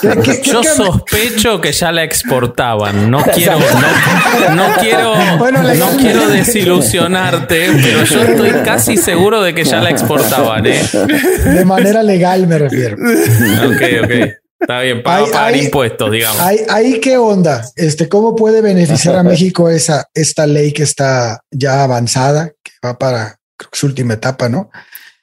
¿Qué, 0.00 0.08
qué, 0.22 0.42
Yo 0.42 0.60
qué 0.60 0.68
sospecho 0.68 1.60
que 1.60 1.72
ya 1.72 1.92
la 1.92 2.02
exportaban. 2.02 3.10
No 3.10 3.22
quiero, 3.34 3.58
no, 3.58 4.54
no 4.54 4.74
quiero, 4.80 5.38
bueno, 5.38 5.62
no 5.62 5.96
quiero 5.96 6.28
desilusionarte, 6.28 7.70
pero 7.82 8.04
yo 8.04 8.22
estoy 8.22 8.50
casi 8.64 8.96
seguro 8.96 9.42
de 9.42 9.54
que 9.54 9.64
ya 9.64 9.80
la 9.80 9.90
exportaban. 9.90 10.66
¿eh? 10.66 10.82
De 11.44 11.64
manera 11.64 12.02
legal 12.02 12.46
me 12.46 12.58
refiero. 12.58 12.96
Ok, 12.96 13.82
ok. 14.04 14.10
Está 14.60 14.80
bien, 14.80 15.02
para 15.02 15.26
pagar 15.26 15.56
impuestos, 15.56 16.10
digamos. 16.10 16.40
Ahí, 16.40 16.58
ahí 16.70 17.00
qué 17.00 17.18
onda. 17.18 17.62
Este, 17.76 18.08
¿cómo 18.08 18.34
puede 18.34 18.62
beneficiar 18.62 19.16
a 19.16 19.22
México 19.22 19.68
esa, 19.68 20.06
esta 20.14 20.46
ley 20.46 20.72
que 20.72 20.84
está 20.84 21.40
ya 21.50 21.84
avanzada, 21.84 22.50
que 22.62 22.72
va 22.82 22.96
para 22.96 23.36
creo 23.56 23.70
que 23.70 23.78
su 23.78 23.86
última 23.86 24.14
etapa, 24.14 24.48
¿no? 24.48 24.70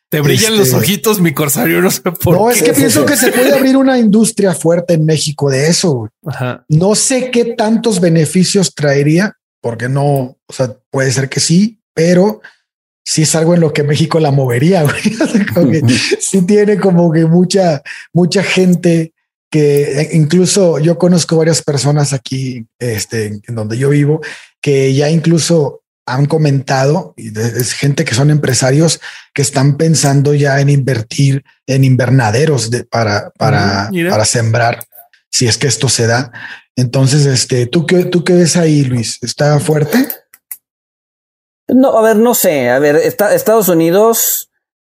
Te 0.10 0.20
brillan 0.20 0.54
este, 0.54 0.58
los 0.58 0.74
ojitos, 0.74 1.22
mi 1.22 1.34
corsario, 1.34 1.82
no 1.82 1.90
sé 1.90 2.02
por 2.02 2.36
no, 2.36 2.48
qué. 2.48 2.54
es 2.54 2.64
que 2.64 2.74
pienso 2.74 3.06
que 3.06 3.16
se 3.16 3.32
puede 3.32 3.54
abrir 3.54 3.78
una 3.78 3.98
industria 3.98 4.54
fuerte 4.54 4.96
en 4.96 5.06
México 5.06 5.50
de 5.50 5.68
eso. 5.68 6.10
Ajá. 6.26 6.66
No 6.68 6.96
sé 6.96 7.32
qué 7.32 7.56
tantos 7.56 8.02
beneficios 8.02 8.76
traería, 8.76 9.38
porque 9.62 9.88
no, 9.88 10.38
o 10.46 10.54
sea, 10.54 10.76
puede 10.90 11.12
ser 11.12 11.30
que 11.30 11.40
sí, 11.40 11.80
pero 11.94 12.42
sí 13.06 13.22
es 13.22 13.36
algo 13.36 13.54
en 13.54 13.62
lo 13.62 13.72
que 13.72 13.84
México 13.84 14.20
la 14.20 14.32
movería. 14.32 14.84
Güey. 15.56 15.82
sí 16.20 16.42
tiene 16.42 16.78
como 16.78 17.12
que 17.12 17.26
mucha, 17.26 17.82
mucha 18.14 18.44
gente 18.44 19.14
que 19.50 20.10
incluso 20.14 20.80
yo 20.80 20.98
conozco 20.98 21.36
varias 21.36 21.62
personas 21.62 22.14
aquí, 22.14 22.66
este, 22.80 23.42
en 23.48 23.56
donde 23.56 23.78
yo 23.78 23.90
vivo, 23.90 24.22
que 24.62 24.94
ya 24.94 25.10
incluso 25.10 25.81
han 26.14 26.26
comentado, 26.26 27.14
y 27.18 27.38
es 27.38 27.74
gente 27.74 28.06
que 28.06 28.16
son 28.16 28.30
empresarios 28.30 29.00
que 29.34 29.42
están 29.42 29.78
pensando 29.78 30.34
ya 30.34 30.60
en 30.60 30.70
invertir 30.70 31.44
en 31.68 31.84
invernaderos 31.84 32.70
de, 32.70 32.84
para, 32.84 33.32
para, 33.38 33.90
para 34.10 34.26
sembrar, 34.26 34.84
si 35.30 35.48
es 35.48 35.58
que 35.58 35.68
esto 35.68 35.90
se 35.90 36.08
da. 36.08 36.32
Entonces, 36.76 37.26
este, 37.26 37.66
¿tú 37.66 37.86
qué, 37.86 38.06
tú 38.06 38.24
qué 38.24 38.34
ves 38.34 38.58
ahí, 38.58 38.84
Luis? 38.84 39.20
¿Está 39.22 39.60
fuerte? 39.60 40.08
No, 41.68 41.98
a 41.98 42.02
ver, 42.02 42.18
no 42.18 42.34
sé. 42.34 42.70
A 42.70 42.80
ver, 42.80 42.96
está, 42.98 43.34
Estados 43.34 43.70
Unidos 43.70 44.50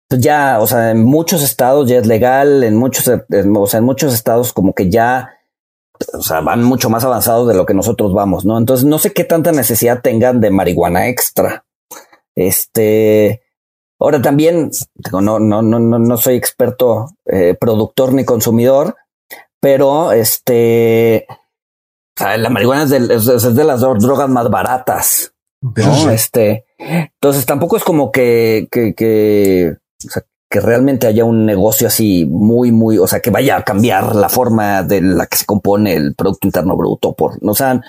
ya, 0.10 0.60
o 0.60 0.68
sea, 0.68 0.92
en 0.92 1.04
muchos 1.04 1.44
estados 1.44 1.90
ya 1.90 1.98
es 1.98 2.08
legal, 2.08 2.64
en 2.64 2.76
muchos, 2.76 3.08
en, 3.08 3.56
o 3.58 3.68
sea, 3.68 3.80
en 3.80 3.86
muchos 3.86 4.14
estados 4.14 4.54
como 4.54 4.74
que 4.74 4.90
ya 4.90 5.37
o 6.14 6.22
sea, 6.22 6.42
van 6.42 6.64
mucho 6.64 6.90
más 6.90 7.04
avanzados 7.04 7.48
de 7.48 7.54
lo 7.54 7.66
que 7.66 7.74
nosotros 7.74 8.14
vamos, 8.14 8.46
¿no? 8.46 8.58
Entonces, 8.58 8.86
no 8.86 9.00
sé 9.00 9.14
qué 9.14 9.24
tanta 9.24 9.52
necesidad 9.52 10.02
tengan 10.02 10.40
de 10.40 10.52
marihuana 10.52 11.08
extra. 11.08 11.66
Este, 12.36 13.42
ahora 14.00 14.22
también, 14.22 14.72
digo, 14.96 15.22
no, 15.22 15.40
no, 15.40 15.62
no, 15.62 15.80
no, 15.80 16.00
no 16.00 16.18
soy 16.18 16.36
experto 16.36 17.10
eh, 17.26 17.56
productor 17.60 18.14
ni 18.14 18.26
consumidor, 18.26 18.96
pero 19.60 20.12
este, 20.12 21.26
la 22.20 22.50
marihuana 22.50 22.84
es 22.84 22.90
de, 22.90 23.16
es, 23.16 23.28
es 23.28 23.56
de 23.56 23.64
las 23.64 23.82
drogas 23.82 24.30
más 24.30 24.50
baratas, 24.50 25.34
¿no? 25.62 26.12
Este, 26.12 26.66
entonces 26.78 27.46
tampoco 27.46 27.78
es 27.78 27.84
como 27.84 28.12
que, 28.12 28.68
que, 28.72 28.94
que, 28.94 29.78
o 30.06 30.10
sea, 30.10 30.24
que 30.50 30.62
realmente 30.62 31.08
haya 31.08 31.26
un 31.26 31.46
negocio 31.46 31.88
así 31.88 32.26
muy, 32.26 32.72
muy, 32.72 32.98
o 32.98 33.08
sea, 33.08 33.20
que 33.20 33.30
vaya 33.30 33.58
a 33.58 33.64
cambiar 33.64 34.16
la 34.16 34.30
forma 34.30 34.84
de 34.84 35.02
la 35.02 35.26
que 35.26 35.38
se 35.38 35.46
compone 35.46 35.94
el 35.94 36.16
Producto 36.16 36.48
Interno 36.48 36.78
Bruto. 36.78 37.14
Por, 37.14 37.38
o 37.42 37.54
sea, 37.54 37.82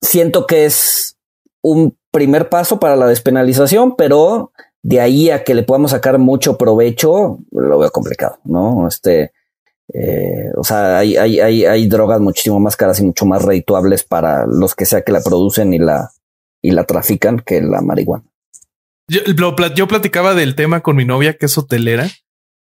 siento 0.00 0.46
que 0.46 0.64
es 0.64 1.16
un 1.62 1.96
primer 2.12 2.48
paso 2.48 2.78
para 2.78 2.96
la 2.96 3.06
despenalización, 3.06 3.96
pero 3.96 4.52
de 4.82 5.00
ahí 5.00 5.30
a 5.30 5.44
que 5.44 5.54
le 5.54 5.62
podamos 5.62 5.90
sacar 5.90 6.18
mucho 6.18 6.56
provecho, 6.56 7.38
lo 7.50 7.78
veo 7.78 7.90
complicado, 7.90 8.38
¿no? 8.44 8.86
Este, 8.86 9.32
eh, 9.92 10.52
o 10.56 10.62
sea, 10.64 10.98
hay, 10.98 11.16
hay, 11.16 11.40
hay, 11.40 11.64
hay 11.64 11.86
drogas 11.88 12.20
muchísimo 12.20 12.60
más 12.60 12.76
caras 12.76 13.00
y 13.00 13.04
mucho 13.04 13.26
más 13.26 13.42
redituables 13.42 14.04
para 14.04 14.46
los 14.46 14.74
que 14.74 14.86
sea 14.86 15.02
que 15.02 15.12
la 15.12 15.20
producen 15.20 15.74
y 15.74 15.78
la, 15.78 16.12
y 16.62 16.70
la 16.70 16.84
trafican 16.84 17.40
que 17.40 17.60
la 17.60 17.80
marihuana. 17.80 18.29
Yo, 19.10 19.22
yo, 19.74 19.88
platicaba 19.88 20.36
del 20.36 20.54
tema 20.54 20.82
con 20.82 20.94
mi 20.94 21.04
novia, 21.04 21.36
que 21.36 21.46
es 21.46 21.58
hotelera, 21.58 22.08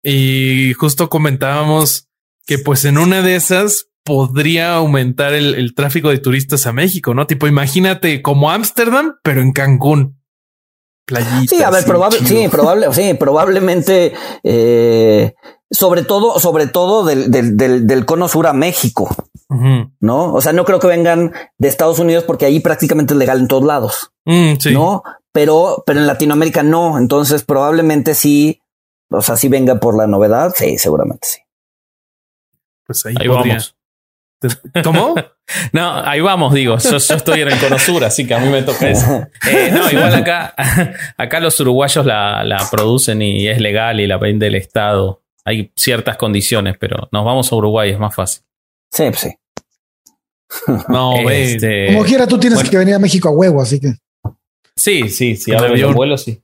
y 0.03 0.73
justo 0.73 1.09
comentábamos 1.09 2.09
que 2.45 2.59
pues 2.59 2.85
en 2.85 2.99
una 2.99 3.23
de 3.23 3.35
esas 3.35 3.87
podría 4.03 4.75
aumentar 4.75 5.33
el, 5.33 5.55
el 5.55 5.73
tráfico 5.73 6.09
de 6.09 6.19
turistas 6.19 6.67
a 6.67 6.73
México, 6.73 7.15
¿no? 7.15 7.25
Tipo, 7.25 7.47
imagínate 7.47 8.21
como 8.21 8.51
Ámsterdam, 8.51 9.15
pero 9.23 9.41
en 9.41 9.51
Cancún. 9.51 10.21
Playitas, 11.07 11.49
sí, 11.49 11.63
a 11.63 11.71
ver, 11.71 11.85
probable, 11.85 12.19
sí, 12.19 12.47
probable, 12.51 12.93
sí, 12.93 13.15
probablemente, 13.15 14.13
eh, 14.43 15.33
sobre 15.69 16.03
todo, 16.03 16.39
sobre 16.39 16.67
todo 16.67 17.05
del, 17.05 17.29
del, 17.31 17.57
del, 17.57 17.87
del 17.87 18.05
cono 18.05 18.27
sur 18.27 18.47
a 18.47 18.53
México, 18.53 19.09
¿no? 19.99 20.33
O 20.33 20.41
sea, 20.41 20.53
no 20.53 20.65
creo 20.65 20.79
que 20.79 20.87
vengan 20.87 21.33
de 21.57 21.67
Estados 21.67 21.99
Unidos 21.99 22.23
porque 22.25 22.45
ahí 22.45 22.59
prácticamente 22.59 23.13
es 23.13 23.17
legal 23.19 23.39
en 23.39 23.47
todos 23.47 23.63
lados, 23.63 24.11
Mm, 24.25 24.55
sí. 24.59 24.73
¿no? 24.73 25.03
Pero, 25.31 25.83
pero 25.85 25.99
en 25.99 26.07
Latinoamérica 26.07 26.63
no. 26.63 26.97
Entonces, 26.97 27.43
probablemente 27.43 28.13
sí, 28.15 28.61
o 29.09 29.21
sea, 29.21 29.37
sí 29.37 29.47
venga 29.47 29.79
por 29.79 29.95
la 29.95 30.05
novedad. 30.07 30.51
Sí, 30.55 30.77
seguramente 30.77 31.27
sí. 31.27 31.39
Pues 32.85 33.05
ahí, 33.05 33.27
vamos. 33.27 33.75
¿Cómo? 34.83 35.15
No, 35.71 35.93
ahí 36.05 36.19
vamos, 36.19 36.53
digo. 36.53 36.77
Yo, 36.77 36.97
yo 36.97 37.15
estoy 37.15 37.39
en 37.39 37.47
el 37.47 37.57
cono 37.57 37.79
sur, 37.79 38.03
así 38.03 38.27
que 38.27 38.33
a 38.33 38.39
mí 38.39 38.49
me 38.49 38.63
toca 38.63 38.89
eso. 38.89 39.25
Eh, 39.49 39.71
no, 39.71 39.89
igual 39.89 40.13
acá, 40.13 40.53
acá 41.17 41.39
los 41.39 41.57
uruguayos 41.61 42.05
la, 42.05 42.43
la 42.43 42.57
producen 42.69 43.21
y 43.21 43.47
es 43.47 43.61
legal 43.61 44.01
y 44.01 44.07
la 44.07 44.17
vende 44.17 44.47
el 44.47 44.55
Estado. 44.55 45.23
Hay 45.47 45.71
ciertas 45.77 46.17
condiciones, 46.17 46.75
pero 46.77 47.07
nos 47.09 47.23
vamos 47.23 47.49
a 47.49 47.55
Uruguay, 47.55 47.91
es 47.91 47.99
más 47.99 48.13
fácil. 48.13 48.43
Sí, 48.91 49.03
pues 49.09 49.19
sí. 49.19 49.33
No, 50.89 51.23
ve. 51.23 51.53
Este, 51.53 51.87
Como 51.87 52.03
quiera, 52.03 52.27
tú 52.27 52.37
tienes 52.37 52.57
bueno. 52.57 52.69
que 52.69 52.77
venir 52.77 52.95
a 52.95 52.99
México 52.99 53.29
a 53.29 53.31
huevo, 53.31 53.61
así 53.61 53.79
que. 53.79 53.93
Sí, 54.75 55.07
sí, 55.07 55.37
sí. 55.37 55.51
En 55.51 55.57
Ahora 55.57 55.69
avión. 55.69 55.87
los 55.87 55.95
vuelos, 55.95 56.23
sí. 56.23 56.41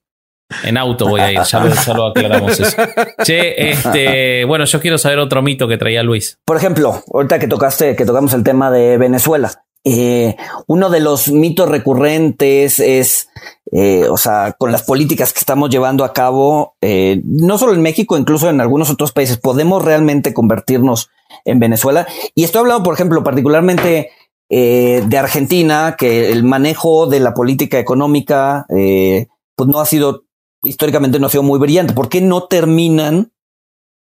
En 0.64 0.78
auto 0.78 1.10
voy 1.10 1.20
a 1.20 1.34
ir, 1.34 1.40
ya 1.42 1.60
lo, 1.60 1.74
ya 1.74 1.94
lo 1.94 2.06
aclaramos 2.08 2.58
eso. 2.58 2.78
Che, 3.24 3.72
este, 3.72 4.46
bueno, 4.48 4.64
yo 4.64 4.80
quiero 4.80 4.98
saber 4.98 5.20
otro 5.20 5.42
mito 5.42 5.68
que 5.68 5.78
traía 5.78 6.02
Luis. 6.02 6.40
Por 6.46 6.56
ejemplo, 6.56 7.04
ahorita 7.14 7.40
que 7.40 7.48
tocaste, 7.48 7.98
que 7.98 8.06
tocamos 8.06 8.34
el 8.34 8.44
tema 8.44 8.72
de 8.72 8.98
Venezuela, 8.98 9.66
eh, 9.84 10.38
uno 10.68 10.90
de 10.90 11.02
los 11.02 11.28
mitos 11.28 11.68
recurrentes 11.68 12.80
es, 12.80 13.28
eh, 13.72 14.08
o 14.10 14.18
sea, 14.18 14.56
con 14.58 14.72
las 14.72 14.84
políticas 14.84 15.34
que 15.34 15.40
estamos 15.40 15.70
llevando 15.70 16.04
a 16.04 16.14
cabo, 16.14 16.76
eh, 16.82 17.22
no 17.24 17.58
solo 17.58 17.74
en 17.74 17.82
México, 17.82 18.18
incluso 18.18 18.50
en 18.50 18.62
algunos 18.62 18.90
otros 18.90 19.12
países, 19.12 19.38
podemos 19.38 19.84
realmente 19.84 20.34
convertirnos 20.34 21.10
en 21.46 21.60
Venezuela. 21.60 22.08
Y 22.36 22.44
estoy 22.44 22.60
hablando, 22.60 22.84
por 22.84 22.94
ejemplo, 22.94 23.24
particularmente 23.24 24.12
eh, 24.50 25.04
de 25.08 25.18
Argentina, 25.18 25.96
que 25.98 26.32
el 26.32 26.44
manejo 26.44 27.08
de 27.08 27.20
la 27.20 27.34
política 27.34 27.80
económica, 27.80 28.66
eh, 28.70 29.28
pues 29.56 29.70
no 29.70 29.80
ha 29.80 29.86
sido, 29.86 30.26
históricamente 30.64 31.20
no 31.20 31.28
ha 31.28 31.32
sido 31.32 31.44
muy 31.44 31.60
brillante. 31.60 31.94
¿Por 31.94 32.10
qué 32.10 32.22
no 32.22 32.44
terminan 32.44 33.32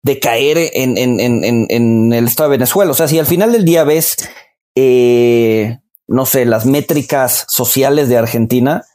de 0.04 0.20
caer 0.20 0.58
en, 0.74 0.98
en, 0.98 1.20
en, 1.20 1.66
en, 1.70 2.14
el 2.14 2.28
estado 2.28 2.50
de 2.50 2.58
Venezuela. 2.58 2.92
O 2.92 2.96
sea, 2.96 3.08
si 3.08 3.20
al 3.20 3.26
final 3.26 3.52
del 3.52 3.66
día 3.66 3.84
ves, 3.84 4.16
eh, 4.76 5.80
no 6.08 6.26
sé, 6.26 6.46
las 6.46 6.66
métricas 6.66 7.46
sociales 7.50 8.08
de 8.08 8.18
Argentina, 8.18 8.86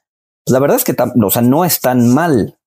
la 0.47 0.59
verdad 0.59 0.76
es 0.76 0.84
que 0.84 0.97
o 1.22 1.30
sea, 1.30 1.43
no 1.43 1.64
están 1.64 2.12
mal. 2.12 2.59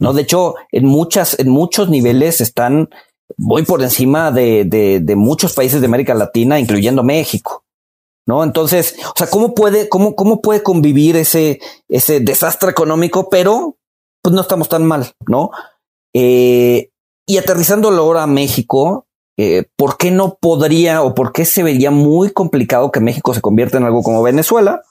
No, 0.00 0.12
de 0.12 0.22
hecho, 0.22 0.54
en 0.70 0.86
muchas, 0.86 1.38
en 1.38 1.48
muchos 1.48 1.88
niveles 1.88 2.40
están 2.40 2.88
muy 3.36 3.64
por 3.64 3.82
encima 3.82 4.30
de, 4.30 4.64
de, 4.64 5.00
de 5.00 5.16
muchos 5.16 5.54
países 5.54 5.80
de 5.80 5.86
América 5.86 6.14
Latina, 6.14 6.60
incluyendo 6.60 7.02
México. 7.02 7.64
¿No? 8.26 8.44
Entonces, 8.44 8.94
o 9.06 9.14
sea, 9.16 9.26
¿cómo 9.28 9.54
puede, 9.54 9.88
cómo, 9.88 10.14
cómo 10.14 10.42
puede 10.42 10.62
convivir 10.62 11.16
ese, 11.16 11.60
ese 11.88 12.20
desastre 12.20 12.70
económico, 12.70 13.30
pero 13.30 13.78
pues 14.22 14.34
no 14.34 14.42
estamos 14.42 14.68
tan 14.68 14.84
mal, 14.84 15.12
¿no? 15.26 15.50
Eh, 16.12 16.90
y 17.26 17.38
aterrizándolo 17.38 18.02
ahora 18.02 18.24
a 18.24 18.26
México, 18.26 19.06
eh, 19.38 19.64
¿por 19.76 19.96
qué 19.96 20.10
no 20.10 20.36
podría 20.40 21.02
o 21.02 21.14
por 21.14 21.32
qué 21.32 21.46
se 21.46 21.62
vería 21.62 21.90
muy 21.90 22.30
complicado 22.30 22.90
que 22.92 23.00
México 23.00 23.32
se 23.32 23.40
convierta 23.40 23.78
en 23.78 23.84
algo 23.84 24.02
como 24.02 24.22
Venezuela? 24.22 24.82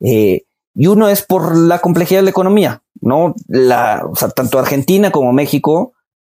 Eh, 0.00 0.44
y 0.80 0.86
uno 0.86 1.10
es 1.10 1.20
por 1.20 1.54
la 1.58 1.80
complejidad 1.80 2.20
de 2.20 2.24
la 2.24 2.30
economía, 2.30 2.82
¿no? 3.02 3.34
La, 3.48 4.02
o 4.10 4.16
sea, 4.16 4.30
tanto 4.30 4.58
Argentina 4.58 5.10
como 5.10 5.30
México 5.30 5.92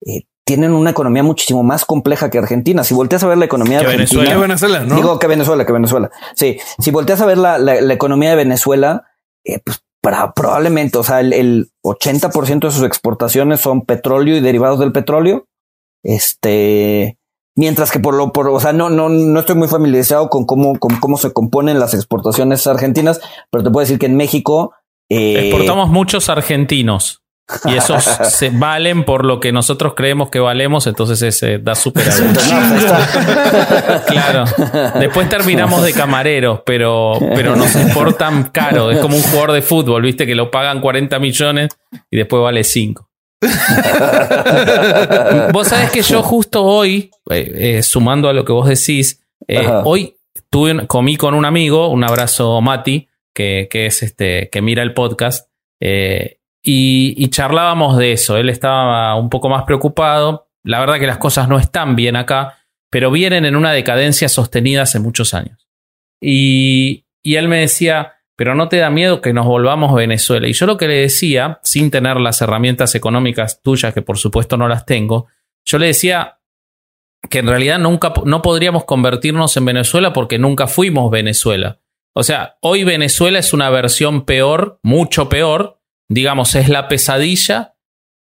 eh, 0.04 0.22
tienen 0.44 0.72
una 0.72 0.90
economía 0.90 1.22
muchísimo 1.22 1.62
más 1.62 1.84
compleja 1.84 2.28
que 2.28 2.38
Argentina. 2.38 2.82
Si 2.82 2.92
volteas 2.92 3.22
a 3.22 3.28
ver 3.28 3.38
la 3.38 3.44
economía 3.44 3.78
de 3.78 3.84
Que 3.84 3.92
Argentina, 3.92 4.24
¿Qué 4.24 4.36
Venezuela, 4.36 4.80
no? 4.80 4.96
Digo 4.96 5.20
que 5.20 5.28
Venezuela, 5.28 5.64
que 5.64 5.72
Venezuela. 5.72 6.10
Sí, 6.34 6.58
si 6.80 6.90
volteas 6.90 7.20
a 7.20 7.26
ver 7.26 7.38
la, 7.38 7.56
la, 7.58 7.80
la 7.80 7.94
economía 7.94 8.30
de 8.30 8.34
Venezuela, 8.34 9.04
eh, 9.44 9.60
pues 9.64 9.84
para, 10.00 10.32
probablemente, 10.32 10.98
o 10.98 11.04
sea, 11.04 11.20
el, 11.20 11.32
el 11.34 11.70
80% 11.84 12.62
de 12.62 12.70
sus 12.72 12.82
exportaciones 12.82 13.60
son 13.60 13.82
petróleo 13.82 14.36
y 14.36 14.40
derivados 14.40 14.80
del 14.80 14.90
petróleo. 14.90 15.46
Este, 16.02 17.16
mientras 17.56 17.90
que 17.90 18.00
por 18.00 18.14
lo, 18.14 18.32
por, 18.32 18.48
o 18.48 18.60
sea, 18.60 18.72
no, 18.72 18.90
no, 18.90 19.08
no 19.08 19.40
estoy 19.40 19.56
muy 19.56 19.68
familiarizado 19.68 20.28
con 20.28 20.44
cómo, 20.44 20.78
con 20.78 20.96
cómo 20.96 21.16
se 21.16 21.32
componen 21.32 21.78
las 21.78 21.94
exportaciones 21.94 22.66
argentinas, 22.66 23.20
pero 23.50 23.64
te 23.64 23.70
puedo 23.70 23.84
decir 23.84 23.98
que 23.98 24.06
en 24.06 24.16
México, 24.16 24.72
eh, 25.08 25.48
Exportamos 25.48 25.90
muchos 25.90 26.28
argentinos. 26.28 27.22
Y 27.64 27.74
esos 27.74 28.04
se 28.30 28.50
valen 28.50 29.04
por 29.04 29.26
lo 29.26 29.40
que 29.40 29.52
nosotros 29.52 29.92
creemos 29.94 30.30
que 30.30 30.38
valemos, 30.38 30.86
entonces 30.86 31.20
ese 31.22 31.58
da 31.58 31.74
súper. 31.74 32.04
Claro. 34.06 34.44
Después 34.98 35.28
terminamos 35.28 35.82
de 35.82 35.92
camareros, 35.92 36.60
pero, 36.64 37.18
pero 37.34 37.56
nos 37.56 37.74
exportan 37.76 38.44
caro. 38.44 38.90
Es 38.90 39.00
como 39.00 39.16
un 39.16 39.22
jugador 39.22 39.52
de 39.52 39.62
fútbol, 39.62 40.02
viste, 40.02 40.26
que 40.26 40.34
lo 40.34 40.50
pagan 40.50 40.80
40 40.80 41.18
millones 41.18 41.76
y 42.10 42.16
después 42.16 42.42
vale 42.42 42.64
5. 42.64 43.11
vos 45.52 45.66
sabés 45.66 45.90
que 45.90 46.02
yo 46.02 46.22
justo 46.22 46.62
hoy, 46.62 47.10
eh, 47.30 47.78
eh, 47.78 47.82
sumando 47.82 48.28
a 48.28 48.32
lo 48.32 48.44
que 48.44 48.52
vos 48.52 48.68
decís, 48.68 49.20
eh, 49.48 49.68
hoy 49.84 50.14
tuve, 50.48 50.86
comí 50.86 51.16
con 51.16 51.34
un 51.34 51.44
amigo, 51.44 51.88
un 51.88 52.04
abrazo 52.04 52.60
Mati, 52.60 53.08
que, 53.34 53.66
que 53.70 53.86
es 53.86 54.04
este, 54.04 54.48
que 54.50 54.62
mira 54.62 54.82
el 54.82 54.94
podcast, 54.94 55.50
y, 55.80 56.36
y 57.16 57.28
charlábamos 57.30 57.98
de 57.98 58.12
eso. 58.12 58.36
Él 58.36 58.48
estaba 58.48 59.16
un 59.16 59.28
poco 59.28 59.48
más 59.48 59.64
preocupado. 59.64 60.46
La 60.62 60.78
verdad 60.78 61.00
que 61.00 61.08
las 61.08 61.18
cosas 61.18 61.48
no 61.48 61.58
están 61.58 61.96
bien 61.96 62.14
acá, 62.14 62.60
pero 62.88 63.10
vienen 63.10 63.44
en 63.44 63.56
una 63.56 63.72
decadencia 63.72 64.28
sostenida 64.28 64.82
hace 64.82 65.00
muchos 65.00 65.34
años. 65.34 65.66
Y, 66.20 67.06
y 67.20 67.34
él 67.34 67.48
me 67.48 67.58
decía, 67.58 68.12
pero 68.36 68.54
no 68.54 68.68
te 68.68 68.78
da 68.78 68.90
miedo 68.90 69.20
que 69.20 69.32
nos 69.32 69.46
volvamos 69.46 69.94
Venezuela. 69.94 70.48
Y 70.48 70.52
yo 70.52 70.66
lo 70.66 70.76
que 70.76 70.88
le 70.88 70.96
decía, 70.96 71.60
sin 71.62 71.90
tener 71.90 72.18
las 72.18 72.40
herramientas 72.40 72.94
económicas 72.94 73.62
tuyas, 73.62 73.94
que 73.94 74.02
por 74.02 74.18
supuesto 74.18 74.56
no 74.56 74.68
las 74.68 74.86
tengo, 74.86 75.26
yo 75.64 75.78
le 75.78 75.86
decía 75.86 76.38
que 77.30 77.38
en 77.38 77.46
realidad 77.46 77.78
nunca 77.78 78.12
no 78.24 78.42
podríamos 78.42 78.84
convertirnos 78.84 79.56
en 79.56 79.64
Venezuela 79.64 80.12
porque 80.12 80.38
nunca 80.38 80.66
fuimos 80.66 81.10
Venezuela. 81.10 81.80
O 82.14 82.22
sea, 82.22 82.58
hoy 82.60 82.84
Venezuela 82.84 83.38
es 83.38 83.52
una 83.52 83.70
versión 83.70 84.24
peor, 84.24 84.78
mucho 84.82 85.28
peor, 85.28 85.80
digamos, 86.08 86.54
es 86.54 86.68
la 86.68 86.88
pesadilla 86.88 87.76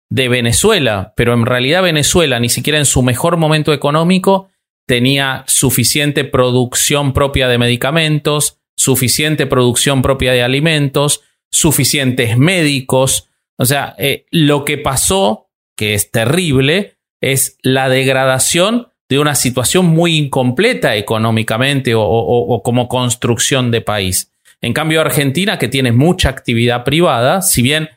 de 0.09 0.29
Venezuela, 0.29 1.13
pero 1.15 1.33
en 1.33 1.45
realidad 1.45 1.83
Venezuela 1.83 2.39
ni 2.39 2.49
siquiera 2.49 2.79
en 2.79 2.85
su 2.85 3.03
mejor 3.03 3.37
momento 3.37 3.73
económico 3.73 4.49
tenía 4.87 5.43
suficiente 5.47 6.23
producción 6.23 7.11
propia 7.13 7.47
de 7.47 7.57
medicamentos, 7.57 8.59
suficiente 8.78 9.45
producción 9.45 10.01
propia 10.01 10.34
de 10.34 10.43
alimentos, 10.43 11.21
suficientes 11.51 12.38
médicos. 12.38 13.30
O 13.57 13.65
sea, 13.65 13.95
eh, 13.97 14.26
lo 14.32 14.65
que 14.65 14.78
pasó, 14.78 15.47
que 15.76 15.93
es 15.93 16.11
terrible, 16.11 16.97
es 17.21 17.57
la 17.63 17.89
degradación 17.89 18.89
de 19.09 19.19
una 19.19 19.36
situación 19.36 19.86
muy 19.86 20.17
incompleta 20.17 20.95
económicamente 20.95 21.93
o, 21.95 22.61
como 22.63 22.88
construcción 22.88 23.71
de 23.71 23.82
país. 23.82 24.32
En 24.61 24.73
cambio, 24.73 25.01
Argentina, 25.01 25.59
que 25.59 25.67
tiene 25.67 25.91
mucha 25.91 26.30
actividad 26.30 26.84
privada, 26.84 27.41
si 27.41 27.61
bien 27.61 27.89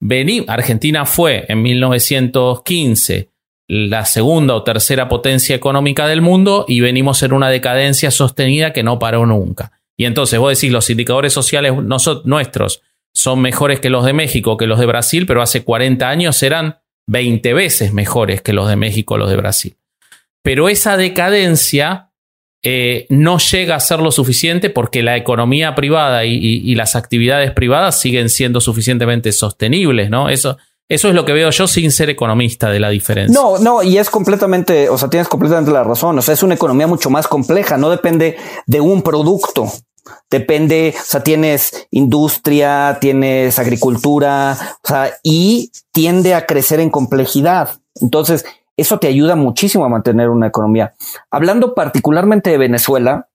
vení, 0.00 0.44
Argentina 0.48 1.04
fue 1.04 1.44
en 1.48 1.62
1915 1.62 3.28
la 3.68 4.04
segunda 4.04 4.54
o 4.54 4.62
tercera 4.62 5.08
potencia 5.08 5.56
económica 5.56 6.06
del 6.06 6.22
mundo 6.22 6.64
y 6.68 6.80
venimos 6.80 7.22
en 7.22 7.32
una 7.32 7.50
decadencia 7.50 8.10
sostenida 8.10 8.72
que 8.72 8.82
no 8.82 8.98
paró 8.98 9.26
nunca. 9.26 9.75
Y 9.98 10.04
entonces 10.04 10.38
vos 10.38 10.54
decís, 10.58 10.72
los 10.72 10.88
indicadores 10.90 11.32
sociales 11.32 11.72
nuestros 12.24 12.82
son 13.14 13.40
mejores 13.40 13.80
que 13.80 13.88
los 13.90 14.04
de 14.04 14.12
México, 14.12 14.56
que 14.56 14.66
los 14.66 14.78
de 14.78 14.86
Brasil, 14.86 15.24
pero 15.26 15.40
hace 15.42 15.64
40 15.64 16.08
años 16.08 16.42
eran 16.42 16.78
20 17.08 17.54
veces 17.54 17.92
mejores 17.92 18.42
que 18.42 18.52
los 18.52 18.68
de 18.68 18.76
México 18.76 19.16
los 19.16 19.30
de 19.30 19.36
Brasil. 19.36 19.76
Pero 20.42 20.68
esa 20.68 20.96
decadencia 20.96 22.10
eh, 22.62 23.06
no 23.10 23.38
llega 23.38 23.76
a 23.76 23.80
ser 23.80 24.00
lo 24.00 24.10
suficiente 24.10 24.70
porque 24.70 25.02
la 25.02 25.16
economía 25.16 25.74
privada 25.76 26.24
y- 26.24 26.34
y 26.36 26.74
las 26.74 26.96
actividades 26.96 27.52
privadas 27.52 28.00
siguen 28.00 28.28
siendo 28.28 28.60
suficientemente 28.60 29.30
sostenibles, 29.30 30.10
¿no? 30.10 30.28
Eso, 30.28 30.58
eso 30.88 31.08
es 31.08 31.14
lo 31.14 31.24
que 31.24 31.32
veo 31.32 31.50
yo 31.50 31.66
sin 31.66 31.90
ser 31.90 32.10
economista 32.10 32.70
de 32.70 32.78
la 32.78 32.90
diferencia. 32.90 33.38
No, 33.38 33.58
no, 33.58 33.82
y 33.82 33.98
es 33.98 34.08
completamente, 34.08 34.88
o 34.88 34.96
sea, 34.96 35.08
tienes 35.10 35.28
completamente 35.28 35.72
la 35.72 35.82
razón. 35.82 36.18
O 36.18 36.22
sea, 36.22 36.34
es 36.34 36.42
una 36.42 36.54
economía 36.54 36.86
mucho 36.86 37.10
más 37.10 37.26
compleja, 37.26 37.76
no 37.76 37.90
depende 37.90 38.36
de 38.66 38.80
un 38.80 39.02
producto. 39.02 39.70
Depende, 40.30 40.94
o 40.96 41.04
sea, 41.04 41.24
tienes 41.24 41.88
industria, 41.90 42.98
tienes 43.00 43.58
agricultura, 43.58 44.56
o 44.84 44.86
sea, 44.86 45.12
y 45.24 45.72
tiende 45.92 46.34
a 46.34 46.46
crecer 46.46 46.78
en 46.78 46.90
complejidad. 46.90 47.80
Entonces, 48.00 48.44
eso 48.76 49.00
te 49.00 49.08
ayuda 49.08 49.34
muchísimo 49.34 49.84
a 49.84 49.88
mantener 49.88 50.28
una 50.28 50.46
economía. 50.46 50.94
Hablando 51.30 51.74
particularmente 51.74 52.50
de 52.50 52.58
Venezuela, 52.58 53.28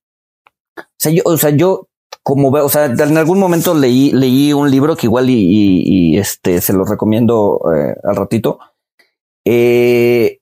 o 1.26 1.38
sea, 1.38 1.50
yo, 1.50 1.90
como 2.24 2.52
veo, 2.52 2.66
o 2.66 2.70
sea, 2.70 2.86
en 2.86 3.18
algún 3.18 3.40
momento 3.40 3.74
leí, 3.74 4.12
leí 4.12 4.54
un 4.54 4.70
libro 4.70 4.96
que 4.96 5.08
igual 5.08 5.30
y, 5.30 6.18
este 6.18 6.62
se 6.62 6.74
lo 6.74 6.86
recomiendo 6.86 7.60
eh, 7.76 7.96
al 8.04 8.16
ratito. 8.16 8.60
Eh, 9.46 10.40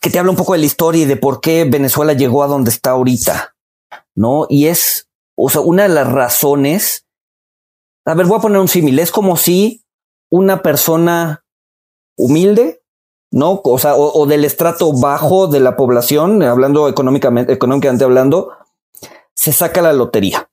que 0.00 0.10
te 0.10 0.18
habla 0.18 0.30
un 0.30 0.36
poco 0.36 0.52
de 0.52 0.58
la 0.58 0.66
historia 0.66 1.02
y 1.02 1.06
de 1.06 1.16
por 1.16 1.40
qué 1.40 1.64
Venezuela 1.64 2.12
llegó 2.12 2.42
a 2.42 2.46
donde 2.46 2.70
está 2.70 2.90
ahorita, 2.90 3.56
¿no? 4.14 4.46
Y 4.48 4.66
es, 4.66 5.08
o 5.36 5.48
sea, 5.48 5.62
una 5.62 5.84
de 5.84 5.88
las 5.88 6.10
razones, 6.10 7.06
a 8.04 8.14
ver, 8.14 8.26
voy 8.26 8.38
a 8.38 8.42
poner 8.42 8.60
un 8.60 8.68
símil, 8.68 8.98
es 8.98 9.10
como 9.10 9.36
si 9.36 9.84
una 10.30 10.62
persona 10.62 11.44
humilde, 12.16 12.82
¿no? 13.32 13.60
O 13.64 13.78
sea, 13.78 13.94
o, 13.96 14.26
del 14.26 14.44
estrato 14.44 14.92
bajo 14.92 15.46
de 15.46 15.60
la 15.60 15.76
población, 15.76 16.42
hablando 16.42 16.88
económicamente, 16.88 17.52
económicamente 17.52 18.04
hablando, 18.04 18.52
se 19.34 19.52
saca 19.52 19.82
la 19.82 19.92
lotería. 19.92 20.49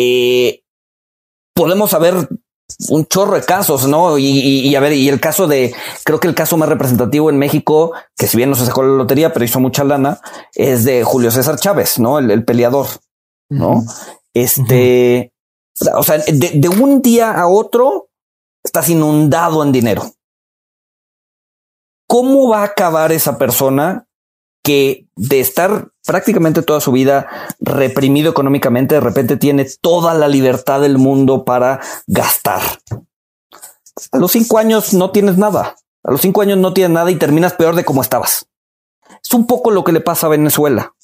Eh, 0.00 0.62
podemos 1.54 1.90
saber 1.90 2.14
un 2.90 3.06
chorro 3.06 3.34
de 3.34 3.42
casos, 3.42 3.88
¿no? 3.88 4.16
Y, 4.16 4.72
a 4.76 4.80
ver, 4.80 4.92
y 4.92 5.08
el 5.08 5.18
caso 5.18 5.48
de, 5.48 5.74
creo 6.04 6.20
que 6.20 6.28
el 6.28 6.36
caso 6.36 6.56
más 6.56 6.68
representativo 6.68 7.30
en 7.30 7.38
México, 7.38 7.92
que 8.16 8.28
si 8.28 8.36
bien 8.36 8.48
no 8.48 8.54
se 8.54 8.66
sacó 8.66 8.84
la 8.84 8.96
lotería, 8.96 9.32
pero 9.32 9.44
hizo 9.44 9.58
mucha 9.58 9.82
lana, 9.82 10.20
es 10.54 10.84
de 10.84 11.02
Julio 11.02 11.32
César 11.32 11.58
Chávez, 11.58 11.98
¿no? 11.98 12.20
El, 12.20 12.44
peleador, 12.44 12.86
¿no? 13.48 13.82
Este, 14.34 15.32
o 15.96 16.04
sea, 16.04 16.18
de, 16.18 16.52
de, 16.54 16.68
un 16.68 17.02
día 17.02 17.32
a 17.32 17.48
otro 17.48 18.10
estás 18.62 18.88
inundado 18.88 19.64
en 19.64 19.72
dinero. 19.72 20.12
¿Cómo 22.06 22.48
va 22.48 22.60
a 22.60 22.66
acabar 22.66 23.10
esa 23.10 23.36
persona 23.36 24.07
que 24.68 25.06
de 25.16 25.40
estar 25.40 25.88
prácticamente 26.04 26.60
toda 26.60 26.82
su 26.82 26.92
vida 26.92 27.26
reprimido 27.58 28.30
económicamente, 28.30 28.96
de 28.96 29.00
repente 29.00 29.38
tiene 29.38 29.66
toda 29.80 30.12
la 30.12 30.28
libertad 30.28 30.82
del 30.82 30.98
mundo 30.98 31.46
para 31.46 31.80
gastar. 32.06 32.60
A 34.12 34.18
los 34.18 34.30
cinco 34.30 34.58
años 34.58 34.92
no 34.92 35.10
tienes 35.10 35.38
nada. 35.38 35.76
A 36.04 36.10
los 36.10 36.20
cinco 36.20 36.42
años 36.42 36.58
no 36.58 36.74
tienes 36.74 36.90
nada 36.90 37.10
y 37.10 37.16
terminas 37.16 37.54
peor 37.54 37.76
de 37.76 37.86
como 37.86 38.02
estabas. 38.02 38.46
Es 39.24 39.32
un 39.32 39.46
poco 39.46 39.70
lo 39.70 39.84
que 39.84 39.92
le 39.92 40.02
pasa 40.02 40.26
a 40.26 40.30
Venezuela. 40.30 40.94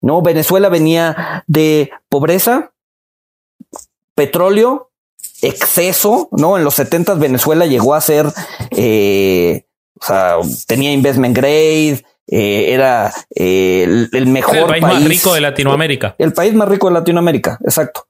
No, 0.00 0.20
Venezuela 0.20 0.68
venía 0.68 1.44
de 1.46 1.92
pobreza, 2.08 2.72
petróleo, 4.16 4.90
exceso, 5.42 6.28
no? 6.32 6.58
En 6.58 6.64
los 6.64 6.74
70 6.74 7.14
Venezuela 7.14 7.66
llegó 7.66 7.94
a 7.94 8.00
ser, 8.00 8.26
eh, 8.72 9.64
o 10.00 10.04
sea, 10.04 10.38
tenía 10.66 10.92
investment 10.92 11.36
grade, 11.36 12.04
eh, 12.34 12.72
era 12.72 13.12
eh, 13.34 14.08
el, 14.10 14.26
mejor 14.26 14.56
el 14.56 14.64
país, 14.64 14.82
más 14.82 15.04
rico 15.04 15.34
de 15.34 15.42
Latinoamérica. 15.42 16.14
El 16.16 16.32
país 16.32 16.54
más 16.54 16.66
rico 16.66 16.88
de 16.88 16.94
Latinoamérica, 16.94 17.58
exacto. 17.62 18.06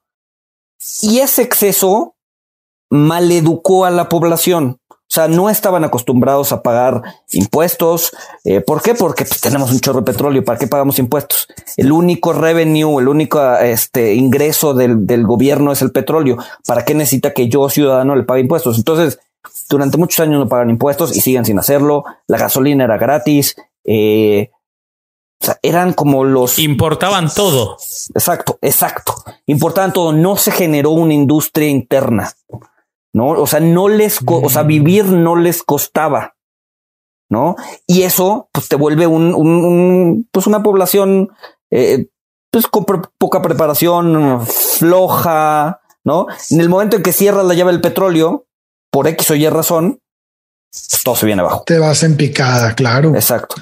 Y 1.01 1.19
ese 1.19 1.41
exceso 1.41 2.15
maleducó 2.89 3.83
a 3.83 3.91
la 3.91 4.07
población. 4.07 4.79
O 4.89 5.13
sea, 5.13 5.27
no 5.27 5.49
estaban 5.49 5.83
acostumbrados 5.83 6.53
a 6.53 6.63
pagar 6.63 7.01
impuestos. 7.33 8.15
Eh, 8.45 8.61
¿Por 8.61 8.81
qué? 8.81 8.95
Porque 8.95 9.25
pues, 9.25 9.41
tenemos 9.41 9.73
un 9.73 9.81
chorro 9.81 9.99
de 9.99 10.11
petróleo. 10.13 10.41
¿Para 10.45 10.57
qué 10.57 10.67
pagamos 10.67 10.99
impuestos? 10.99 11.49
El 11.75 11.91
único 11.91 12.31
revenue, 12.31 13.01
el 13.01 13.09
único 13.09 13.55
este, 13.57 14.13
ingreso 14.13 14.73
del, 14.73 15.05
del 15.05 15.25
gobierno 15.25 15.73
es 15.73 15.81
el 15.81 15.91
petróleo. 15.91 16.37
¿Para 16.65 16.85
qué 16.85 16.95
necesita 16.95 17.33
que 17.33 17.49
yo, 17.49 17.67
ciudadano, 17.67 18.15
le 18.15 18.23
pague 18.23 18.39
impuestos? 18.39 18.77
Entonces, 18.77 19.19
durante 19.69 19.97
muchos 19.97 20.21
años 20.21 20.39
no 20.39 20.47
pagan 20.47 20.69
impuestos 20.69 21.13
y 21.13 21.19
siguen 21.19 21.43
sin 21.43 21.59
hacerlo. 21.59 22.05
La 22.27 22.37
gasolina 22.37 22.85
era 22.85 22.97
gratis. 22.97 23.55
Eh, 23.85 24.51
o 25.41 25.45
sea, 25.45 25.59
eran 25.61 25.93
como 25.93 26.23
los... 26.23 26.57
Importaban 26.59 27.29
todo. 27.33 27.77
Exacto, 28.15 28.57
exacto. 28.61 29.13
Importaban 29.45 29.91
todo. 29.91 30.13
No 30.13 30.37
se 30.37 30.51
generó 30.51 30.91
una 30.91 31.13
industria 31.13 31.67
interna. 31.67 32.31
¿No? 33.13 33.29
O 33.29 33.47
sea, 33.47 33.59
no 33.59 33.89
les... 33.89 34.19
O 34.25 34.49
sea, 34.49 34.63
mm. 34.63 34.67
vivir 34.67 35.05
no 35.05 35.35
les 35.35 35.63
costaba. 35.63 36.35
¿No? 37.29 37.55
Y 37.87 38.03
eso, 38.03 38.49
pues, 38.51 38.69
te 38.69 38.75
vuelve 38.75 39.05
un... 39.07 39.33
un, 39.33 40.27
pues, 40.31 40.47
una 40.47 40.63
población... 40.63 41.29
Eh, 41.71 42.07
pues, 42.53 42.67
con 42.67 42.85
poca 43.17 43.41
preparación, 43.41 44.45
floja, 44.45 45.81
¿no? 46.03 46.27
En 46.51 46.61
el 46.61 46.69
momento 46.69 46.97
en 46.97 47.03
que 47.03 47.11
cierras 47.11 47.45
la 47.45 47.55
llave 47.55 47.71
del 47.71 47.81
petróleo, 47.81 48.45
por 48.91 49.07
X 49.07 49.31
o 49.31 49.35
Y 49.35 49.49
razón, 49.49 49.99
todo 51.03 51.15
se 51.15 51.25
viene 51.25 51.41
abajo. 51.41 51.63
Te 51.65 51.77
vas 51.77 52.03
en 52.03 52.17
picada, 52.17 52.73
claro. 52.73 53.13
Exacto. 53.15 53.55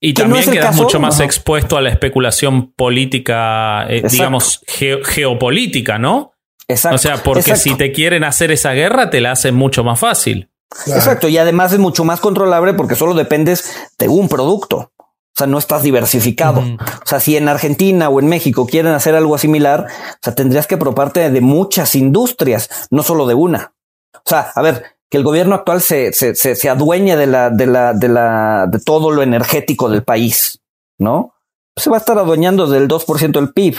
Y 0.00 0.14
también 0.14 0.50
quedas 0.50 0.76
mucho 0.76 1.00
más 1.00 1.20
expuesto 1.20 1.76
a 1.76 1.80
la 1.80 1.90
especulación 1.90 2.72
política, 2.72 3.86
eh, 3.88 4.02
digamos, 4.10 4.62
geopolítica, 4.66 5.98
¿no? 5.98 6.32
Exacto. 6.68 6.96
O 6.96 6.98
sea, 6.98 7.22
porque 7.22 7.56
si 7.56 7.74
te 7.74 7.92
quieren 7.92 8.24
hacer 8.24 8.50
esa 8.50 8.72
guerra, 8.72 9.10
te 9.10 9.20
la 9.20 9.32
hacen 9.32 9.54
mucho 9.54 9.84
más 9.84 9.98
fácil. 9.98 10.50
Exacto. 10.86 11.28
Y 11.28 11.38
además 11.38 11.72
es 11.72 11.78
mucho 11.78 12.04
más 12.04 12.20
controlable 12.20 12.74
porque 12.74 12.94
solo 12.94 13.14
dependes 13.14 13.72
de 13.98 14.08
un 14.08 14.28
producto. 14.28 14.92
O 14.96 15.36
sea, 15.40 15.46
no 15.46 15.58
estás 15.58 15.82
diversificado. 15.82 16.60
O 16.60 17.06
sea, 17.06 17.20
si 17.20 17.36
en 17.36 17.48
Argentina 17.48 18.08
o 18.08 18.20
en 18.20 18.28
México 18.28 18.66
quieren 18.66 18.92
hacer 18.92 19.14
algo 19.14 19.38
similar, 19.38 19.86
o 19.86 20.18
sea, 20.20 20.34
tendrías 20.34 20.66
que 20.66 20.76
proparte 20.76 21.30
de 21.30 21.40
muchas 21.40 21.94
industrias, 21.94 22.68
no 22.90 23.02
solo 23.02 23.26
de 23.26 23.34
una. 23.34 23.72
O 24.14 24.28
sea, 24.28 24.52
a 24.54 24.62
ver, 24.62 24.84
que 25.10 25.18
el 25.18 25.24
gobierno 25.24 25.56
actual 25.56 25.80
se, 25.80 26.12
se, 26.12 26.34
se, 26.36 26.54
se 26.54 26.68
adueñe 26.68 27.16
de 27.16 27.26
la, 27.26 27.50
de 27.50 27.66
la, 27.66 27.92
de 27.92 28.08
la, 28.08 28.66
de 28.68 28.78
todo 28.78 29.10
lo 29.10 29.22
energético 29.22 29.90
del 29.90 30.04
país, 30.04 30.62
¿no? 30.98 31.34
Se 31.76 31.90
va 31.90 31.96
a 31.96 31.98
estar 31.98 32.16
adueñando 32.16 32.68
del 32.68 32.88
2% 32.88 33.32
del 33.32 33.52
PIB. 33.52 33.76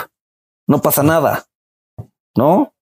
No 0.67 0.81
pasa 0.81 1.03
nada, 1.03 1.45
¿no? 2.35 2.73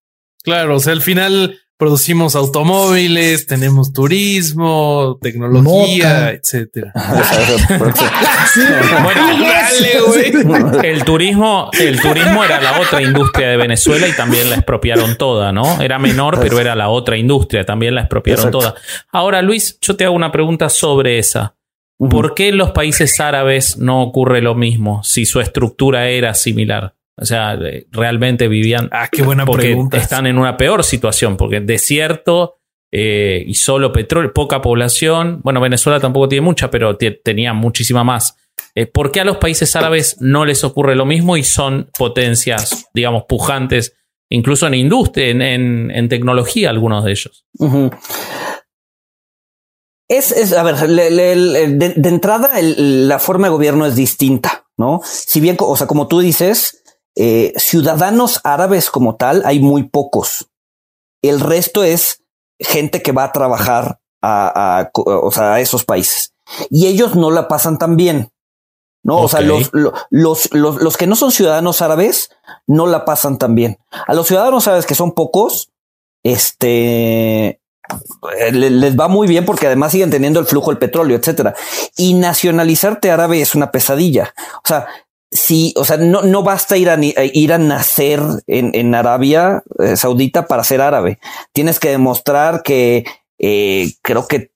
Claro, 0.44 0.78
o 0.78 0.80
sea, 0.80 0.94
al 0.94 1.02
final 1.02 1.60
producimos 1.80 2.36
automóviles, 2.36 3.48
tenemos 3.48 3.94
turismo, 3.94 5.18
tecnología, 5.22 6.32
etcétera. 6.32 6.92
bueno, 9.02 10.82
el 10.84 11.06
turismo, 11.06 11.70
el 11.80 12.02
turismo 12.02 12.44
era 12.44 12.60
la 12.60 12.82
otra 12.82 13.02
industria 13.02 13.48
de 13.48 13.56
Venezuela 13.56 14.10
y 14.10 14.12
también 14.12 14.50
la 14.50 14.58
expropiaron 14.58 15.16
toda, 15.16 15.54
¿no? 15.54 15.82
Era 15.82 16.00
menor, 16.00 16.38
pero 16.42 16.60
era 16.60 16.76
la 16.76 16.90
otra 16.90 17.16
industria, 17.16 17.66
también 17.66 17.96
la 17.96 18.02
expropiaron 18.02 18.52
toda. 18.52 18.76
Ahora, 19.14 19.42
Luis, 19.42 19.80
yo 19.80 19.96
te 19.96 20.04
hago 20.04 20.16
una 20.16 20.34
pregunta 20.34 20.68
sobre 20.68 21.18
esa. 21.18 21.56
¿Por 21.98 22.36
qué 22.36 22.50
en 22.50 22.58
los 22.58 22.72
países 22.72 23.18
árabes 23.22 23.78
no 23.78 24.04
ocurre 24.04 24.42
lo 24.42 24.54
mismo 24.54 25.02
si 25.06 25.26
su 25.26 25.40
estructura 25.40 26.10
era 26.10 26.34
similar? 26.34 26.99
O 27.22 27.26
sea, 27.26 27.60
realmente 27.92 28.48
vivían. 28.48 28.90
Ah, 28.92 29.10
qué 29.12 29.24
buena 29.24 29.46
porque 29.46 29.68
pregunta. 29.68 29.98
Están 29.98 30.26
en 30.26 30.38
una 30.38 30.56
peor 30.58 30.84
situación, 30.84 31.36
porque 31.38 31.60
desierto 31.60 32.60
eh, 32.92 33.44
y 33.46 33.54
solo 33.56 33.92
petróleo, 33.92 34.34
poca 34.34 34.62
población. 34.62 35.42
Bueno, 35.44 35.62
Venezuela 35.62 36.00
tampoco 36.00 36.30
tiene 36.30 36.46
mucha, 36.46 36.72
pero 36.72 36.98
tenía 36.98 37.54
muchísima 37.54 38.04
más. 38.04 38.36
Eh, 38.76 38.86
¿Por 38.86 39.12
qué 39.12 39.20
a 39.20 39.26
los 39.26 39.38
países 39.38 39.76
árabes 39.76 40.18
no 40.20 40.46
les 40.46 40.64
ocurre 40.64 40.96
lo 40.96 41.06
mismo 41.06 41.38
y 41.38 41.44
son 41.44 41.90
potencias, 41.98 42.88
digamos, 42.94 43.24
pujantes, 43.28 43.94
incluso 44.30 44.68
en 44.68 44.76
industria, 44.76 45.30
en, 45.30 46.10
tecnología, 46.10 46.70
algunos 46.70 47.04
de 47.04 47.12
ellos? 47.12 47.46
Es, 50.08 50.54
a 50.54 50.64
ver, 50.64 50.76
de, 50.76 52.10
entrada 52.10 52.50
la 52.62 53.20
forma 53.20 53.48
de 53.48 53.52
gobierno 53.52 53.86
es 53.86 53.96
distinta, 53.96 54.66
¿no? 54.78 55.02
Si 55.04 55.40
bien, 55.40 55.56
o 55.60 55.76
sea, 55.78 55.86
como 55.86 56.08
tú 56.08 56.20
dices, 56.20 56.79
eh, 57.22 57.52
ciudadanos 57.58 58.40
árabes 58.46 58.90
como 58.90 59.18
tal 59.18 59.42
hay 59.44 59.60
muy 59.60 59.84
pocos. 59.84 60.48
El 61.22 61.42
resto 61.42 61.84
es 61.84 62.24
gente 62.58 63.02
que 63.02 63.12
va 63.12 63.26
a 63.26 63.34
trabajar 63.34 64.00
a, 64.22 64.90
a, 65.38 65.60
esos 65.60 65.84
países 65.84 66.34
y 66.70 66.88
ellos 66.88 67.18
no 67.18 67.30
la 67.30 67.50
pasan 67.50 67.78
tan 67.78 67.98
bien. 67.98 68.32
No, 69.04 69.18
o 69.18 69.28
sea, 69.28 69.42
los, 69.42 69.70
los, 69.74 70.50
los, 70.54 70.82
los, 70.82 70.98
que 70.98 71.08
no 71.08 71.18
son 71.18 71.34
ciudadanos 71.34 71.82
árabes 71.82 72.30
no 72.68 72.88
la 72.88 73.04
pasan 73.04 73.38
tan 73.38 73.54
bien. 73.54 73.80
A 74.08 74.14
los 74.14 74.26
ciudadanos 74.28 74.68
árabes 74.70 74.86
que 74.86 74.96
son 74.96 75.12
pocos, 75.12 75.72
este 76.24 77.60
les 78.54 78.98
va 78.98 79.08
muy 79.10 79.28
bien 79.28 79.46
porque 79.46 79.66
además 79.68 79.92
siguen 79.92 80.12
teniendo 80.12 80.40
el 80.40 80.46
flujo 80.46 80.70
del 80.70 80.80
petróleo, 80.80 81.18
etcétera. 81.18 81.54
Y 81.98 82.14
nacionalizarte 82.14 83.12
árabe 83.12 83.42
es 83.42 83.56
una 83.56 83.72
pesadilla. 83.72 84.34
O 84.64 84.68
sea, 84.68 84.88
sí, 85.32 85.74
o 85.76 85.86
sea, 85.86 85.98
no, 85.98 86.22
no 86.22 86.44
basta 86.44 86.78
ir 86.78 86.90
a, 86.90 86.98
ir 87.00 87.54
a 87.54 87.58
nacer 87.58 88.22
en, 88.48 88.72
en 88.74 88.96
Arabia 88.96 89.64
eh, 89.80 89.96
Saudita 89.96 90.48
para 90.48 90.64
ser 90.64 90.82
árabe. 90.82 91.20
Tienes 91.54 91.80
que 91.80 91.90
demostrar 91.90 92.64
que 92.64 93.06
eh, 93.38 93.94
creo 94.02 94.28
que 94.28 94.52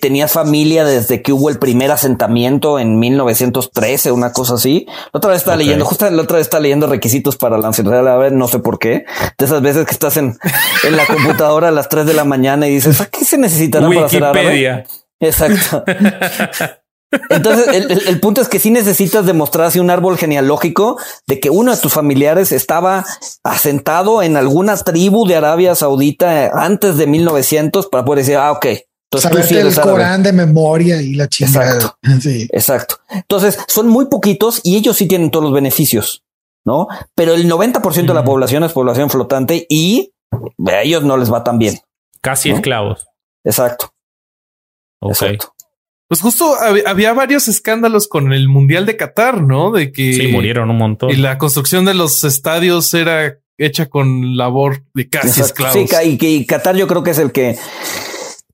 tenías 0.00 0.32
familia 0.32 0.84
desde 0.84 1.20
que 1.20 1.32
hubo 1.32 1.50
el 1.50 1.58
primer 1.58 1.90
asentamiento 1.90 2.78
en 2.78 2.98
1913, 2.98 4.10
una 4.12 4.32
cosa 4.32 4.54
así. 4.54 4.86
La 5.12 5.18
otra 5.18 5.32
vez 5.32 5.38
estaba 5.38 5.56
leyendo, 5.56 5.84
justo 5.84 6.08
la 6.10 6.22
otra 6.22 6.38
vez 6.38 6.46
estaba 6.46 6.62
leyendo 6.62 6.86
requisitos 6.86 7.36
para 7.36 7.58
la 7.58 7.68
nacionalidad 7.68 8.06
árabe, 8.06 8.30
no 8.30 8.48
sé 8.48 8.58
por 8.60 8.78
qué. 8.78 9.04
De 9.38 9.44
esas 9.44 9.60
veces 9.60 9.84
que 9.84 9.92
estás 9.92 10.16
en, 10.16 10.38
en 10.84 10.96
la 10.96 11.06
computadora 11.06 11.68
a 11.68 11.72
las 11.72 11.88
3 11.88 12.06
de 12.06 12.14
la 12.14 12.24
mañana 12.24 12.66
y 12.68 12.74
dices, 12.74 13.00
¿a 13.00 13.06
qué 13.06 13.24
se 13.24 13.36
necesitará 13.36 13.88
para 13.94 14.08
ser 14.08 14.24
árabe? 14.24 14.86
Exacto. 15.20 15.84
Entonces, 17.30 17.68
el, 18.06 18.20
punto 18.20 18.40
es 18.40 18.48
que 18.48 18.58
si 18.58 18.70
necesitas 18.70 19.26
demostrar 19.26 19.66
así 19.66 19.78
un 19.78 19.90
árbol 19.90 20.18
genealógico 20.18 20.98
de 21.26 21.38
que 21.40 21.50
uno 21.50 21.74
de 21.74 21.80
tus 21.80 21.92
familiares 21.92 22.52
estaba 22.52 23.04
asentado 23.44 24.22
en 24.22 24.36
alguna 24.36 24.76
tribu 24.76 25.26
de 25.26 25.36
Arabia 25.36 25.74
Saudita 25.74 26.50
antes 26.52 26.96
de 26.96 27.06
1900 27.06 27.86
para 27.86 28.04
poder 28.04 28.24
decir, 28.24 28.36
ah, 28.36 28.52
ok, 28.52 28.66
Entonces, 28.66 29.30
Saberte 29.30 29.60
el 29.60 29.74
Corán 29.74 30.22
de 30.22 30.32
memoria 30.32 31.00
y 31.00 31.14
la 31.14 31.28
chingada. 31.28 31.74
Exacto. 31.74 31.98
Sí. 32.20 32.48
Exacto. 32.50 32.96
Entonces, 33.10 33.58
son 33.68 33.88
muy 33.88 34.06
poquitos 34.06 34.60
y 34.64 34.76
ellos 34.76 34.96
sí 34.96 35.06
tienen 35.06 35.30
todos 35.30 35.44
los 35.44 35.54
beneficios, 35.54 36.24
¿no? 36.64 36.88
Pero 37.14 37.34
el 37.34 37.48
90% 37.48 38.06
de 38.06 38.14
la 38.14 38.24
población 38.24 38.64
es 38.64 38.72
población 38.72 39.10
flotante 39.10 39.66
y 39.68 40.12
a 40.66 40.82
ellos 40.82 41.04
no 41.04 41.16
les 41.16 41.32
va 41.32 41.44
tan 41.44 41.58
bien. 41.58 41.78
Casi 42.20 42.50
esclavos. 42.50 43.06
Exacto. 43.44 43.92
Exacto. 45.02 45.55
Pues 46.08 46.20
justo 46.20 46.54
había 46.86 47.12
varios 47.12 47.48
escándalos 47.48 48.06
con 48.06 48.32
el 48.32 48.48
Mundial 48.48 48.86
de 48.86 48.96
Qatar, 48.96 49.42
¿no? 49.42 49.72
De 49.72 49.90
que 49.90 50.12
sí, 50.12 50.28
murieron 50.28 50.70
un 50.70 50.78
montón. 50.78 51.10
Y 51.10 51.16
la 51.16 51.36
construcción 51.36 51.84
de 51.84 51.94
los 51.94 52.22
estadios 52.22 52.94
era 52.94 53.38
hecha 53.58 53.86
con 53.86 54.36
labor 54.36 54.84
de 54.94 55.08
casi 55.08 55.40
esclavos. 55.40 55.90
Sí, 55.90 56.18
y, 56.20 56.46
Qatar 56.46 56.76
yo 56.76 56.86
creo 56.86 57.02
que 57.02 57.10
es 57.10 57.18
el 57.18 57.32
que 57.32 57.56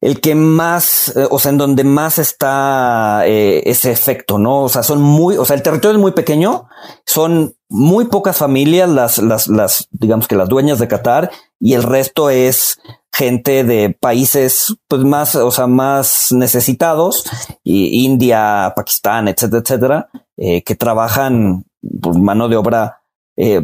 el 0.03 0.21
que 0.21 0.35
más, 0.35 1.17
eh, 1.17 1.29
o 1.31 1.39
sea, 1.39 1.53
en 1.53 1.59
donde 1.59 1.85
más 1.85 2.19
está 2.19 3.23
eh, 3.25 3.63
ese 3.67 3.93
efecto, 3.93 4.37
¿no? 4.37 4.65
O 4.65 4.69
sea, 4.69 4.83
son 4.83 5.01
muy, 5.01 5.37
o 5.37 5.45
sea, 5.45 5.55
el 5.55 5.63
territorio 5.63 5.97
es 5.97 6.03
muy 6.03 6.11
pequeño, 6.11 6.69
son 7.07 7.55
muy 7.69 8.07
pocas 8.07 8.37
familias 8.37 8.89
las, 8.91 9.19
las, 9.19 9.47
las, 9.47 9.89
digamos 9.93 10.27
que 10.27 10.35
las 10.35 10.49
dueñas 10.49 10.81
de 10.81 10.89
Qatar 10.89 11.31
y 11.61 11.75
el 11.75 11.85
resto 11.85 12.31
es 12.31 12.81
gente 13.13 13.63
de 13.63 13.91
países 13.91 14.77
pues 14.89 15.05
más, 15.05 15.37
o 15.37 15.53
sea, 15.53 15.69
más 15.69 16.33
necesitados, 16.33 17.25
y 17.63 18.05
India, 18.05 18.73
Pakistán, 18.75 19.29
etcétera, 19.29 19.63
etcétera, 19.63 20.09
eh, 20.37 20.65
que 20.65 20.75
trabajan 20.75 21.65
por 22.03 22.19
mano 22.19 22.49
de 22.49 22.57
obra 22.57 22.99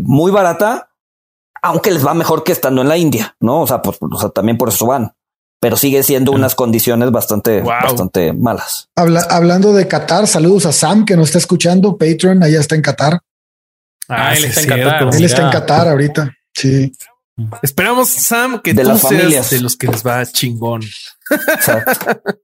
muy 0.03 0.32
barata, 0.32 0.91
aunque 1.62 1.91
les 1.91 2.05
va 2.07 2.14
mejor 2.14 2.43
que 2.43 2.53
estando 2.53 2.82
en 2.82 2.89
la 2.89 2.97
India, 2.97 3.36
¿no? 3.41 3.62
O 3.62 3.66
sea, 3.66 3.82
pues, 3.82 3.99
o 4.01 4.18
sea, 4.18 4.30
también 4.30 4.57
por 4.57 4.70
eso 4.70 4.86
van, 4.86 5.12
pero 5.61 5.76
sigue 5.76 6.02
siendo 6.02 6.32
unas 6.32 6.54
condiciones 6.54 7.11
bastante, 7.11 7.61
bastante 7.61 8.32
malas. 8.32 8.88
hablando 8.94 9.72
de 9.72 9.88
Qatar, 9.88 10.26
saludos 10.26 10.66
a 10.66 10.72
Sam 10.72 11.04
que 11.04 11.16
nos 11.16 11.28
está 11.28 11.38
escuchando, 11.38 11.96
Patreon, 11.96 12.42
allá 12.42 12.61
está 12.61 12.74
en 12.74 12.82
Qatar. 12.82 13.20
Ah, 14.09 14.34
él 14.34 14.44
está 14.44 14.62
en 14.62 14.68
Qatar. 14.68 15.14
Él 15.14 15.24
está 15.24 15.42
en 15.42 15.50
Qatar 15.50 15.88
ahorita. 15.88 16.32
Sí. 16.54 16.92
Esperamos, 17.62 18.09
Sam, 18.09 18.61
que 18.62 18.74
de 18.74 18.84
tú 18.84 18.98
seas 18.98 19.50
de 19.50 19.61
los 19.61 19.76
que 19.76 19.86
les 19.86 20.04
va 20.04 20.24
chingón. 20.26 20.80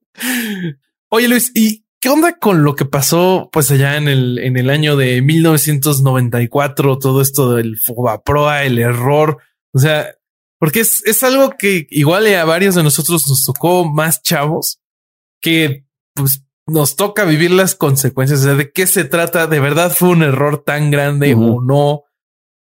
Oye, 1.09 1.29
Luis, 1.29 1.51
¿y 1.55 1.85
qué 2.01 2.11
onda 2.11 2.39
con 2.39 2.63
lo 2.63 2.77
que 2.77 2.85
pasó 2.85 3.49
pues 3.53 3.71
allá 3.71 3.97
en 3.97 4.09
el, 4.09 4.39
en 4.39 4.57
el 4.57 4.71
año 4.71 4.97
de 4.97 5.23
1994? 5.23 6.99
Todo 6.99 7.23
esto 7.23 7.55
del 7.55 7.77
Fobaproa, 7.79 8.65
el 8.65 8.79
error. 8.79 9.39
O 9.73 9.79
sea, 9.79 10.15
porque 10.59 10.81
es, 10.81 11.05
es 11.05 11.23
algo 11.23 11.51
que 11.59 11.87
igual 11.91 12.27
a 12.35 12.45
varios 12.45 12.75
de 12.75 12.83
nosotros 12.83 13.29
nos 13.29 13.45
tocó 13.45 13.85
más 13.85 14.23
chavos 14.23 14.81
que 15.41 15.87
pues 16.15 16.45
nos 16.67 16.97
toca 16.97 17.25
vivir 17.25 17.51
las 17.51 17.75
consecuencias. 17.75 18.41
O 18.41 18.45
sea, 18.45 18.55
de 18.55 18.73
qué 18.73 18.87
se 18.87 19.05
trata. 19.05 19.47
¿De 19.47 19.61
verdad 19.61 19.93
fue 19.95 20.11
un 20.11 20.23
error 20.23 20.63
tan 20.65 20.91
grande 20.91 21.35
o 21.35 21.61
no? 21.61 22.05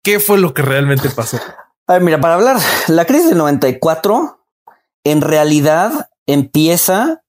¿Qué 0.03 0.20
fue 0.20 0.39
lo 0.39 0.55
que 0.55 0.62
realmente 0.62 1.11
pasó? 1.11 1.39
A 1.87 1.95
ver, 1.95 2.03
mira, 2.03 2.20
para 2.20 2.35
hablar, 2.35 2.59
la 2.89 3.05
crisis 3.05 3.28
del 3.28 3.39
94 3.39 4.47
en 5.05 5.20
realidad 5.20 6.11
empieza 6.26 7.22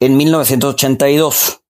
en 0.00 0.16
1982. 0.16 1.60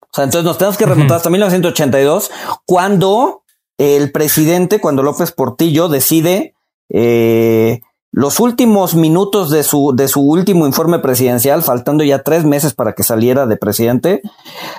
O 0.00 0.14
sea, 0.14 0.24
entonces 0.24 0.44
nos 0.44 0.58
tenemos 0.58 0.76
que 0.76 0.86
remontar 0.86 1.16
hasta 1.16 1.30
1982, 1.30 2.30
cuando 2.66 3.44
el 3.78 4.12
presidente, 4.12 4.80
cuando 4.80 5.02
López 5.02 5.32
Portillo 5.32 5.88
decide 5.88 6.54
eh, 6.92 7.80
los 8.12 8.40
últimos 8.40 8.94
minutos 8.94 9.50
de 9.50 9.62
su, 9.62 9.94
de 9.96 10.06
su 10.06 10.20
último 10.20 10.66
informe 10.66 10.98
presidencial, 10.98 11.62
faltando 11.62 12.04
ya 12.04 12.22
tres 12.22 12.44
meses 12.44 12.74
para 12.74 12.92
que 12.92 13.02
saliera 13.02 13.46
de 13.46 13.56
presidente, 13.56 14.20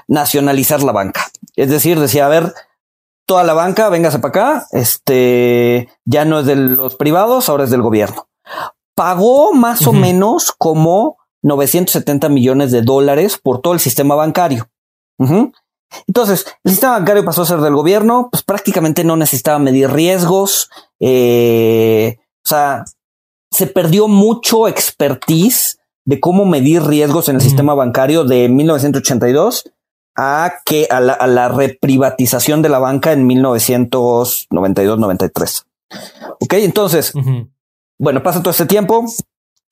nacionalizar 0.08 0.84
la 0.84 0.92
banca. 0.92 1.32
Es 1.56 1.70
decir, 1.70 2.00
decía, 2.00 2.28
a 2.28 2.30
ver, 2.30 2.54
toda 3.26 3.44
la 3.44 3.54
banca, 3.54 3.90
véngase 3.90 4.20
para 4.20 4.30
acá, 4.30 4.68
este, 4.72 5.90
ya 6.06 6.26
no 6.26 6.40
es 6.40 6.46
de 6.46 6.56
los 6.56 6.96
privados, 6.96 7.50
ahora 7.50 7.64
es 7.64 7.72
del 7.72 7.82
gobierno. 7.82 8.28
Pagó 8.96 9.54
más 9.54 9.88
o 9.88 9.94
menos 9.94 10.52
como 10.56 11.18
970 11.42 12.30
millones 12.30 12.72
de 12.72 12.84
dólares 12.84 13.40
por 13.42 13.62
todo 13.62 13.74
el 13.74 13.80
sistema 13.80 14.14
bancario. 14.14 14.70
Entonces, 16.08 16.46
el 16.64 16.72
sistema 16.72 16.94
bancario 16.94 17.26
pasó 17.26 17.44
a 17.44 17.46
ser 17.46 17.60
del 17.60 17.76
gobierno, 17.76 18.30
pues 18.32 18.44
prácticamente 18.44 19.04
no 19.04 19.16
necesitaba 19.16 19.60
medir 19.60 19.92
riesgos, 19.92 20.70
eh, 21.00 22.18
o 22.44 22.48
sea, 22.48 22.86
se 23.52 23.68
perdió 23.68 24.08
mucho 24.08 24.68
expertise 24.68 25.78
de 26.06 26.20
cómo 26.20 26.46
medir 26.46 26.84
riesgos 26.84 27.30
en 27.30 27.36
el 27.36 27.42
sistema 27.42 27.76
bancario 27.76 28.26
de 28.26 28.50
1982 28.50 29.72
a 30.16 30.54
que 30.66 30.88
a 30.90 31.00
la, 31.00 31.50
reprivatización 31.50 32.62
de 32.62 32.70
la 32.70 32.80
banca 32.80 33.14
en 33.14 33.28
1992-93. 33.28 35.66
Ok, 36.40 36.54
entonces, 36.54 37.14
bueno, 38.00 38.22
pasa 38.22 38.42
todo 38.42 38.52
este 38.52 38.66
tiempo, 38.66 39.06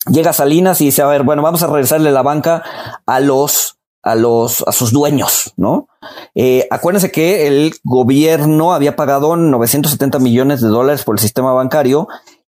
llega 0.07 0.33
Salinas 0.33 0.81
y 0.81 0.85
dice, 0.85 1.01
a 1.01 1.07
ver, 1.07 1.23
bueno, 1.23 1.41
vamos 1.41 1.63
a 1.63 1.67
regresarle 1.67 2.11
la 2.11 2.21
banca 2.21 2.63
a 3.05 3.19
los 3.19 3.77
a 4.03 4.15
los 4.15 4.63
a 4.67 4.71
sus 4.71 4.91
dueños, 4.91 5.53
¿no? 5.57 5.87
Eh, 6.35 6.67
acuérdense 6.71 7.11
que 7.11 7.47
el 7.47 7.73
gobierno 7.83 8.73
había 8.73 8.95
pagado 8.95 9.35
970 9.35 10.19
millones 10.19 10.61
de 10.61 10.69
dólares 10.69 11.03
por 11.03 11.15
el 11.15 11.19
sistema 11.19 11.53
bancario 11.53 12.07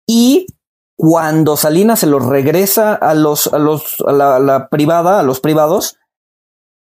y 0.05 0.47
cuando 0.95 1.55
Salinas 1.57 1.99
se 1.99 2.07
los 2.07 2.25
regresa 2.25 2.93
a 2.93 3.13
los 3.13 3.47
a 3.47 3.57
los 3.57 4.01
a 4.05 4.11
la 4.11 4.67
privada, 4.69 5.19
a 5.19 5.23
los 5.23 5.39
privados, 5.39 5.97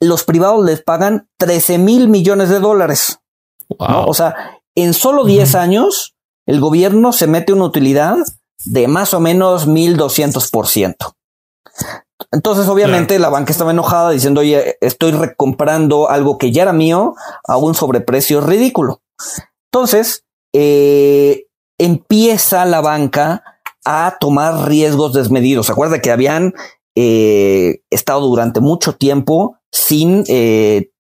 los 0.01 0.25
privados 0.25 0.65
les 0.65 0.83
pagan 0.83 1.29
13 1.39 1.79
mil 1.79 2.09
millones 2.09 2.49
de 2.49 2.61
dólares. 2.61 3.21
O 3.79 4.15
sea, 4.15 4.61
en 4.75 4.95
solo 4.95 5.25
10 5.25 5.55
años, 5.55 6.17
el 6.47 6.61
gobierno 6.61 7.13
se 7.13 7.27
mete 7.27 7.53
una 7.53 7.65
utilidad 7.65 8.17
de 8.65 8.89
más 8.89 9.15
o 9.15 9.21
menos 9.21 9.67
1200 9.67 10.51
por 10.51 10.69
ciento. 10.69 11.17
Entonces, 12.37 12.69
obviamente, 12.69 13.19
la 13.19 13.31
banca 13.31 13.51
estaba 13.51 13.71
enojada 13.71 14.11
diciendo, 14.11 14.43
oye, 14.43 14.77
estoy 14.83 15.13
recomprando 15.13 16.11
algo 16.11 16.37
que 16.37 16.53
ya 16.53 16.65
era 16.65 16.75
mío 16.75 17.15
a 17.49 17.57
un 17.57 17.75
sobreprecio 17.75 18.43
ridículo. 18.43 19.01
Entonces, 19.73 20.27
eh, 20.55 21.47
empieza 21.79 22.67
la 22.67 22.83
banca 22.83 23.43
a 23.87 24.19
tomar 24.21 24.69
riesgos 24.69 25.15
desmedidos. 25.15 25.71
Acuerda 25.71 26.03
que 26.03 26.11
habían 26.11 26.53
eh, 26.95 27.81
estado 27.89 28.27
durante 28.27 28.61
mucho 28.61 28.95
tiempo 28.95 29.57
sin, 29.73 30.25
eh, 30.29 30.91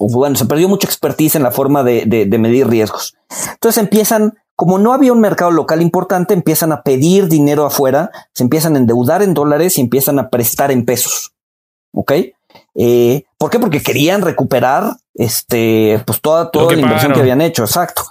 bueno, 0.00 0.34
se 0.34 0.46
perdió 0.46 0.68
mucha 0.68 0.88
expertise 0.88 1.36
en 1.36 1.44
la 1.44 1.52
forma 1.52 1.84
de, 1.84 2.26
medir 2.40 2.66
riesgos. 2.66 3.14
Entonces 3.52 3.80
empiezan, 3.80 4.34
como 4.62 4.78
no 4.78 4.92
había 4.92 5.12
un 5.12 5.18
mercado 5.18 5.50
local 5.50 5.82
importante, 5.82 6.34
empiezan 6.34 6.70
a 6.70 6.84
pedir 6.84 7.26
dinero 7.26 7.66
afuera, 7.66 8.12
se 8.32 8.44
empiezan 8.44 8.76
a 8.76 8.78
endeudar 8.78 9.20
en 9.20 9.34
dólares 9.34 9.76
y 9.76 9.80
empiezan 9.80 10.20
a 10.20 10.30
prestar 10.30 10.70
en 10.70 10.84
pesos. 10.84 11.32
¿Ok? 11.92 12.12
Eh, 12.76 13.24
¿Por 13.38 13.50
qué? 13.50 13.58
Porque 13.58 13.82
querían 13.82 14.22
recuperar 14.22 14.98
este, 15.14 16.00
pues 16.06 16.20
toda, 16.20 16.52
toda 16.52 16.72
la 16.76 16.80
inversión 16.80 17.12
que 17.12 17.18
habían 17.18 17.40
hecho. 17.40 17.64
Exacto. 17.64 18.04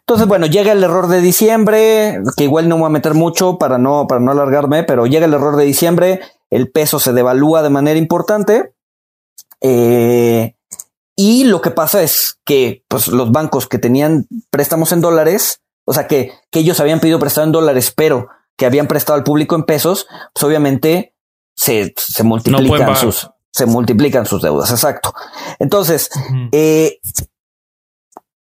Entonces, 0.00 0.26
bueno, 0.26 0.46
llega 0.46 0.72
el 0.72 0.82
error 0.82 1.06
de 1.06 1.20
diciembre, 1.20 2.20
que 2.36 2.42
igual 2.42 2.68
no 2.68 2.76
voy 2.76 2.86
a 2.86 2.90
meter 2.90 3.14
mucho 3.14 3.56
para 3.56 3.78
no, 3.78 4.08
para 4.08 4.20
no 4.20 4.32
alargarme, 4.32 4.82
pero 4.82 5.06
llega 5.06 5.26
el 5.26 5.34
error 5.34 5.54
de 5.54 5.64
diciembre, 5.64 6.20
el 6.50 6.72
peso 6.72 6.98
se 6.98 7.12
devalúa 7.12 7.62
de 7.62 7.70
manera 7.70 8.00
importante 8.00 8.74
eh, 9.60 10.56
y 11.16 11.44
lo 11.44 11.60
que 11.60 11.70
pasa 11.70 12.02
es 12.02 12.38
que 12.44 12.84
pues, 12.88 13.08
los 13.08 13.30
bancos 13.30 13.68
que 13.68 13.78
tenían 13.78 14.26
préstamos 14.50 14.92
en 14.92 15.00
dólares, 15.00 15.62
o 15.84 15.92
sea, 15.92 16.06
que, 16.06 16.32
que 16.50 16.60
ellos 16.60 16.80
habían 16.80 17.00
pedido 17.00 17.18
prestado 17.18 17.46
en 17.46 17.52
dólares, 17.52 17.92
pero 17.94 18.28
que 18.56 18.66
habían 18.66 18.86
prestado 18.86 19.16
al 19.16 19.24
público 19.24 19.54
en 19.54 19.64
pesos, 19.64 20.06
pues 20.32 20.44
obviamente 20.44 21.14
se, 21.54 21.94
se 21.96 22.22
multiplican 22.22 22.96
sus 22.96 23.30
se 23.54 23.66
multiplican 23.66 24.26
sus 24.26 24.42
deudas. 24.42 24.70
Exacto. 24.72 25.14
Entonces, 25.60 26.10
eh, 26.50 26.98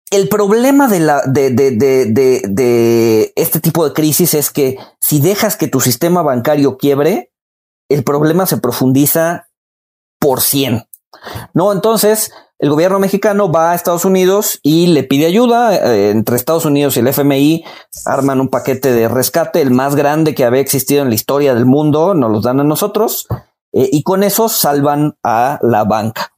el 0.10 0.28
problema 0.28 0.88
de, 0.88 1.00
la, 1.00 1.22
de, 1.28 1.52
de, 1.52 1.70
de, 1.72 2.42
de, 2.48 3.34
este 3.36 3.60
tipo 3.60 3.88
de 3.88 3.94
crisis 3.94 4.34
es 4.34 4.50
que 4.50 4.78
si 5.00 5.20
dejas 5.22 5.56
que 5.56 5.68
tu 5.68 5.82
sistema 5.82 6.24
bancario 6.24 6.78
quiebre, 6.78 7.32
el 7.90 8.04
problema 8.04 8.48
se 8.48 8.58
profundiza 8.58 9.50
por 10.20 10.42
100. 10.42 10.88
No, 11.54 11.72
entonces 11.72 12.32
el 12.60 12.70
gobierno 12.70 13.00
mexicano 13.00 13.52
va 13.52 13.72
a 13.72 13.76
Estados 13.76 14.06
Unidos 14.06 14.60
y 14.64 14.88
le 14.88 15.04
pide 15.04 15.26
ayuda. 15.26 15.76
Eh, 15.76 16.10
entre 16.10 16.36
Estados 16.36 16.66
Unidos 16.66 16.98
y 16.98 17.02
el 17.02 17.08
FMI 17.08 17.64
arman 18.06 18.42
un 18.42 18.50
paquete 18.50 18.92
de 18.94 19.08
rescate, 19.08 19.62
el 19.62 19.72
más 19.72 19.96
grande 19.96 20.34
que 20.34 20.46
había 20.46 20.62
existido 20.62 21.04
en 21.04 21.10
la 21.10 21.16
historia 21.16 21.54
del 21.54 21.66
mundo, 21.66 22.14
nos 22.14 22.32
los 22.32 22.44
dan 22.44 22.60
a 22.60 22.64
nosotros, 22.64 23.28
eh, 23.74 23.90
y 23.92 24.04
con 24.04 24.24
eso 24.24 24.50
salvan 24.50 25.18
a 25.24 25.60
la 25.62 25.84
banca. 25.84 26.34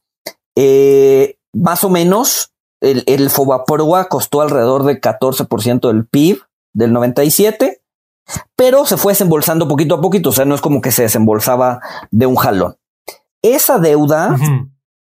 Eh, 0.56 1.38
más 1.52 1.84
o 1.84 1.90
menos, 1.90 2.52
el, 2.80 3.02
el 3.06 3.30
Fobaproa 3.30 4.08
costó 4.08 4.40
alrededor 4.40 4.84
de 4.84 5.00
14% 5.00 5.88
del 5.88 6.06
PIB 6.06 6.42
del 6.72 6.92
97 6.92 7.80
pero 8.56 8.84
se 8.86 8.96
fue 8.96 9.12
desembolsando 9.12 9.68
poquito 9.68 9.96
a 9.96 10.00
poquito, 10.00 10.30
o 10.30 10.32
sea, 10.32 10.44
no 10.44 10.54
es 10.54 10.60
como 10.60 10.80
que 10.80 10.92
se 10.92 11.02
desembolsaba 11.02 11.80
de 12.10 12.26
un 12.26 12.36
jalón. 12.36 12.76
Esa 13.42 13.78
deuda, 13.78 14.36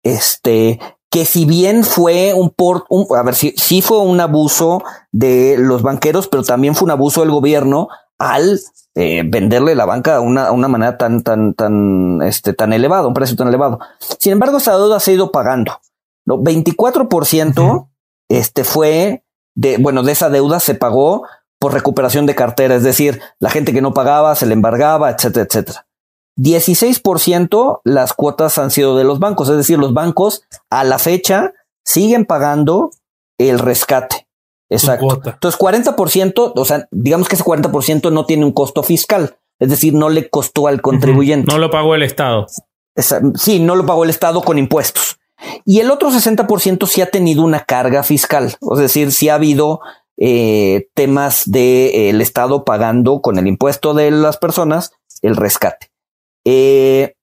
este, 0.02 0.78
que 1.10 1.24
si 1.24 1.44
bien 1.44 1.84
fue 1.84 2.32
un 2.34 2.50
por, 2.50 2.86
a 3.16 3.22
ver, 3.22 3.34
si 3.34 3.54
sí 3.56 3.82
fue 3.82 3.98
un 3.98 4.20
abuso 4.20 4.82
de 5.10 5.56
los 5.58 5.82
banqueros, 5.82 6.28
pero 6.28 6.42
también 6.42 6.74
fue 6.74 6.86
un 6.86 6.92
abuso 6.92 7.20
del 7.20 7.30
gobierno 7.30 7.88
al 8.18 8.60
eh, 8.94 9.22
venderle 9.26 9.74
la 9.74 9.84
banca 9.84 10.16
a 10.16 10.20
una, 10.20 10.52
una 10.52 10.68
manera 10.68 10.96
tan, 10.98 11.22
tan, 11.22 11.54
tan, 11.54 12.22
este, 12.22 12.52
tan 12.52 12.72
elevado, 12.72 13.08
un 13.08 13.14
precio 13.14 13.36
tan 13.36 13.48
elevado. 13.48 13.80
Sin 14.18 14.32
embargo, 14.32 14.58
esa 14.58 14.76
deuda 14.76 15.00
se 15.00 15.10
ha 15.10 15.14
ido 15.14 15.32
pagando. 15.32 15.80
¿no? 16.24 16.38
24% 16.38 17.88
este 18.28 18.64
fue 18.64 19.24
de, 19.54 19.76
bueno, 19.78 20.02
de 20.02 20.12
esa 20.12 20.30
deuda 20.30 20.60
se 20.60 20.74
pagó 20.74 21.26
por 21.58 21.74
recuperación 21.74 22.26
de 22.26 22.34
cartera, 22.34 22.74
es 22.74 22.82
decir, 22.82 23.20
la 23.38 23.50
gente 23.50 23.72
que 23.72 23.82
no 23.82 23.92
pagaba 23.92 24.34
se 24.34 24.46
le 24.46 24.54
embargaba, 24.54 25.10
etcétera, 25.10 25.46
etcétera. 25.46 25.86
16% 26.37 27.80
las 27.85 28.14
cuotas 28.14 28.59
han 28.59 28.70
sido 28.70 28.97
de 28.97 29.05
los 29.05 29.18
bancos, 29.18 29.49
es 29.49 29.57
decir, 29.57 29.78
los 29.78 29.93
bancos 29.93 30.45
a 30.70 30.85
la 30.85 30.99
fecha 30.99 31.53
siguen 31.85 32.24
pagando 32.24 32.91
el 33.39 33.59
rescate. 33.59 34.26
Exacto. 34.70 35.20
Entonces, 35.24 35.61
40%, 35.61 36.53
o 36.57 36.64
sea, 36.64 36.89
digamos 36.91 37.28
que 37.28 37.35
ese 37.35 37.45
40% 37.45 38.11
no 38.11 38.24
tiene 38.24 38.45
un 38.45 38.53
costo 38.53 38.83
fiscal, 38.83 39.37
es 39.59 39.68
decir, 39.68 39.93
no 39.93 40.09
le 40.09 40.30
costó 40.30 40.66
al 40.66 40.80
contribuyente. 40.80 41.53
No 41.53 41.59
lo 41.59 41.70
pagó 41.70 41.95
el 41.95 42.03
Estado. 42.03 42.47
sí, 43.35 43.61
no 43.61 43.76
lo 43.76 43.85
pagó 43.85 44.05
el 44.05 44.11
Estado 44.11 44.43
con 44.43 44.59
impuestos. 44.59 45.18
Y 45.64 45.80
el 45.80 45.91
otro 45.91 46.11
60% 46.11 46.87
sí 46.87 47.01
ha 47.03 47.11
tenido 47.11 47.43
una 47.43 47.64
carga 47.64 48.03
fiscal, 48.03 48.57
es 48.72 48.78
decir, 48.78 49.12
sí 49.12 49.28
ha 49.28 49.35
habido 49.35 49.80
eh, 50.16 50.89
temas 50.95 51.43
del 51.51 52.20
Estado 52.20 52.64
pagando 52.64 53.20
con 53.20 53.39
el 53.39 53.47
impuesto 53.47 53.93
de 53.93 54.11
las 54.11 54.37
personas 54.39 54.93
el 55.20 55.37
rescate. 55.37 55.91
Eh, 56.45 57.14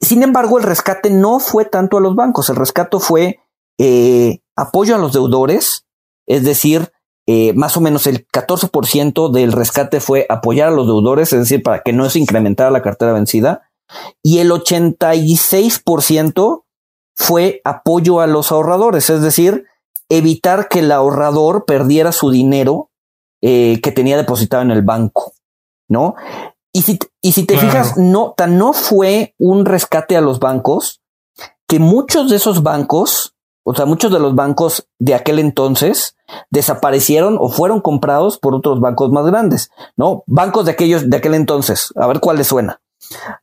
sin 0.00 0.22
embargo, 0.22 0.58
el 0.58 0.64
rescate 0.64 1.10
no 1.10 1.40
fue 1.40 1.64
tanto 1.64 1.98
a 1.98 2.00
los 2.00 2.14
bancos, 2.14 2.48
el 2.50 2.56
rescate 2.56 2.98
fue 2.98 3.40
eh, 3.78 4.40
apoyo 4.56 4.94
a 4.94 4.98
los 4.98 5.12
deudores, 5.12 5.86
es 6.26 6.44
decir, 6.44 6.92
eh, 7.26 7.52
más 7.54 7.76
o 7.76 7.80
menos 7.80 8.06
el 8.06 8.26
14% 8.26 9.30
del 9.30 9.52
rescate 9.52 10.00
fue 10.00 10.26
apoyar 10.28 10.68
a 10.68 10.72
los 10.72 10.86
deudores, 10.86 11.32
es 11.32 11.40
decir, 11.40 11.62
para 11.62 11.82
que 11.82 11.92
no 11.92 12.08
se 12.10 12.18
incrementara 12.18 12.70
la 12.70 12.82
cartera 12.82 13.12
vencida, 13.12 13.62
y 14.22 14.38
el 14.38 14.50
86% 14.50 16.64
fue 17.14 17.60
apoyo 17.64 18.20
a 18.20 18.26
los 18.26 18.52
ahorradores, 18.52 19.10
es 19.10 19.22
decir, 19.22 19.66
evitar 20.08 20.68
que 20.68 20.80
el 20.80 20.92
ahorrador 20.92 21.64
perdiera 21.64 22.12
su 22.12 22.30
dinero 22.30 22.90
que 23.40 23.92
tenía 23.92 24.16
depositado 24.16 24.62
en 24.62 24.70
el 24.70 24.82
banco, 24.82 25.32
¿no? 25.88 26.14
Y 26.72 26.82
si, 26.82 26.98
y 27.20 27.32
si 27.32 27.44
te 27.44 27.58
fijas, 27.58 27.98
no, 27.98 28.32
tan 28.36 28.58
no 28.58 28.72
fue 28.72 29.34
un 29.38 29.66
rescate 29.66 30.16
a 30.16 30.22
los 30.22 30.40
bancos 30.40 31.02
que 31.66 31.78
muchos 31.78 32.30
de 32.30 32.36
esos 32.36 32.62
bancos, 32.62 33.34
o 33.64 33.74
sea, 33.74 33.86
muchos 33.86 34.12
de 34.12 34.18
los 34.18 34.34
bancos 34.34 34.88
de 34.98 35.14
aquel 35.14 35.38
entonces 35.38 36.16
desaparecieron 36.50 37.36
o 37.38 37.48
fueron 37.48 37.80
comprados 37.80 38.38
por 38.38 38.54
otros 38.54 38.80
bancos 38.80 39.10
más 39.10 39.26
grandes, 39.26 39.70
¿no? 39.96 40.24
Bancos 40.26 40.66
de 40.66 40.72
aquellos 40.72 41.08
de 41.08 41.16
aquel 41.16 41.34
entonces. 41.34 41.92
A 41.96 42.06
ver 42.06 42.20
cuál 42.20 42.38
les 42.38 42.48
suena. 42.48 42.80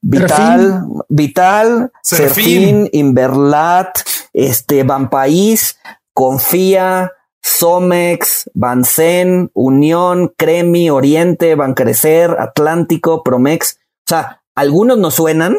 Vital, 0.02 0.86
Vital, 1.10 1.92
Serfín, 2.02 2.90
Inverlat, 2.92 4.00
este, 4.34 4.84
Banpaís, 4.84 5.80
Confía, 6.14 7.12
Somex, 7.42 8.50
Bansen, 8.54 9.52
Unión, 9.54 10.34
Cremi, 10.38 10.90
Oriente, 10.90 11.56
Bancrecer, 11.56 12.36
Atlántico, 12.40 13.24
Promex. 13.24 13.80
O 14.06 14.10
sea, 14.10 14.44
algunos 14.56 14.98
nos 14.98 15.16
suenan, 15.16 15.58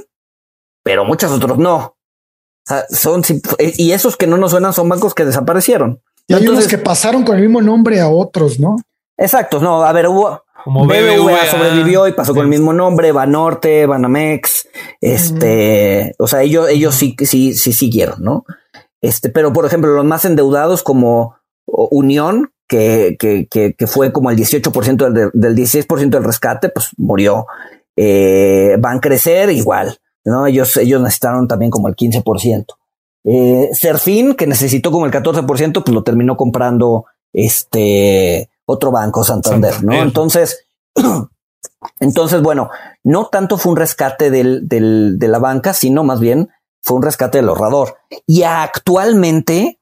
pero 0.83 1.05
muchos 1.05 1.33
otros 1.33 1.59
no. 1.59 1.77
O 1.77 1.97
sea, 2.67 2.85
son, 2.91 3.23
y 3.59 3.93
esos 3.93 4.17
que 4.17 4.27
no 4.27 4.37
nos 4.37 4.51
suenan 4.51 4.73
son 4.73 4.89
bancos 4.89 5.15
que 5.15 5.25
desaparecieron. 5.25 6.03
Y 6.27 6.35
hay 6.35 6.47
unos 6.47 6.69
que 6.69 6.79
pasaron 6.79 7.25
con 7.25 7.37
el 7.37 7.43
mismo 7.43 7.61
nombre 7.61 8.01
a 8.01 8.09
otros, 8.09 8.61
¿no? 8.61 8.77
Exacto, 9.17 9.61
no, 9.61 9.83
a 9.83 9.93
ver, 9.93 10.07
hubo, 10.07 10.45
como 10.65 10.87
BBVA, 10.87 11.47
sobrevivió 11.47 12.07
y 12.07 12.13
pasó 12.13 12.35
con 12.35 12.43
el 12.45 12.49
mismo 12.49 12.73
nombre, 12.73 13.13
Banorte, 13.13 13.87
Banamex, 13.87 14.69
este, 15.01 16.15
o 16.19 16.27
sea, 16.27 16.43
ellos, 16.43 16.69
ellos 16.69 16.95
sí, 16.95 17.17
sí, 17.25 17.55
sí 17.55 17.73
siguieron, 17.73 18.23
¿no? 18.23 18.45
Este, 19.01 19.29
pero 19.31 19.53
por 19.53 19.67
ejemplo, 19.67 19.93
los 19.93 20.05
más 20.05 20.25
endeudados 20.25 20.83
como 20.83 21.37
Unión, 21.73 22.53
que, 22.67 23.17
que, 23.19 23.47
que, 23.49 23.87
fue 23.87 24.13
como 24.13 24.31
el 24.31 24.37
18% 24.37 25.11
del, 25.11 25.31
del 25.33 25.57
16% 25.57 26.09
del 26.09 26.25
rescate, 26.25 26.69
pues 26.69 26.91
murió. 26.97 27.47
Eh, 27.97 28.77
van 28.79 28.99
a 28.99 29.01
crecer 29.01 29.51
igual, 29.51 29.99
¿no? 30.25 30.47
Ellos, 30.47 30.77
ellos 30.77 31.03
necesitaron 31.03 31.49
también 31.49 31.71
como 31.71 31.89
el 31.89 31.97
15%. 31.97 32.67
Eh, 33.25 33.71
Serfín, 33.73 34.35
que 34.35 34.47
necesitó 34.47 34.91
como 34.93 35.07
el 35.07 35.13
14%, 35.13 35.83
pues 35.85 35.95
lo 35.95 36.03
terminó 36.03 36.37
comprando 36.37 37.07
este 37.33 38.51
otro 38.65 38.93
banco, 38.93 39.25
Santander, 39.25 39.83
¿no? 39.83 39.95
Entonces, 39.95 40.65
entonces, 42.01 42.41
bueno, 42.41 42.71
no 43.03 43.27
tanto 43.27 43.59
fue 43.59 43.73
un 43.73 43.79
rescate 43.79 44.31
del, 44.31 44.69
del, 44.69 45.19
de 45.19 45.29
la 45.29 45.39
banca, 45.39 45.75
sino 45.75 46.05
más 46.05 46.21
bien 46.21 46.51
fue 46.83 46.97
un 46.97 47.03
rescate 47.03 47.39
del 47.39 47.49
ahorrador. 47.49 47.97
Y 48.27 48.45
actualmente, 48.45 49.80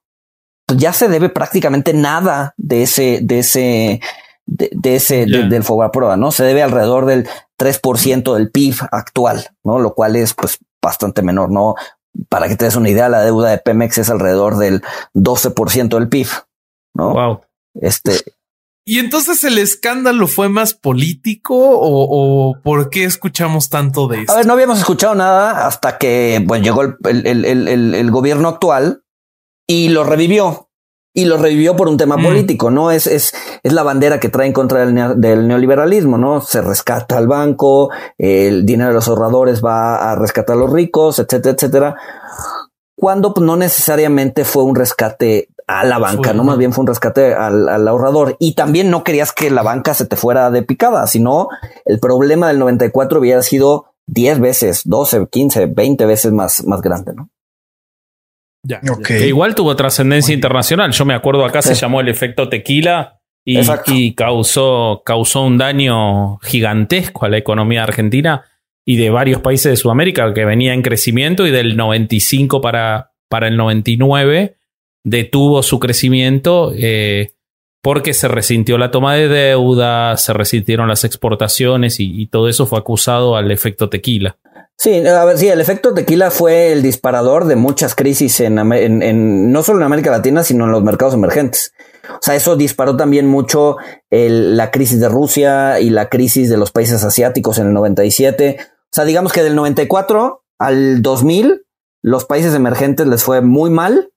ya 0.77 0.93
se 0.93 1.09
debe 1.09 1.29
prácticamente 1.29 1.95
nada 1.95 2.55
de 2.57 2.83
ese, 2.83 3.21
de 3.23 3.39
ese, 3.41 4.01
de, 4.47 4.97
ese, 4.97 5.27
del 5.27 5.65
Fobaproa, 5.65 6.17
¿no? 6.17 6.33
Se 6.33 6.45
debe 6.45 6.63
alrededor 6.63 7.07
del 7.07 7.29
3% 7.59 8.35
del 8.35 8.51
PIB 8.51 8.77
actual, 8.91 9.49
¿no? 9.65 9.79
Lo 9.79 9.95
cual 9.95 10.17
es 10.17 10.35
pues 10.35 10.59
bastante 10.83 11.23
menor, 11.23 11.51
¿no? 11.51 11.75
Para 12.29 12.49
que 12.49 12.57
te 12.57 12.65
des 12.65 12.77
una 12.77 12.91
idea, 12.91 13.09
la 13.09 13.23
deuda 13.23 13.51
de 13.51 13.59
Pemex 13.59 13.99
es 13.99 14.11
alrededor 14.11 14.59
del 14.59 14.83
12% 15.15 15.89
del 15.89 16.09
PIB, 16.09 16.29
¿no? 16.95 17.13
Wow. 17.13 17.41
Este. 17.75 18.13
Y 18.85 18.99
entonces 18.99 19.45
el 19.45 19.59
escándalo 19.59 20.27
fue 20.27 20.49
más 20.49 20.73
político 20.73 21.55
o, 21.55 22.49
o, 22.51 22.61
por 22.63 22.89
qué 22.89 23.05
escuchamos 23.05 23.69
tanto 23.69 24.09
de 24.09 24.21
esto? 24.21 24.33
A 24.33 24.37
ver, 24.37 24.47
no 24.47 24.55
habíamos 24.55 24.79
escuchado 24.79 25.15
nada 25.15 25.67
hasta 25.67 25.99
que 25.99 26.43
bueno, 26.47 26.65
llegó 26.65 26.83
el, 26.83 26.97
el, 27.27 27.45
el, 27.45 27.95
el 27.95 28.11
gobierno 28.11 28.49
actual 28.49 29.03
y 29.69 29.91
lo 29.91 30.03
revivió. 30.03 30.65
Y 31.15 31.25
lo 31.25 31.37
revivió 31.37 31.75
por 31.77 31.89
un 31.89 31.97
tema 31.97 32.17
mm. 32.17 32.23
político, 32.23 32.71
¿no? 32.71 32.91
Es, 32.91 33.07
es, 33.07 33.35
es 33.63 33.73
la 33.73 33.83
bandera 33.83 34.21
que 34.21 34.29
trae 34.29 34.47
en 34.47 34.53
contra 34.53 34.85
del, 34.85 35.21
del, 35.21 35.49
neoliberalismo, 35.49 36.17
¿no? 36.17 36.41
Se 36.41 36.63
rescata 36.63 37.19
al 37.19 37.27
banco, 37.27 37.91
el 38.19 38.65
dinero 38.65 38.91
de 38.91 38.95
los 38.95 39.09
ahorradores 39.09 39.65
va 39.65 40.11
a 40.11 40.17
rescatar 40.17 40.57
a 40.57 40.61
los 40.61 40.73
ricos, 40.73 41.19
etcétera, 41.19 41.55
etcétera. 41.55 41.97
Cuando 42.95 43.35
pues, 43.35 43.45
no 43.45 43.57
necesariamente 43.57 44.45
fue 44.45 44.63
un 44.65 44.75
rescate 44.75 45.49
a 45.67 45.85
la 45.85 45.99
banca, 45.99 46.33
no 46.33 46.45
más 46.45 46.57
bien 46.57 46.73
fue 46.73 46.83
un 46.83 46.89
rescate 46.89 47.35
al, 47.35 47.69
al, 47.69 47.89
ahorrador. 47.89 48.37
Y 48.39 48.55
también 48.55 48.91
no 48.91 49.03
querías 49.03 49.33
que 49.33 49.51
la 49.51 49.63
banca 49.63 49.95
se 49.95 50.07
te 50.07 50.17
fuera 50.17 50.51
de 50.51 50.63
picada, 50.63 51.07
sino 51.07 51.49
el 51.85 52.01
problema 52.01 52.49
del 52.49 52.59
94 52.59 53.19
hubiera 53.19 53.43
sido 53.43 53.87
10 54.07 54.41
veces, 54.41 54.83
12, 54.85 55.27
15, 55.31 55.67
20 55.67 56.07
veces 56.07 56.33
más, 56.33 56.65
más 56.65 56.81
grande, 56.81 57.13
¿no? 57.15 57.31
Igual 59.27 59.55
tuvo 59.55 59.77
trascendencia 59.77 60.35
internacional. 60.35 60.93
Yo 60.93 61.05
me 61.05 61.15
acuerdo 61.15 61.45
acá 61.45 61.63
se 61.63 61.75
llamó 61.75 62.01
el 62.01 62.09
efecto 62.09 62.49
tequila 62.49 63.21
y, 63.45 63.61
y, 63.87 64.15
causó, 64.15 65.03
causó 65.05 65.43
un 65.43 65.59
daño 65.59 66.39
gigantesco 66.39 67.25
a 67.25 67.29
la 67.29 67.39
economía 67.39 67.83
argentina 67.83 68.45
y 68.85 68.97
de 68.97 69.11
varios 69.11 69.41
países 69.41 69.71
de 69.71 69.77
Sudamérica 69.77 70.33
que 70.35 70.45
venía 70.45 70.75
en 70.75 70.83
crecimiento 70.83 71.47
y 71.47 71.51
del 71.51 71.77
95 71.77 72.61
para, 72.61 73.13
para 73.29 73.49
el 73.49 73.57
99 73.57 74.57
detuvo 75.05 75.63
su 75.63 75.79
crecimiento 75.79 76.73
eh, 76.77 77.33
porque 77.83 78.13
se 78.13 78.29
resintió 78.29 78.77
la 78.77 78.91
toma 78.91 79.15
de 79.15 79.29
deuda, 79.29 80.17
se 80.17 80.33
resintieron 80.33 80.89
las 80.89 81.05
exportaciones 81.05 82.01
y, 82.01 82.21
y 82.21 82.27
todo 82.27 82.49
eso 82.49 82.67
fue 82.67 82.79
acusado 82.79 83.37
al 83.37 83.51
efecto 83.51 83.89
tequila. 83.89 84.37
Sí, 84.81 85.05
a 85.05 85.25
ver, 85.25 85.37
sí, 85.39 85.49
el 85.49 85.61
efecto 85.61 85.93
tequila 85.93 86.31
fue 86.31 86.71
el 86.71 86.83
disparador 86.83 87.47
de 87.47 87.57
muchas 87.57 87.97
crisis 87.97 88.39
en, 88.39 88.59
en, 88.73 89.51
no 89.51 89.65
solo 89.65 89.81
en 89.81 89.85
América 89.85 90.13
Latina, 90.13 90.45
sino 90.45 90.67
en 90.67 90.71
los 90.71 90.85
mercados 90.85 91.15
emergentes. 91.15 91.75
O 92.09 92.23
sea, 92.23 92.37
eso 92.37 92.55
disparó 92.55 92.97
también 92.97 93.27
mucho 93.27 93.77
el, 94.09 94.57
la 94.57 94.71
crisis 94.71 95.01
de 95.01 95.09
Rusia 95.09 95.81
y 95.81 95.91
la 95.91 96.09
crisis 96.09 96.49
de 96.49 96.57
los 96.57 96.71
países 96.71 97.03
asiáticos 97.03 97.59
en 97.59 97.67
el 97.67 97.73
97. 97.73 98.59
O 98.61 98.65
sea, 98.93 99.05
digamos 99.05 99.33
que 99.33 99.43
del 99.43 99.57
94 99.57 100.45
al 100.61 101.03
2000, 101.03 101.67
los 102.03 102.25
países 102.25 102.55
emergentes 102.55 103.09
les 103.09 103.25
fue 103.25 103.41
muy 103.41 103.71
mal 103.71 104.13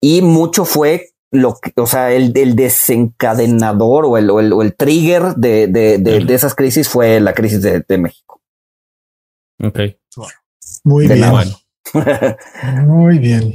y 0.00 0.22
mucho 0.22 0.64
fue 0.64 1.10
lo 1.30 1.58
que, 1.60 1.78
o 1.78 1.86
sea, 1.86 2.10
el, 2.10 2.32
el 2.38 2.56
desencadenador 2.56 4.06
o 4.06 4.16
el, 4.16 4.30
o 4.30 4.40
el, 4.40 4.54
o 4.54 4.62
el 4.62 4.74
trigger 4.74 5.34
de, 5.34 5.66
de, 5.66 5.98
de, 5.98 6.24
de, 6.24 6.34
esas 6.34 6.54
crisis 6.54 6.88
fue 6.88 7.20
la 7.20 7.34
crisis 7.34 7.60
de 7.60 7.98
México. 7.98 8.39
Ok. 9.62 9.80
Muy 10.84 11.06
bien. 11.06 11.32
Muy 12.86 13.18
bien. 13.18 13.52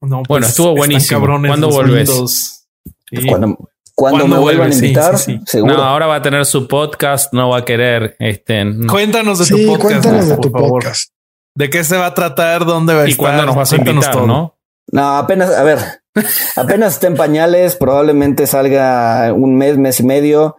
No, 0.00 0.18
pues, 0.18 0.28
bueno, 0.28 0.46
estuvo 0.46 0.76
buenísimo. 0.76 1.26
¿Cuándo 1.46 1.70
volvés? 1.70 2.10
Pues 2.10 3.24
cuando, 3.26 3.56
Cuando 3.94 4.28
me 4.28 4.38
vuelvan 4.38 4.72
a 4.72 4.74
invitar, 4.74 5.16
seguro. 5.18 5.76
No, 5.76 5.82
ahora 5.82 6.06
va 6.06 6.16
a 6.16 6.22
tener 6.22 6.44
su 6.44 6.68
podcast, 6.68 7.32
no 7.32 7.50
va 7.50 7.58
a 7.58 7.64
querer. 7.64 8.16
Este, 8.18 8.64
Cuéntanos 8.88 9.38
de 9.38 9.46
tu 9.46 9.66
podcast. 9.66 10.02
Cuéntanos 10.02 10.28
de 10.28 10.36
tu 10.38 10.52
podcast. 10.52 11.12
¿De 11.54 11.70
qué 11.70 11.84
se 11.84 11.96
va 11.96 12.06
a 12.06 12.14
tratar? 12.14 12.66
¿Dónde 12.66 12.94
va 12.94 13.02
a 13.02 13.08
¿Y 13.08 13.12
estar? 13.12 13.22
¿Y 13.22 13.26
cuándo 13.26 13.46
nos 13.46 13.56
vas 13.56 13.72
a 13.72 13.76
invitar, 13.76 14.12
todo. 14.12 14.26
no? 14.26 14.58
No, 14.92 15.16
apenas, 15.16 15.50
a 15.50 15.62
ver, 15.62 15.78
apenas 16.56 16.94
estén 16.94 17.14
pañales, 17.14 17.76
probablemente 17.76 18.46
salga 18.46 19.32
un 19.32 19.56
mes, 19.56 19.78
mes 19.78 20.00
y 20.00 20.04
medio. 20.04 20.56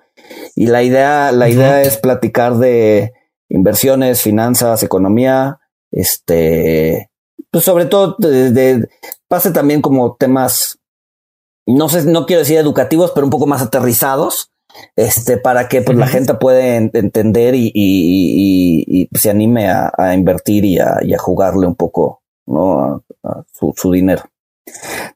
Y 0.55 0.67
la 0.67 0.81
idea, 0.83 1.31
la 1.31 1.49
idea 1.49 1.81
es 1.83 1.97
platicar 1.97 2.55
de 2.55 3.13
inversiones, 3.49 4.21
finanzas, 4.21 4.83
economía, 4.83 5.59
este, 5.91 7.09
pues 7.51 7.63
sobre 7.63 7.85
todo 7.85 8.15
de, 8.19 8.87
pase 9.27 9.51
también 9.51 9.81
como 9.81 10.15
temas, 10.15 10.79
no 11.65 11.89
sé, 11.89 12.03
no 12.05 12.25
quiero 12.25 12.41
decir 12.41 12.57
educativos, 12.57 13.11
pero 13.11 13.25
un 13.25 13.31
poco 13.31 13.47
más 13.47 13.61
aterrizados, 13.61 14.51
este, 14.95 15.37
para 15.37 15.67
que 15.67 15.81
pues, 15.81 15.97
la 15.97 16.07
gente 16.07 16.33
pueda 16.35 16.75
entender 16.75 17.55
y, 17.55 17.71
y, 17.73 19.09
se 19.17 19.29
anime 19.29 19.69
a, 19.69 20.13
invertir 20.13 20.65
y 20.65 20.79
a, 20.79 21.17
jugarle 21.17 21.67
un 21.67 21.75
poco, 21.75 22.21
¿no? 22.45 23.03
A, 23.23 23.43
su, 23.53 23.91
dinero. 23.91 24.23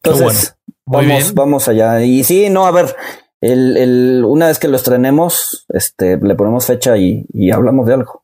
Entonces, 0.03 0.55
vamos, 0.85 1.33
vamos 1.33 1.67
allá. 1.67 2.01
Y 2.01 2.23
sí, 2.23 2.49
no, 2.49 2.65
a 2.65 2.71
ver, 2.71 2.95
el, 3.41 3.75
el, 3.77 4.23
una 4.25 4.47
vez 4.47 4.59
que 4.59 4.67
lo 4.67 4.77
estrenemos, 4.77 5.65
este, 5.69 6.17
le 6.17 6.35
ponemos 6.35 6.65
fecha 6.65 6.97
y, 6.97 7.25
y 7.33 7.51
hablamos 7.51 7.87
de 7.87 7.95
algo. 7.95 8.23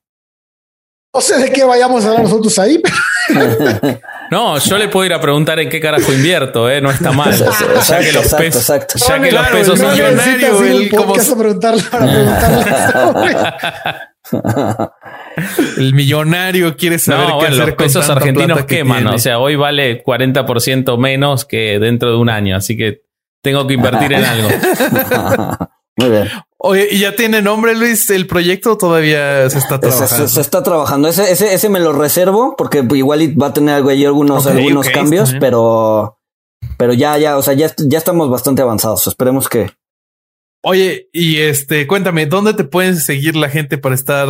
No 1.13 1.21
sé 1.21 1.39
de 1.39 1.51
qué 1.51 1.63
vayamos 1.63 2.05
a 2.05 2.09
hablar 2.09 2.23
nosotros 2.23 2.57
ahí. 2.59 2.81
No, 4.29 4.57
yo 4.59 4.77
le 4.77 4.89
puedo 4.89 5.05
ir 5.05 5.13
a 5.13 5.21
preguntar 5.21 5.57
en 5.59 5.69
qué 5.69 5.79
carajo 5.79 6.11
invierto, 6.11 6.69
¿eh? 6.69 6.81
No 6.81 6.91
está 6.91 7.11
mal. 7.13 7.31
ya 7.33 7.99
que 7.99 8.11
los, 8.11 8.33
pesos, 8.33 8.67
ya 8.67 9.21
que 9.21 9.31
los 9.31 9.47
pesos 9.47 9.79
son 9.79 9.91
millonarios. 9.91 10.61
El 10.61 10.89
como... 10.89 11.13
preguntarle 11.13 11.83
para 11.89 12.05
preguntarle 12.11 12.65
El 15.77 15.93
millonario 15.93 16.75
quiere 16.75 16.99
saber 16.99 17.29
no, 17.29 17.39
qué 17.39 17.47
bueno, 17.47 17.65
los 17.67 17.75
pesos 17.75 18.09
argentinos 18.09 18.65
queman. 18.65 19.07
O 19.07 19.17
sea, 19.17 19.39
hoy 19.39 19.55
vale 19.55 20.03
40% 20.03 20.97
menos 20.97 21.45
que 21.45 21.79
dentro 21.79 22.11
de 22.11 22.17
un 22.17 22.29
año. 22.29 22.57
Así 22.57 22.75
que 22.75 23.06
tengo 23.41 23.67
que 23.67 23.73
invertir 23.73 24.13
en 24.13 24.25
algo. 24.25 24.49
Muy 25.97 26.09
bien. 26.09 26.27
Oye, 26.59 26.87
¿y 26.91 26.99
ya 26.99 27.15
tiene 27.15 27.41
nombre, 27.41 27.75
Luis? 27.75 28.09
¿El 28.09 28.27
proyecto 28.27 28.77
todavía 28.77 29.49
se 29.49 29.57
está 29.57 29.79
trabajando? 29.79 30.27
Se, 30.27 30.41
está 30.41 30.63
trabajando. 30.63 31.07
Ese, 31.07 31.31
ese, 31.31 31.53
ese 31.53 31.69
me 31.69 31.79
lo 31.79 31.93
reservo 31.93 32.55
porque 32.57 32.85
igual 32.93 33.35
va 33.41 33.47
a 33.47 33.53
tener 33.53 33.75
algunos, 33.75 34.45
algunos 34.45 34.89
cambios, 34.89 35.35
pero, 35.39 36.19
pero 36.77 36.93
ya, 36.93 37.17
ya, 37.17 37.37
o 37.37 37.41
sea, 37.41 37.53
ya, 37.53 37.71
ya 37.77 37.97
estamos 37.97 38.29
bastante 38.29 38.61
avanzados. 38.61 39.07
Esperemos 39.07 39.49
que. 39.49 39.71
Oye, 40.63 41.09
y 41.13 41.37
este, 41.37 41.87
cuéntame, 41.87 42.25
¿dónde 42.25 42.53
te 42.53 42.63
pueden 42.63 42.97
seguir 42.97 43.35
la 43.35 43.49
gente 43.49 43.77
para 43.77 43.95
estar 43.95 44.29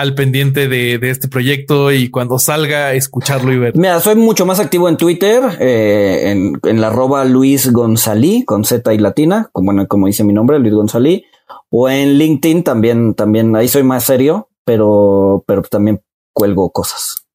al 0.00 0.14
pendiente 0.14 0.68
de, 0.68 0.98
de, 0.98 1.10
este 1.10 1.28
proyecto 1.28 1.92
y 1.92 2.10
cuando 2.10 2.38
salga 2.38 2.94
escucharlo 2.94 3.52
y 3.52 3.58
ver? 3.58 3.76
Mira, 3.76 4.00
soy 4.00 4.16
mucho 4.16 4.46
más 4.46 4.58
activo 4.60 4.88
en 4.88 4.96
Twitter, 4.96 5.42
eh, 5.60 6.30
en, 6.30 6.58
en 6.62 6.80
la 6.80 6.88
arroba 6.88 7.24
Luis 7.24 7.70
Gonzalí, 7.72 8.44
con 8.44 8.64
Z 8.64 8.92
y 8.94 8.98
latina, 8.98 9.50
como, 9.52 9.86
como 9.86 10.06
dice 10.06 10.24
mi 10.24 10.32
nombre, 10.32 10.58
Luis 10.58 10.74
Gonzalí, 10.74 11.24
o 11.70 11.88
en 11.88 12.14
LinkedIn 12.14 12.64
también, 12.64 13.14
también, 13.14 13.54
ahí 13.54 13.68
soy 13.68 13.82
más 13.82 14.04
serio, 14.04 14.48
pero, 14.64 15.44
pero 15.46 15.62
también 15.62 16.00
cuelgo 16.32 16.70
cosas. 16.70 17.26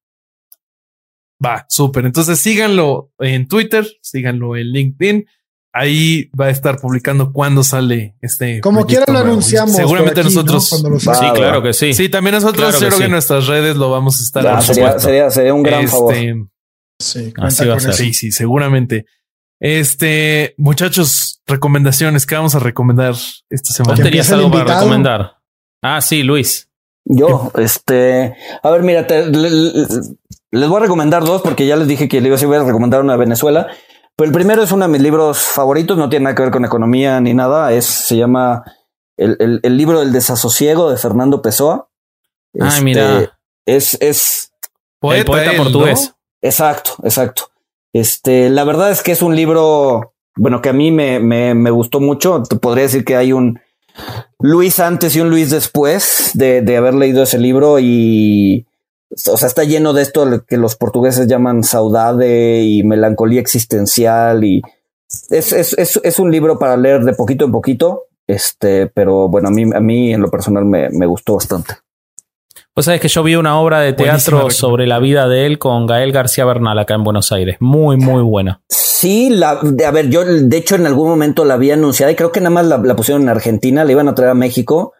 Va, 1.44 1.66
súper. 1.68 2.06
Entonces 2.06 2.38
síganlo 2.38 3.10
en 3.18 3.46
Twitter, 3.46 3.86
síganlo 4.00 4.56
en 4.56 4.72
LinkedIn. 4.72 5.26
Ahí 5.78 6.30
va 6.30 6.46
a 6.46 6.50
estar 6.50 6.78
publicando 6.78 7.32
cuando 7.34 7.62
sale 7.62 8.16
este. 8.22 8.62
Como 8.62 8.86
quiera 8.86 9.04
lo 9.12 9.18
anunciamos. 9.18 9.76
Seguramente 9.76 10.24
nosotros. 10.24 10.70
sí, 10.70 11.26
claro 11.34 11.62
que 11.62 11.74
sí. 11.74 11.92
Sí, 11.92 12.08
también 12.08 12.34
nosotros 12.34 12.76
creo 12.78 12.96
que, 12.96 13.04
en 13.04 13.10
nuestras 13.10 13.46
redes 13.46 13.76
lo 13.76 13.90
vamos 13.90 14.18
a 14.18 14.22
estar. 14.22 14.46
Ah, 14.46 14.62
sería, 14.62 15.30
sería, 15.30 15.52
un 15.52 15.62
gran 15.62 15.86
favor. 15.86 16.14
Este, 16.14 16.34
sí, 16.98 17.34
Así 17.36 17.66
va 17.66 17.76
a 17.76 17.80
ser. 17.80 17.92
sí, 17.92 18.14
sí, 18.14 18.32
seguramente. 18.32 19.04
Este, 19.60 20.54
muchachos, 20.56 21.42
recomendaciones. 21.46 22.24
¿Qué 22.24 22.36
vamos 22.36 22.54
a 22.54 22.58
recomendar 22.58 23.14
esta 23.50 23.74
semana? 23.74 23.96
¿Vos 23.96 24.02
tenías 24.02 24.30
algo 24.30 24.50
para 24.50 24.76
recomendar? 24.76 25.36
Ah, 25.82 26.00
sí, 26.00 26.22
Luis. 26.22 26.70
Yo, 27.04 27.52
este, 27.58 28.34
a 28.62 28.70
ver, 28.70 28.82
mira, 28.82 29.06
les 29.06 30.68
voy 30.68 30.76
a 30.78 30.80
recomendar 30.80 31.22
dos 31.22 31.42
porque 31.42 31.66
ya 31.66 31.76
les 31.76 31.86
dije 31.86 32.08
que 32.08 32.22
les 32.22 32.42
iba 32.42 32.56
a 32.56 32.64
recomendar 32.64 33.02
una 33.02 33.12
de 33.12 33.18
Venezuela. 33.18 33.68
Pero 34.16 34.28
el 34.28 34.32
primero 34.32 34.62
es 34.62 34.72
uno 34.72 34.86
de 34.86 34.92
mis 34.92 35.02
libros 35.02 35.38
favoritos, 35.38 35.98
no 35.98 36.08
tiene 36.08 36.24
nada 36.24 36.34
que 36.34 36.42
ver 36.42 36.50
con 36.50 36.64
economía 36.64 37.20
ni 37.20 37.34
nada. 37.34 37.72
Es, 37.72 37.84
se 37.84 38.16
llama 38.16 38.64
el, 39.18 39.60
el, 39.62 39.76
libro 39.76 40.00
del 40.00 40.12
desasosiego 40.12 40.90
de 40.90 40.96
Fernando 40.96 41.42
Pessoa. 41.42 41.90
Ah, 42.58 42.80
mira. 42.82 43.38
Es, 43.66 43.98
es 44.00 44.52
poeta, 44.98 45.20
el 45.20 45.24
poeta 45.26 45.62
portugués. 45.62 46.14
Exacto, 46.40 46.92
exacto. 47.02 47.50
Este, 47.92 48.48
la 48.48 48.64
verdad 48.64 48.90
es 48.90 49.02
que 49.02 49.12
es 49.12 49.20
un 49.20 49.36
libro, 49.36 50.14
bueno, 50.36 50.62
que 50.62 50.70
a 50.70 50.72
mí 50.72 50.90
me, 50.90 51.20
me, 51.20 51.54
me 51.54 51.70
gustó 51.70 52.00
mucho. 52.00 52.42
Te 52.42 52.56
podría 52.56 52.84
decir 52.84 53.04
que 53.04 53.16
hay 53.16 53.32
un 53.32 53.60
Luis 54.38 54.80
antes 54.80 55.14
y 55.16 55.20
un 55.20 55.28
Luis 55.28 55.50
después 55.50 56.30
de, 56.34 56.62
de 56.62 56.76
haber 56.76 56.94
leído 56.94 57.22
ese 57.22 57.38
libro 57.38 57.78
y 57.80 58.65
o 59.10 59.36
sea, 59.36 59.46
está 59.46 59.64
lleno 59.64 59.92
de 59.92 60.02
esto 60.02 60.44
que 60.46 60.56
los 60.56 60.76
portugueses 60.76 61.26
llaman 61.26 61.62
saudade 61.62 62.62
y 62.62 62.82
melancolía 62.82 63.40
existencial 63.40 64.44
y 64.44 64.62
es, 65.30 65.52
es, 65.52 65.72
es, 65.78 66.00
es, 66.02 66.18
un 66.18 66.30
libro 66.30 66.58
para 66.58 66.76
leer 66.76 67.04
de 67.04 67.12
poquito 67.12 67.44
en 67.44 67.52
poquito, 67.52 68.06
este, 68.26 68.88
pero 68.88 69.28
bueno, 69.28 69.48
a 69.48 69.50
mí, 69.52 69.62
a 69.72 69.80
mí 69.80 70.12
en 70.12 70.20
lo 70.20 70.30
personal 70.30 70.64
me, 70.64 70.90
me 70.90 71.06
gustó 71.06 71.34
bastante. 71.34 71.74
Pues 72.74 72.84
sabes 72.84 73.00
que 73.00 73.08
yo 73.08 73.22
vi 73.22 73.36
una 73.36 73.58
obra 73.58 73.80
de 73.80 73.94
teatro 73.94 74.50
sobre 74.50 74.86
la 74.86 74.98
vida 74.98 75.28
de 75.28 75.46
él 75.46 75.58
con 75.58 75.86
Gael 75.86 76.12
García 76.12 76.44
Bernal 76.44 76.78
acá 76.78 76.94
en 76.94 77.04
Buenos 77.04 77.32
Aires. 77.32 77.56
Muy, 77.58 77.96
muy 77.96 78.22
buena. 78.22 78.60
Sí, 78.68 79.30
la, 79.30 79.60
a 79.86 79.90
ver, 79.92 80.10
yo 80.10 80.24
de 80.24 80.56
hecho 80.56 80.74
en 80.74 80.86
algún 80.86 81.08
momento 81.08 81.46
la 81.46 81.54
había 81.54 81.72
anunciada 81.72 82.12
y 82.12 82.16
creo 82.16 82.32
que 82.32 82.40
nada 82.40 82.50
más 82.50 82.66
la, 82.66 82.76
la 82.76 82.94
pusieron 82.94 83.22
en 83.22 83.30
Argentina, 83.30 83.84
la 83.84 83.92
iban 83.92 84.08
a 84.08 84.14
traer 84.14 84.32
a 84.32 84.34
México, 84.34 84.92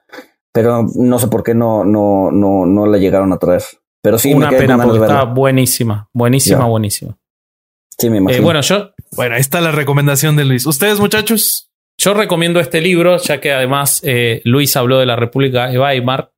pero 0.53 0.87
no 0.95 1.19
sé 1.19 1.29
por 1.29 1.43
qué 1.43 1.55
no, 1.55 1.85
no, 1.85 2.31
no, 2.31 2.65
no 2.65 2.87
la 2.87 2.97
llegaron 2.97 3.35
a 3.35 3.39
traer. 3.39 3.63
Pero 4.07 4.21
sí, 4.21 4.33
una 4.33 4.51
pena 4.51 4.79
porque 4.81 5.01
está 5.01 5.25
buenísima, 5.25 6.09
buenísima, 6.13 6.65
buenísima. 6.67 7.19
Sí, 7.99 8.09
me 8.09 8.19
imagino. 8.19 8.41
Eh, 8.41 8.45
bueno, 8.45 8.61
yo. 8.61 8.93
Bueno, 9.17 9.35
ahí 9.35 9.41
está 9.41 9.61
la 9.61 9.73
recomendación 9.73 10.37
de 10.37 10.45
Luis. 10.45 10.65
¿Ustedes, 10.65 11.01
muchachos? 11.01 11.73
Yo 11.99 12.15
recomiendo 12.15 12.61
este 12.61 12.81
libro, 12.81 13.17
ya 13.17 13.41
que 13.41 13.53
además 13.53 14.03
eh, 14.05 14.43
Luis 14.45 14.77
habló 14.77 15.01
de 15.01 15.07
la 15.07 15.17
República 15.17 15.67
de 15.67 15.81
Weimar. 15.81 16.31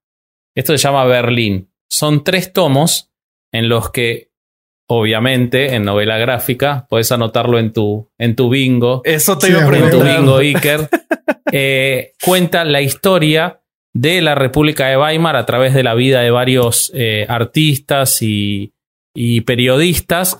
Esto 0.56 0.72
se 0.72 0.78
llama 0.78 1.04
Berlín. 1.04 1.70
Son 1.90 2.24
tres 2.24 2.54
tomos 2.54 3.10
en 3.52 3.68
los 3.68 3.90
que, 3.90 4.30
obviamente, 4.88 5.74
en 5.74 5.84
novela 5.84 6.16
gráfica, 6.16 6.86
puedes 6.88 7.12
anotarlo 7.12 7.58
en 7.58 7.74
tu, 7.74 8.10
en 8.16 8.34
tu 8.34 8.48
bingo. 8.48 9.02
Eso 9.04 9.36
te 9.36 9.50
iba 9.50 9.62
a 9.62 9.68
preguntar. 9.68 10.00
En 10.00 10.06
tu 10.06 10.16
bingo, 10.16 10.36
Iker. 10.38 10.88
Eh, 11.50 12.12
cuenta 12.22 12.62
la 12.66 12.82
historia 12.82 13.62
de 14.00 14.20
la 14.22 14.36
República 14.36 14.86
de 14.86 14.96
Weimar 14.96 15.34
a 15.34 15.44
través 15.44 15.74
de 15.74 15.82
la 15.82 15.94
vida 15.94 16.20
de 16.20 16.30
varios 16.30 16.92
eh, 16.94 17.26
artistas 17.28 18.18
y, 18.22 18.72
periodistas 19.44 20.38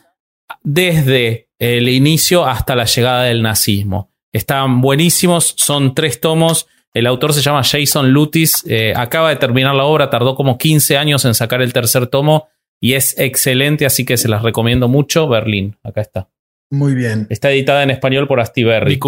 desde 0.63 1.49
el 1.59 1.89
inicio 1.89 2.47
hasta 2.47 2.77
la 2.77 2.85
llegada 2.85 3.25
del 3.25 3.43
nazismo. 3.43 4.13
Están 4.33 4.81
buenísimos, 4.81 5.55
son 5.57 5.97
tres 5.97 6.21
tomos. 6.21 6.69
El 6.95 7.09
autor 7.09 7.33
se 7.33 7.43
llama 7.43 7.65
Jason 7.65 8.13
Lutis, 8.13 8.65
eh, 8.69 8.93
acaba 8.95 9.31
de 9.31 9.37
terminar 9.37 9.75
la 9.75 9.85
obra, 9.85 10.09
tardó 10.09 10.37
como 10.37 10.59
15 10.59 10.97
años 10.97 11.25
en 11.25 11.35
sacar 11.35 11.61
el 11.61 11.73
tercer 11.73 12.07
tomo 12.07 12.47
y 12.81 12.93
es 12.93 13.19
excelente, 13.19 13.85
así 13.85 14.05
que 14.05 14.17
se 14.17 14.29
las 14.29 14.43
recomiendo 14.43 14.87
mucho. 14.87 15.27
Berlín, 15.27 15.77
acá 15.83 16.03
está. 16.03 16.29
Muy 16.71 16.95
bien. 16.95 17.27
Está 17.29 17.51
editada 17.51 17.83
en 17.83 17.91
español 17.91 18.29
por 18.29 18.39
Astiberri. 18.39 19.01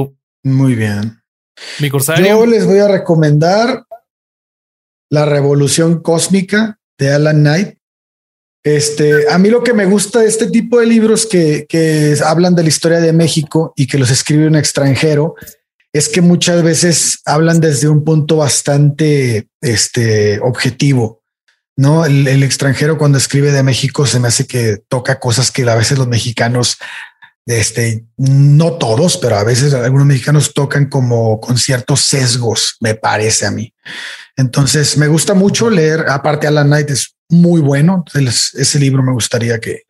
Muy 0.43 0.74
bien. 0.74 1.22
Mi 1.78 1.89
Yo 1.89 2.47
les 2.47 2.66
voy 2.66 2.78
a 2.78 2.89
recomendar 2.89 3.85
la 5.11 5.27
Revolución 5.27 6.01
Cósmica 6.01 6.78
de 6.99 7.12
Alan 7.12 7.41
Knight. 7.41 7.78
Este, 8.62 9.31
a 9.31 9.39
mí 9.39 9.49
lo 9.49 9.62
que 9.62 9.73
me 9.73 9.87
gusta 9.87 10.20
de 10.20 10.28
este 10.28 10.47
tipo 10.47 10.78
de 10.78 10.87
libros 10.87 11.27
que, 11.27 11.66
que 11.69 12.15
hablan 12.24 12.55
de 12.55 12.62
la 12.62 12.69
historia 12.69 13.01
de 13.01 13.12
México 13.12 13.73
y 13.77 13.87
que 13.87 13.99
los 13.99 14.11
escribe 14.11 14.47
un 14.47 14.57
extranjero 14.57 15.35
es 15.93 16.09
que 16.09 16.20
muchas 16.20 16.62
veces 16.62 17.20
hablan 17.24 17.61
desde 17.61 17.89
un 17.89 18.05
punto 18.05 18.37
bastante 18.37 19.49
este, 19.61 20.39
objetivo. 20.41 21.23
No, 21.77 22.05
el, 22.05 22.28
el, 22.28 22.43
extranjero 22.43 22.99
cuando 22.99 23.19
escribe 23.19 23.51
de 23.51 23.62
México 23.62 24.07
se 24.07 24.20
me 24.20 24.28
hace 24.28 24.47
que 24.47 24.82
toca 24.89 25.19
cosas 25.19 25.51
que 25.51 25.69
a 25.69 25.74
veces 25.74 25.99
los 25.99 26.07
mexicanos, 26.07 26.77
este, 27.51 28.05
no 28.16 28.74
todos, 28.74 29.16
pero 29.18 29.36
a 29.36 29.44
veces 29.44 29.74
algunos 29.74 30.06
mexicanos 30.06 30.55
tocan 30.55 30.86
como 30.86 31.40
con 31.40 31.59
ciertos 31.59 32.01
sesgos, 32.01 32.77
me 32.81 32.94
parece 32.94 33.47
a 33.47 33.51
mí. 33.51 33.74
Entonces 34.36 34.97
me 34.97 35.09
gusta 35.09 35.35
mucho 35.35 35.70
leer, 35.70 36.06
aparte 36.09 36.47
Alan 36.47 36.68
Knight 36.68 36.90
es 36.90 37.16
muy 37.28 37.60
bueno, 37.60 38.05
ese 38.14 38.78
libro 38.78 39.02
me 39.02 39.12
gustaría 39.12 39.59
que, 39.60 39.82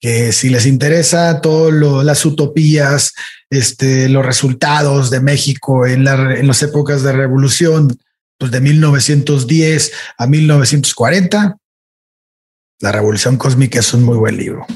que 0.00 0.32
si 0.32 0.50
les 0.50 0.66
interesa 0.66 1.40
todas 1.40 2.04
las 2.04 2.24
utopías, 2.26 3.12
este, 3.50 4.08
los 4.08 4.26
resultados 4.26 5.10
de 5.10 5.20
México 5.20 5.86
en, 5.86 6.04
la, 6.04 6.34
en 6.34 6.46
las 6.46 6.62
épocas 6.62 7.02
de 7.02 7.12
revolución, 7.12 7.96
pues 8.38 8.50
de 8.50 8.60
1910 8.60 9.92
a 10.18 10.26
1940, 10.26 11.56
La 12.80 12.92
Revolución 12.92 13.36
Cósmica 13.36 13.78
es 13.78 13.94
un 13.94 14.02
muy 14.02 14.16
buen 14.16 14.36
libro. 14.36 14.66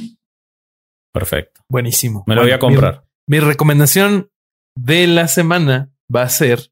Perfecto. 1.19 1.63
Buenísimo. 1.71 2.25
Me 2.27 2.35
lo 2.35 2.43
voy 2.43 2.51
a 2.51 2.59
comprar. 2.59 3.05
Mi, 3.27 3.41
recomendación 3.41 4.29
de 4.77 5.07
la 5.07 5.29
semana 5.29 5.91
va 6.15 6.23
a 6.23 6.29
ser 6.29 6.71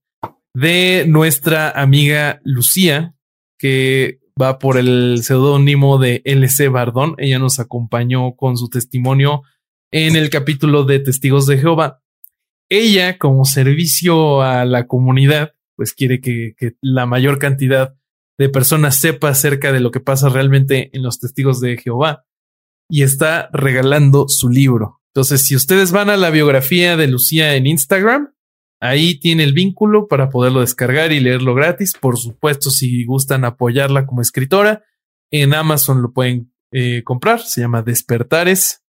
de 0.55 1.07
nuestra 1.09 1.71
amiga 1.71 2.43
Lucía, 2.45 3.15
que 3.59 4.21
va 4.41 4.59
por 4.59 4.77
el 4.77 5.21
seudónimo 5.23 5.97
de 5.97 6.21
LC 6.27 6.69
Bardón. 6.69 7.15
Ella 7.17 7.39
nos 7.39 7.59
acompañó 7.59 8.37
con 8.37 8.59
su 8.59 8.69
testimonio 8.69 9.45
en 9.91 10.15
el 10.15 10.29
capítulo 10.29 10.85
de 10.85 10.99
Testigos 10.99 11.47
de 11.47 11.57
Jehová. 11.57 12.03
Ella, 12.69 13.17
como 13.17 13.47
servicio 13.47 14.43
a 14.43 14.67
la 14.67 14.87
comunidad, 14.87 15.55
pues 15.75 15.95
quiere 15.95 16.21
que, 16.21 16.55
que 16.59 16.75
la 16.83 17.07
mayor 17.07 17.39
cantidad 17.39 17.95
de 18.37 18.51
personas 18.51 18.97
sepa 18.97 19.31
acerca 19.31 19.73
de 19.73 19.81
lo 19.81 19.91
que 19.91 20.01
pasa 20.01 20.29
realmente 20.29 20.91
en 20.93 21.03
los 21.03 21.19
Testigos 21.19 21.61
de 21.61 21.79
Jehová 21.79 22.27
y 22.89 23.03
está 23.03 23.49
regalando 23.53 24.29
su 24.29 24.49
libro. 24.49 25.01
Entonces, 25.15 25.43
si 25.43 25.55
ustedes 25.55 25.93
van 25.93 26.11
a 26.11 26.17
la 26.17 26.31
biografía 26.31 26.97
de 26.97 27.07
Lucía 27.07 27.55
en 27.55 27.67
Instagram, 27.67 28.35
ahí 28.81 29.19
tiene 29.19 29.45
el 29.45 29.53
vínculo 29.53 30.09
para 30.09 30.29
poderlo 30.29 30.61
descargar 30.61 31.13
y 31.13 31.21
leerlo 31.21 31.55
gratis. 31.55 31.95
Por 31.99 32.19
supuesto, 32.19 32.71
si 32.71 33.05
gustan 33.05 33.45
apoyarla 33.45 34.07
como 34.07 34.21
escritora, 34.21 34.83
en 35.31 35.55
Amazon 35.55 36.03
lo 36.03 36.13
pueden 36.13 36.53
eh, 36.73 37.03
comprar. 37.05 37.41
Se 37.41 37.61
llama 37.61 37.83
Despertares, 37.83 38.85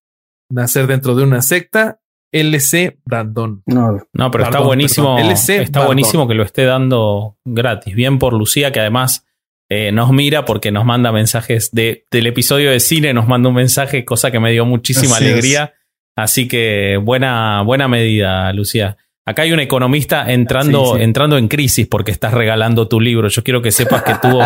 Nacer 0.50 0.88
dentro 0.88 1.16
de 1.16 1.24
una 1.24 1.42
secta. 1.42 2.02
LC 2.32 3.00
Brandon. 3.06 3.64
No, 3.66 3.98
no 4.12 4.32
pero 4.32 4.44
está 4.44 4.60
buenísimo. 4.60 5.18
está 5.20 5.86
buenísimo 5.86 6.28
que 6.28 6.34
lo 6.34 6.44
esté 6.44 6.66
dando 6.66 7.38
gratis. 7.46 7.96
Bien 7.96 8.20
por 8.20 8.34
Lucía, 8.34 8.74
que 8.74 8.82
además 8.82 9.25
eh, 9.70 9.92
nos 9.92 10.12
mira 10.12 10.46
porque 10.46 10.72
nos 10.72 10.86
manda 10.86 11.12
mensajes 11.12 11.72
de, 11.72 12.06
del 12.12 12.28
episodio 12.28 12.72
de 12.72 12.80
cine, 12.80 13.14
nos 13.14 13.28
manda 13.28 13.50
un 13.50 13.56
mensaje, 13.56 14.06
cosa 14.06 14.32
que 14.32 14.40
me 14.40 14.52
dio 14.52 14.66
muchísima 14.66 15.18
alegría. 15.18 15.74
Así 16.16 16.48
que 16.48 16.98
buena, 17.02 17.62
buena 17.64 17.88
medida, 17.88 18.52
Lucía. 18.54 18.98
Acá 19.28 19.42
hay 19.42 19.52
un 19.54 19.60
economista 19.60 20.32
entrando, 20.32 20.98
entrando 20.98 21.40
en 21.40 21.48
crisis 21.48 21.88
porque 21.88 22.12
estás 22.12 22.32
regalando 22.32 22.88
tu 22.88 23.02
libro. 23.02 23.28
Yo 23.28 23.44
quiero 23.44 23.60
que 23.60 23.72
sepas 23.72 24.04
que 24.04 24.14
tuvo, 24.22 24.46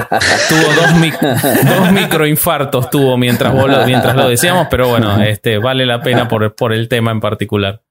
tuvo 0.50 0.74
dos, 0.74 1.92
microinfartos 1.92 2.90
tuvo 2.90 3.18
mientras, 3.18 3.54
lo, 3.54 3.86
mientras 3.86 4.16
lo 4.16 4.30
decíamos, 4.30 4.68
pero 4.72 4.88
bueno, 4.88 5.22
este, 5.22 5.58
vale 5.58 5.86
la 5.86 6.02
pena 6.02 6.30
por, 6.30 6.56
por 6.56 6.72
el 6.72 6.88
tema 6.88 7.12
en 7.12 7.20
particular. 7.20 7.82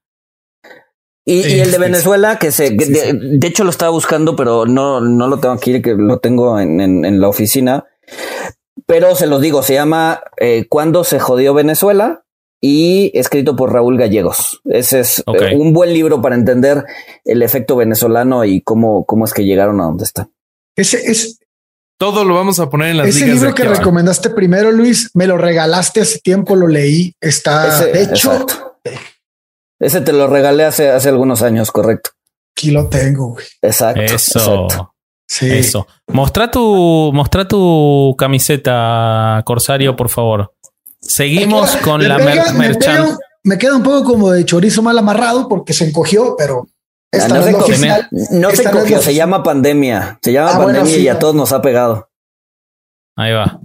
Y, 1.31 1.59
el 1.59 1.71
de 1.71 1.77
Venezuela, 1.77 2.39
que 2.39 2.51
se, 2.51 2.71
de, 2.71 3.47
hecho 3.47 3.63
lo 3.63 3.69
estaba 3.69 3.91
buscando, 3.91 4.35
pero 4.35 4.65
no, 4.65 4.99
no 4.99 5.27
lo 5.27 5.39
tengo 5.39 5.53
aquí, 5.53 5.79
que 5.81 5.93
lo 5.93 6.17
tengo 6.17 6.59
en, 6.59 6.81
en, 6.81 7.21
la 7.21 7.27
oficina. 7.27 7.85
Pero 8.87 9.15
se 9.15 9.27
los 9.27 9.39
digo, 9.39 9.61
se 9.61 9.75
llama 9.75 10.21
eh, 10.37 10.65
¿Cuándo 10.67 11.03
se 11.03 11.19
jodió 11.19 11.53
Venezuela? 11.53 12.23
y 12.61 13.17
escrito 13.17 13.55
por 13.55 13.71
Raúl 13.71 13.97
Gallegos. 13.97 14.61
Ese 14.65 14.99
es 14.99 15.19
eh, 15.19 15.55
un 15.55 15.71
buen 15.71 15.93
libro 15.93 16.21
para 16.21 16.35
entender 16.35 16.83
el 17.23 17.41
efecto 17.41 17.75
venezolano 17.77 18.43
y 18.43 18.61
cómo, 18.61 19.05
cómo 19.05 19.23
es 19.23 19.33
que 19.33 19.45
llegaron 19.45 19.79
a 19.79 19.85
donde 19.85 20.03
están. 20.03 20.31
Ese 20.75 21.09
es. 21.09 21.39
Todo 21.97 22.25
lo 22.25 22.35
vamos 22.35 22.59
a 22.59 22.69
poner 22.69 22.89
en 22.89 22.97
las 22.97 23.07
Ese 23.07 23.27
libro 23.27 23.53
que 23.53 23.63
recomendaste 23.63 24.29
primero, 24.29 24.71
Luis, 24.71 25.11
me 25.13 25.27
lo 25.27 25.37
regalaste 25.37 26.01
hace 26.01 26.19
tiempo, 26.19 26.55
lo 26.55 26.67
leí. 26.67 27.13
Está 27.21 27.87
hecho. 27.93 28.45
Ese 29.79 30.01
te 30.01 30.13
lo 30.13 30.27
regalé 30.27 30.65
hace, 30.65 30.89
hace 30.89 31.09
algunos 31.09 31.41
años, 31.41 31.71
correcto. 31.71 32.11
Aquí 32.55 32.71
lo 32.71 32.87
tengo, 32.89 33.29
güey. 33.29 33.45
Exacto. 33.61 34.01
Eso. 34.01 34.93
Sí. 35.25 35.49
Eso. 35.49 35.87
Mostra 36.07 36.51
tu, 36.51 37.11
mostra 37.13 37.47
tu 37.47 38.15
camiseta, 38.17 39.41
Corsario, 39.45 39.95
por 39.95 40.09
favor. 40.09 40.53
Seguimos 40.99 41.75
con 41.77 42.05
la 42.07 42.17
merchan. 42.17 43.17
Me, 43.43 43.57
queda 43.57 43.75
un 43.75 43.83
poco 43.83 44.03
como 44.03 44.31
de 44.31 44.43
chorizo 44.43 44.81
mal 44.81 44.97
amarrado 44.97 45.47
porque 45.47 45.71
se 45.71 45.85
encogió, 45.85 46.35
pero 46.37 46.67
esta 47.11 47.35
no, 47.35 47.43
se, 47.43 47.49
encogió, 48.63 49.01
se 49.01 49.15
llama 49.15 49.41
pandemia. 49.41 50.19
Se 50.21 50.33
llama 50.33 50.51
ah, 50.55 50.57
pandemia 50.57 50.97
y 50.97 51.07
a 51.07 51.17
todos 51.17 51.35
nos 51.35 51.51
ha 51.53 51.61
pegado. 51.61 52.09
Ahí 53.15 53.31
va. 53.33 53.61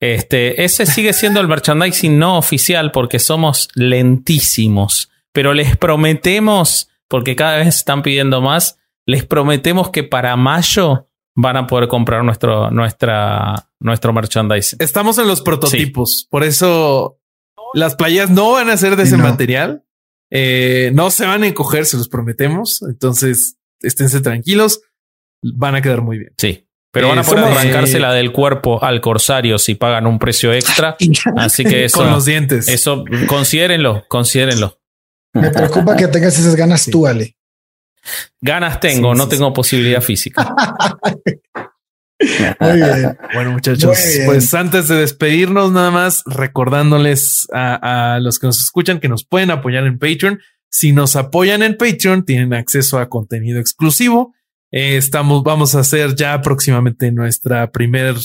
Este, 0.00 0.64
ese 0.64 0.86
sigue 0.86 1.12
siendo 1.12 1.40
el 1.40 1.48
merchandising 1.48 2.18
no 2.18 2.38
oficial 2.38 2.92
porque 2.92 3.18
somos 3.18 3.68
lentísimos, 3.74 5.09
pero 5.32 5.54
les 5.54 5.76
prometemos, 5.76 6.88
porque 7.08 7.36
cada 7.36 7.58
vez 7.58 7.68
están 7.68 8.02
pidiendo 8.02 8.40
más, 8.40 8.78
les 9.06 9.24
prometemos 9.24 9.90
que 9.90 10.02
para 10.02 10.36
mayo 10.36 11.08
van 11.34 11.56
a 11.56 11.66
poder 11.66 11.88
comprar 11.88 12.24
nuestro, 12.24 12.70
nuestra, 12.70 13.68
nuestro 13.78 14.12
merchandising. 14.12 14.78
Estamos 14.80 15.18
en 15.18 15.26
los 15.26 15.42
prototipos, 15.42 16.26
por 16.30 16.44
eso 16.44 17.20
las 17.74 17.94
playas 17.96 18.30
no 18.30 18.52
van 18.52 18.70
a 18.70 18.76
ser 18.76 18.96
de 18.96 19.04
ese 19.04 19.16
material. 19.16 19.84
Eh, 20.30 20.90
no 20.94 21.10
se 21.10 21.26
van 21.26 21.42
a 21.42 21.46
encoger, 21.46 21.86
se 21.86 21.96
los 21.96 22.08
prometemos. 22.08 22.82
Entonces, 22.82 23.56
esténse 23.80 24.20
tranquilos. 24.20 24.80
Van 25.42 25.74
a 25.74 25.82
quedar 25.82 26.02
muy 26.02 26.18
bien. 26.18 26.32
Sí. 26.36 26.66
Pero 26.92 27.08
van 27.08 27.20
a 27.20 27.22
poder 27.22 27.44
arrancarse 27.44 28.00
la 28.00 28.12
del 28.12 28.32
cuerpo 28.32 28.82
al 28.82 29.00
corsario 29.00 29.58
si 29.58 29.76
pagan 29.76 30.06
un 30.06 30.18
precio 30.18 30.52
extra. 30.52 30.96
Así 31.36 31.64
que 31.64 31.84
eso. 31.84 31.98
Con 31.98 32.10
los 32.10 32.24
dientes. 32.24 32.68
Eso, 32.68 33.04
considérenlo, 33.28 34.04
considérenlo. 34.08 34.79
Me 35.32 35.50
preocupa 35.50 35.96
que 35.96 36.08
tengas 36.08 36.38
esas 36.38 36.56
ganas 36.56 36.86
tú, 36.86 37.06
Ale. 37.06 37.36
Ganas 38.40 38.80
tengo, 38.80 39.14
no 39.14 39.28
tengo 39.28 39.52
posibilidad 39.52 40.00
física. 40.00 40.54
Muy 42.60 42.76
bien. 42.76 43.18
Bueno, 43.34 43.52
muchachos, 43.52 43.98
pues 44.26 44.52
antes 44.52 44.88
de 44.88 44.96
despedirnos, 44.96 45.72
nada 45.72 45.90
más 45.90 46.22
recordándoles 46.26 47.48
a, 47.52 48.18
los 48.20 48.38
que 48.38 48.46
nos 48.46 48.60
escuchan 48.60 49.00
que 49.00 49.08
nos 49.08 49.24
pueden 49.24 49.50
apoyar 49.50 49.86
en 49.86 49.98
Patreon. 49.98 50.40
Si 50.68 50.92
nos 50.92 51.16
apoyan 51.16 51.62
en 51.62 51.76
Patreon, 51.76 52.24
tienen 52.24 52.54
acceso 52.54 52.98
a 52.98 53.08
contenido 53.08 53.58
exclusivo. 53.58 54.34
Eh, 54.70 54.96
estamos, 54.96 55.42
vamos 55.42 55.74
a 55.74 55.80
hacer 55.80 56.14
ya 56.14 56.40
próximamente 56.42 57.10
nuestra 57.10 57.70
primer. 57.70 58.16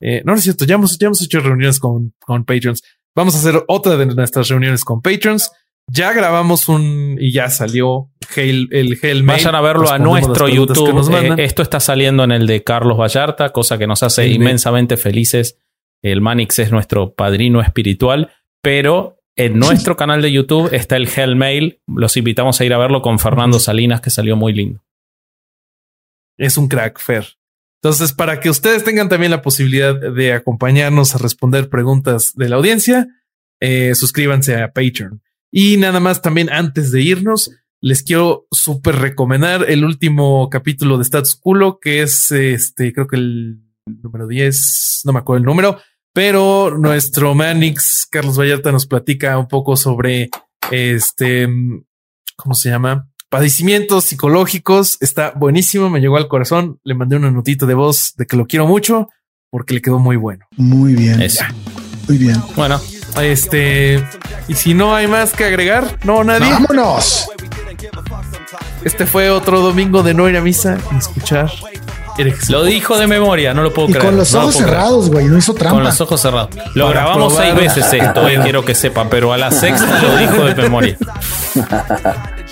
Eh, 0.00 0.22
no, 0.24 0.34
es 0.34 0.42
cierto, 0.42 0.64
ya 0.64 0.74
hemos, 0.74 0.98
ya 0.98 1.06
hemos 1.06 1.22
hecho 1.22 1.40
reuniones 1.40 1.80
con, 1.80 2.14
con 2.20 2.44
Patreons. 2.44 2.82
Vamos 3.14 3.34
a 3.34 3.38
hacer 3.38 3.62
otra 3.66 3.96
de 3.96 4.06
nuestras 4.06 4.48
reuniones 4.48 4.84
con 4.84 5.00
Patreons. 5.00 5.50
Ya 5.94 6.14
grabamos 6.14 6.70
un 6.70 7.18
y 7.20 7.32
ya 7.32 7.50
salió 7.50 8.10
el 8.36 8.98
Hail 9.02 9.24
Vayan 9.24 9.54
a 9.54 9.60
verlo 9.60 9.90
a 9.90 9.98
nuestro 9.98 10.48
YouTube. 10.48 11.12
Eh, 11.14 11.44
esto 11.44 11.60
está 11.60 11.80
saliendo 11.80 12.24
en 12.24 12.32
el 12.32 12.46
de 12.46 12.64
Carlos 12.64 12.98
Vallarta, 12.98 13.50
cosa 13.50 13.76
que 13.76 13.86
nos 13.86 14.02
hace 14.02 14.26
inmensamente 14.28 14.96
felices. 14.96 15.58
El 16.00 16.22
Manix 16.22 16.58
es 16.60 16.72
nuestro 16.72 17.12
padrino 17.12 17.60
espiritual, 17.60 18.32
pero 18.62 19.18
en 19.36 19.58
nuestro 19.58 19.94
canal 19.94 20.22
de 20.22 20.32
YouTube 20.32 20.72
está 20.72 20.96
el 20.96 21.10
Hell 21.14 21.36
Mail. 21.36 21.82
Los 21.86 22.16
invitamos 22.16 22.58
a 22.58 22.64
ir 22.64 22.72
a 22.72 22.78
verlo 22.78 23.02
con 23.02 23.18
Fernando 23.18 23.58
Salinas, 23.58 24.00
que 24.00 24.08
salió 24.08 24.34
muy 24.34 24.54
lindo. 24.54 24.82
Es 26.38 26.56
un 26.56 26.68
crack, 26.68 27.00
Fer. 27.00 27.26
Entonces, 27.82 28.14
para 28.14 28.40
que 28.40 28.48
ustedes 28.48 28.82
tengan 28.82 29.10
también 29.10 29.30
la 29.30 29.42
posibilidad 29.42 29.94
de 29.94 30.32
acompañarnos 30.32 31.14
a 31.14 31.18
responder 31.18 31.68
preguntas 31.68 32.32
de 32.34 32.48
la 32.48 32.56
audiencia, 32.56 33.08
eh, 33.60 33.94
suscríbanse 33.94 34.56
a 34.56 34.72
Patreon. 34.72 35.20
Y 35.52 35.76
nada 35.76 36.00
más 36.00 36.22
también 36.22 36.50
antes 36.50 36.90
de 36.90 37.02
irnos, 37.02 37.50
les 37.80 38.02
quiero 38.02 38.46
súper 38.50 38.96
recomendar 38.96 39.70
el 39.70 39.84
último 39.84 40.48
capítulo 40.48 40.96
de 40.96 41.02
Status 41.02 41.36
Culo, 41.36 41.78
que 41.78 42.02
es 42.02 42.32
este, 42.32 42.92
creo 42.92 43.06
que 43.06 43.16
el 43.16 43.60
número 43.86 44.26
10, 44.26 45.02
no 45.04 45.12
me 45.12 45.18
acuerdo 45.18 45.38
el 45.38 45.44
número, 45.44 45.78
pero 46.14 46.76
nuestro 46.78 47.34
Manix, 47.34 48.06
Carlos 48.10 48.38
Vallarta, 48.38 48.72
nos 48.72 48.86
platica 48.86 49.36
un 49.38 49.46
poco 49.46 49.76
sobre 49.76 50.30
este, 50.70 51.48
¿cómo 52.36 52.54
se 52.54 52.70
llama? 52.70 53.08
Padecimientos 53.28 54.04
psicológicos. 54.04 54.98
Está 55.00 55.32
buenísimo, 55.32 55.88
me 55.88 56.00
llegó 56.00 56.18
al 56.18 56.28
corazón. 56.28 56.80
Le 56.84 56.94
mandé 56.94 57.16
una 57.16 57.30
notita 57.30 57.66
de 57.66 57.74
voz 57.74 58.14
de 58.16 58.26
que 58.26 58.36
lo 58.36 58.46
quiero 58.46 58.66
mucho 58.66 59.08
porque 59.50 59.74
le 59.74 59.82
quedó 59.82 59.98
muy 59.98 60.16
bueno. 60.16 60.46
Muy 60.56 60.94
bien. 60.94 61.18
Muy 62.08 62.18
bien. 62.18 62.36
Bueno, 62.56 62.78
este, 63.20 64.04
y 64.48 64.54
si 64.54 64.74
no 64.74 64.94
hay 64.94 65.06
más 65.06 65.32
que 65.32 65.44
agregar, 65.44 65.98
no, 66.04 66.24
nadie. 66.24 66.50
Vámonos. 66.50 67.28
Este 68.84 69.06
fue 69.06 69.30
otro 69.30 69.60
domingo 69.60 70.02
de 70.02 70.14
no 70.14 70.28
ir 70.28 70.36
a 70.36 70.40
misa 70.40 70.78
y 70.92 70.96
escuchar. 70.96 71.50
Lo 72.48 72.64
dijo 72.64 72.98
de 72.98 73.06
memoria, 73.06 73.54
no 73.54 73.62
lo 73.62 73.72
puedo 73.72 73.88
creer. 73.88 74.04
Con 74.04 74.16
los 74.16 74.34
ojos 74.34 74.56
cerrados, 74.56 75.10
güey, 75.10 75.26
no 75.26 75.38
hizo 75.38 75.54
trampa. 75.54 75.76
Con 75.76 75.84
los 75.84 76.00
ojos 76.00 76.20
cerrados. 76.20 76.50
Lo 76.74 76.88
grabamos 76.88 77.34
seis 77.34 77.54
veces 77.54 77.90
esto, 77.92 78.28
eh, 78.28 78.38
quiero 78.42 78.64
que 78.64 78.74
sepan, 78.74 79.08
pero 79.08 79.32
a 79.32 79.38
la 79.38 79.50
sexta 79.50 80.02
lo 80.02 80.16
dijo 80.16 80.44
de 80.44 80.54
memoria. 80.54 80.96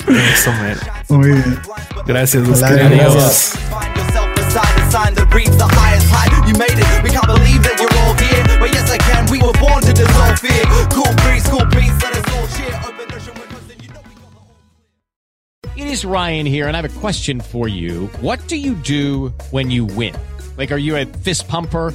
Eso, 0.09 0.51
Muy 1.09 1.33
bien. 1.33 1.61
Gracias, 2.07 2.43
fear. 10.37 10.65
Cool 10.91 11.15
breeze, 11.23 11.47
cool 11.49 11.65
breeze, 11.67 12.03
let 12.03 12.13
us 12.17 12.35
all 12.35 12.47
cheer. 12.57 12.81
Open 12.87 13.15
ocean 13.15 13.35
windows, 13.41 13.71
and 13.71 13.83
you 13.83 13.89
know 13.89 14.01
we 14.09 14.15
got 14.15 14.31
the 14.33 14.39
whole 14.39 14.57
clear. 15.63 15.87
It 15.87 15.91
is 15.91 16.05
Ryan 16.05 16.47
here, 16.47 16.67
and 16.67 16.77
I 16.77 16.81
have 16.81 16.97
a 16.97 17.01
question 17.01 17.41
for 17.41 17.69
you. 17.69 18.07
What 18.21 18.47
do 18.49 18.57
you 18.57 18.75
do 18.75 19.29
when 19.51 19.71
you 19.71 19.85
win? 19.85 20.15
Like, 20.57 20.73
are 20.73 20.79
you 20.79 20.97
a 20.97 21.07
fist 21.07 21.49
pumper? 21.49 21.95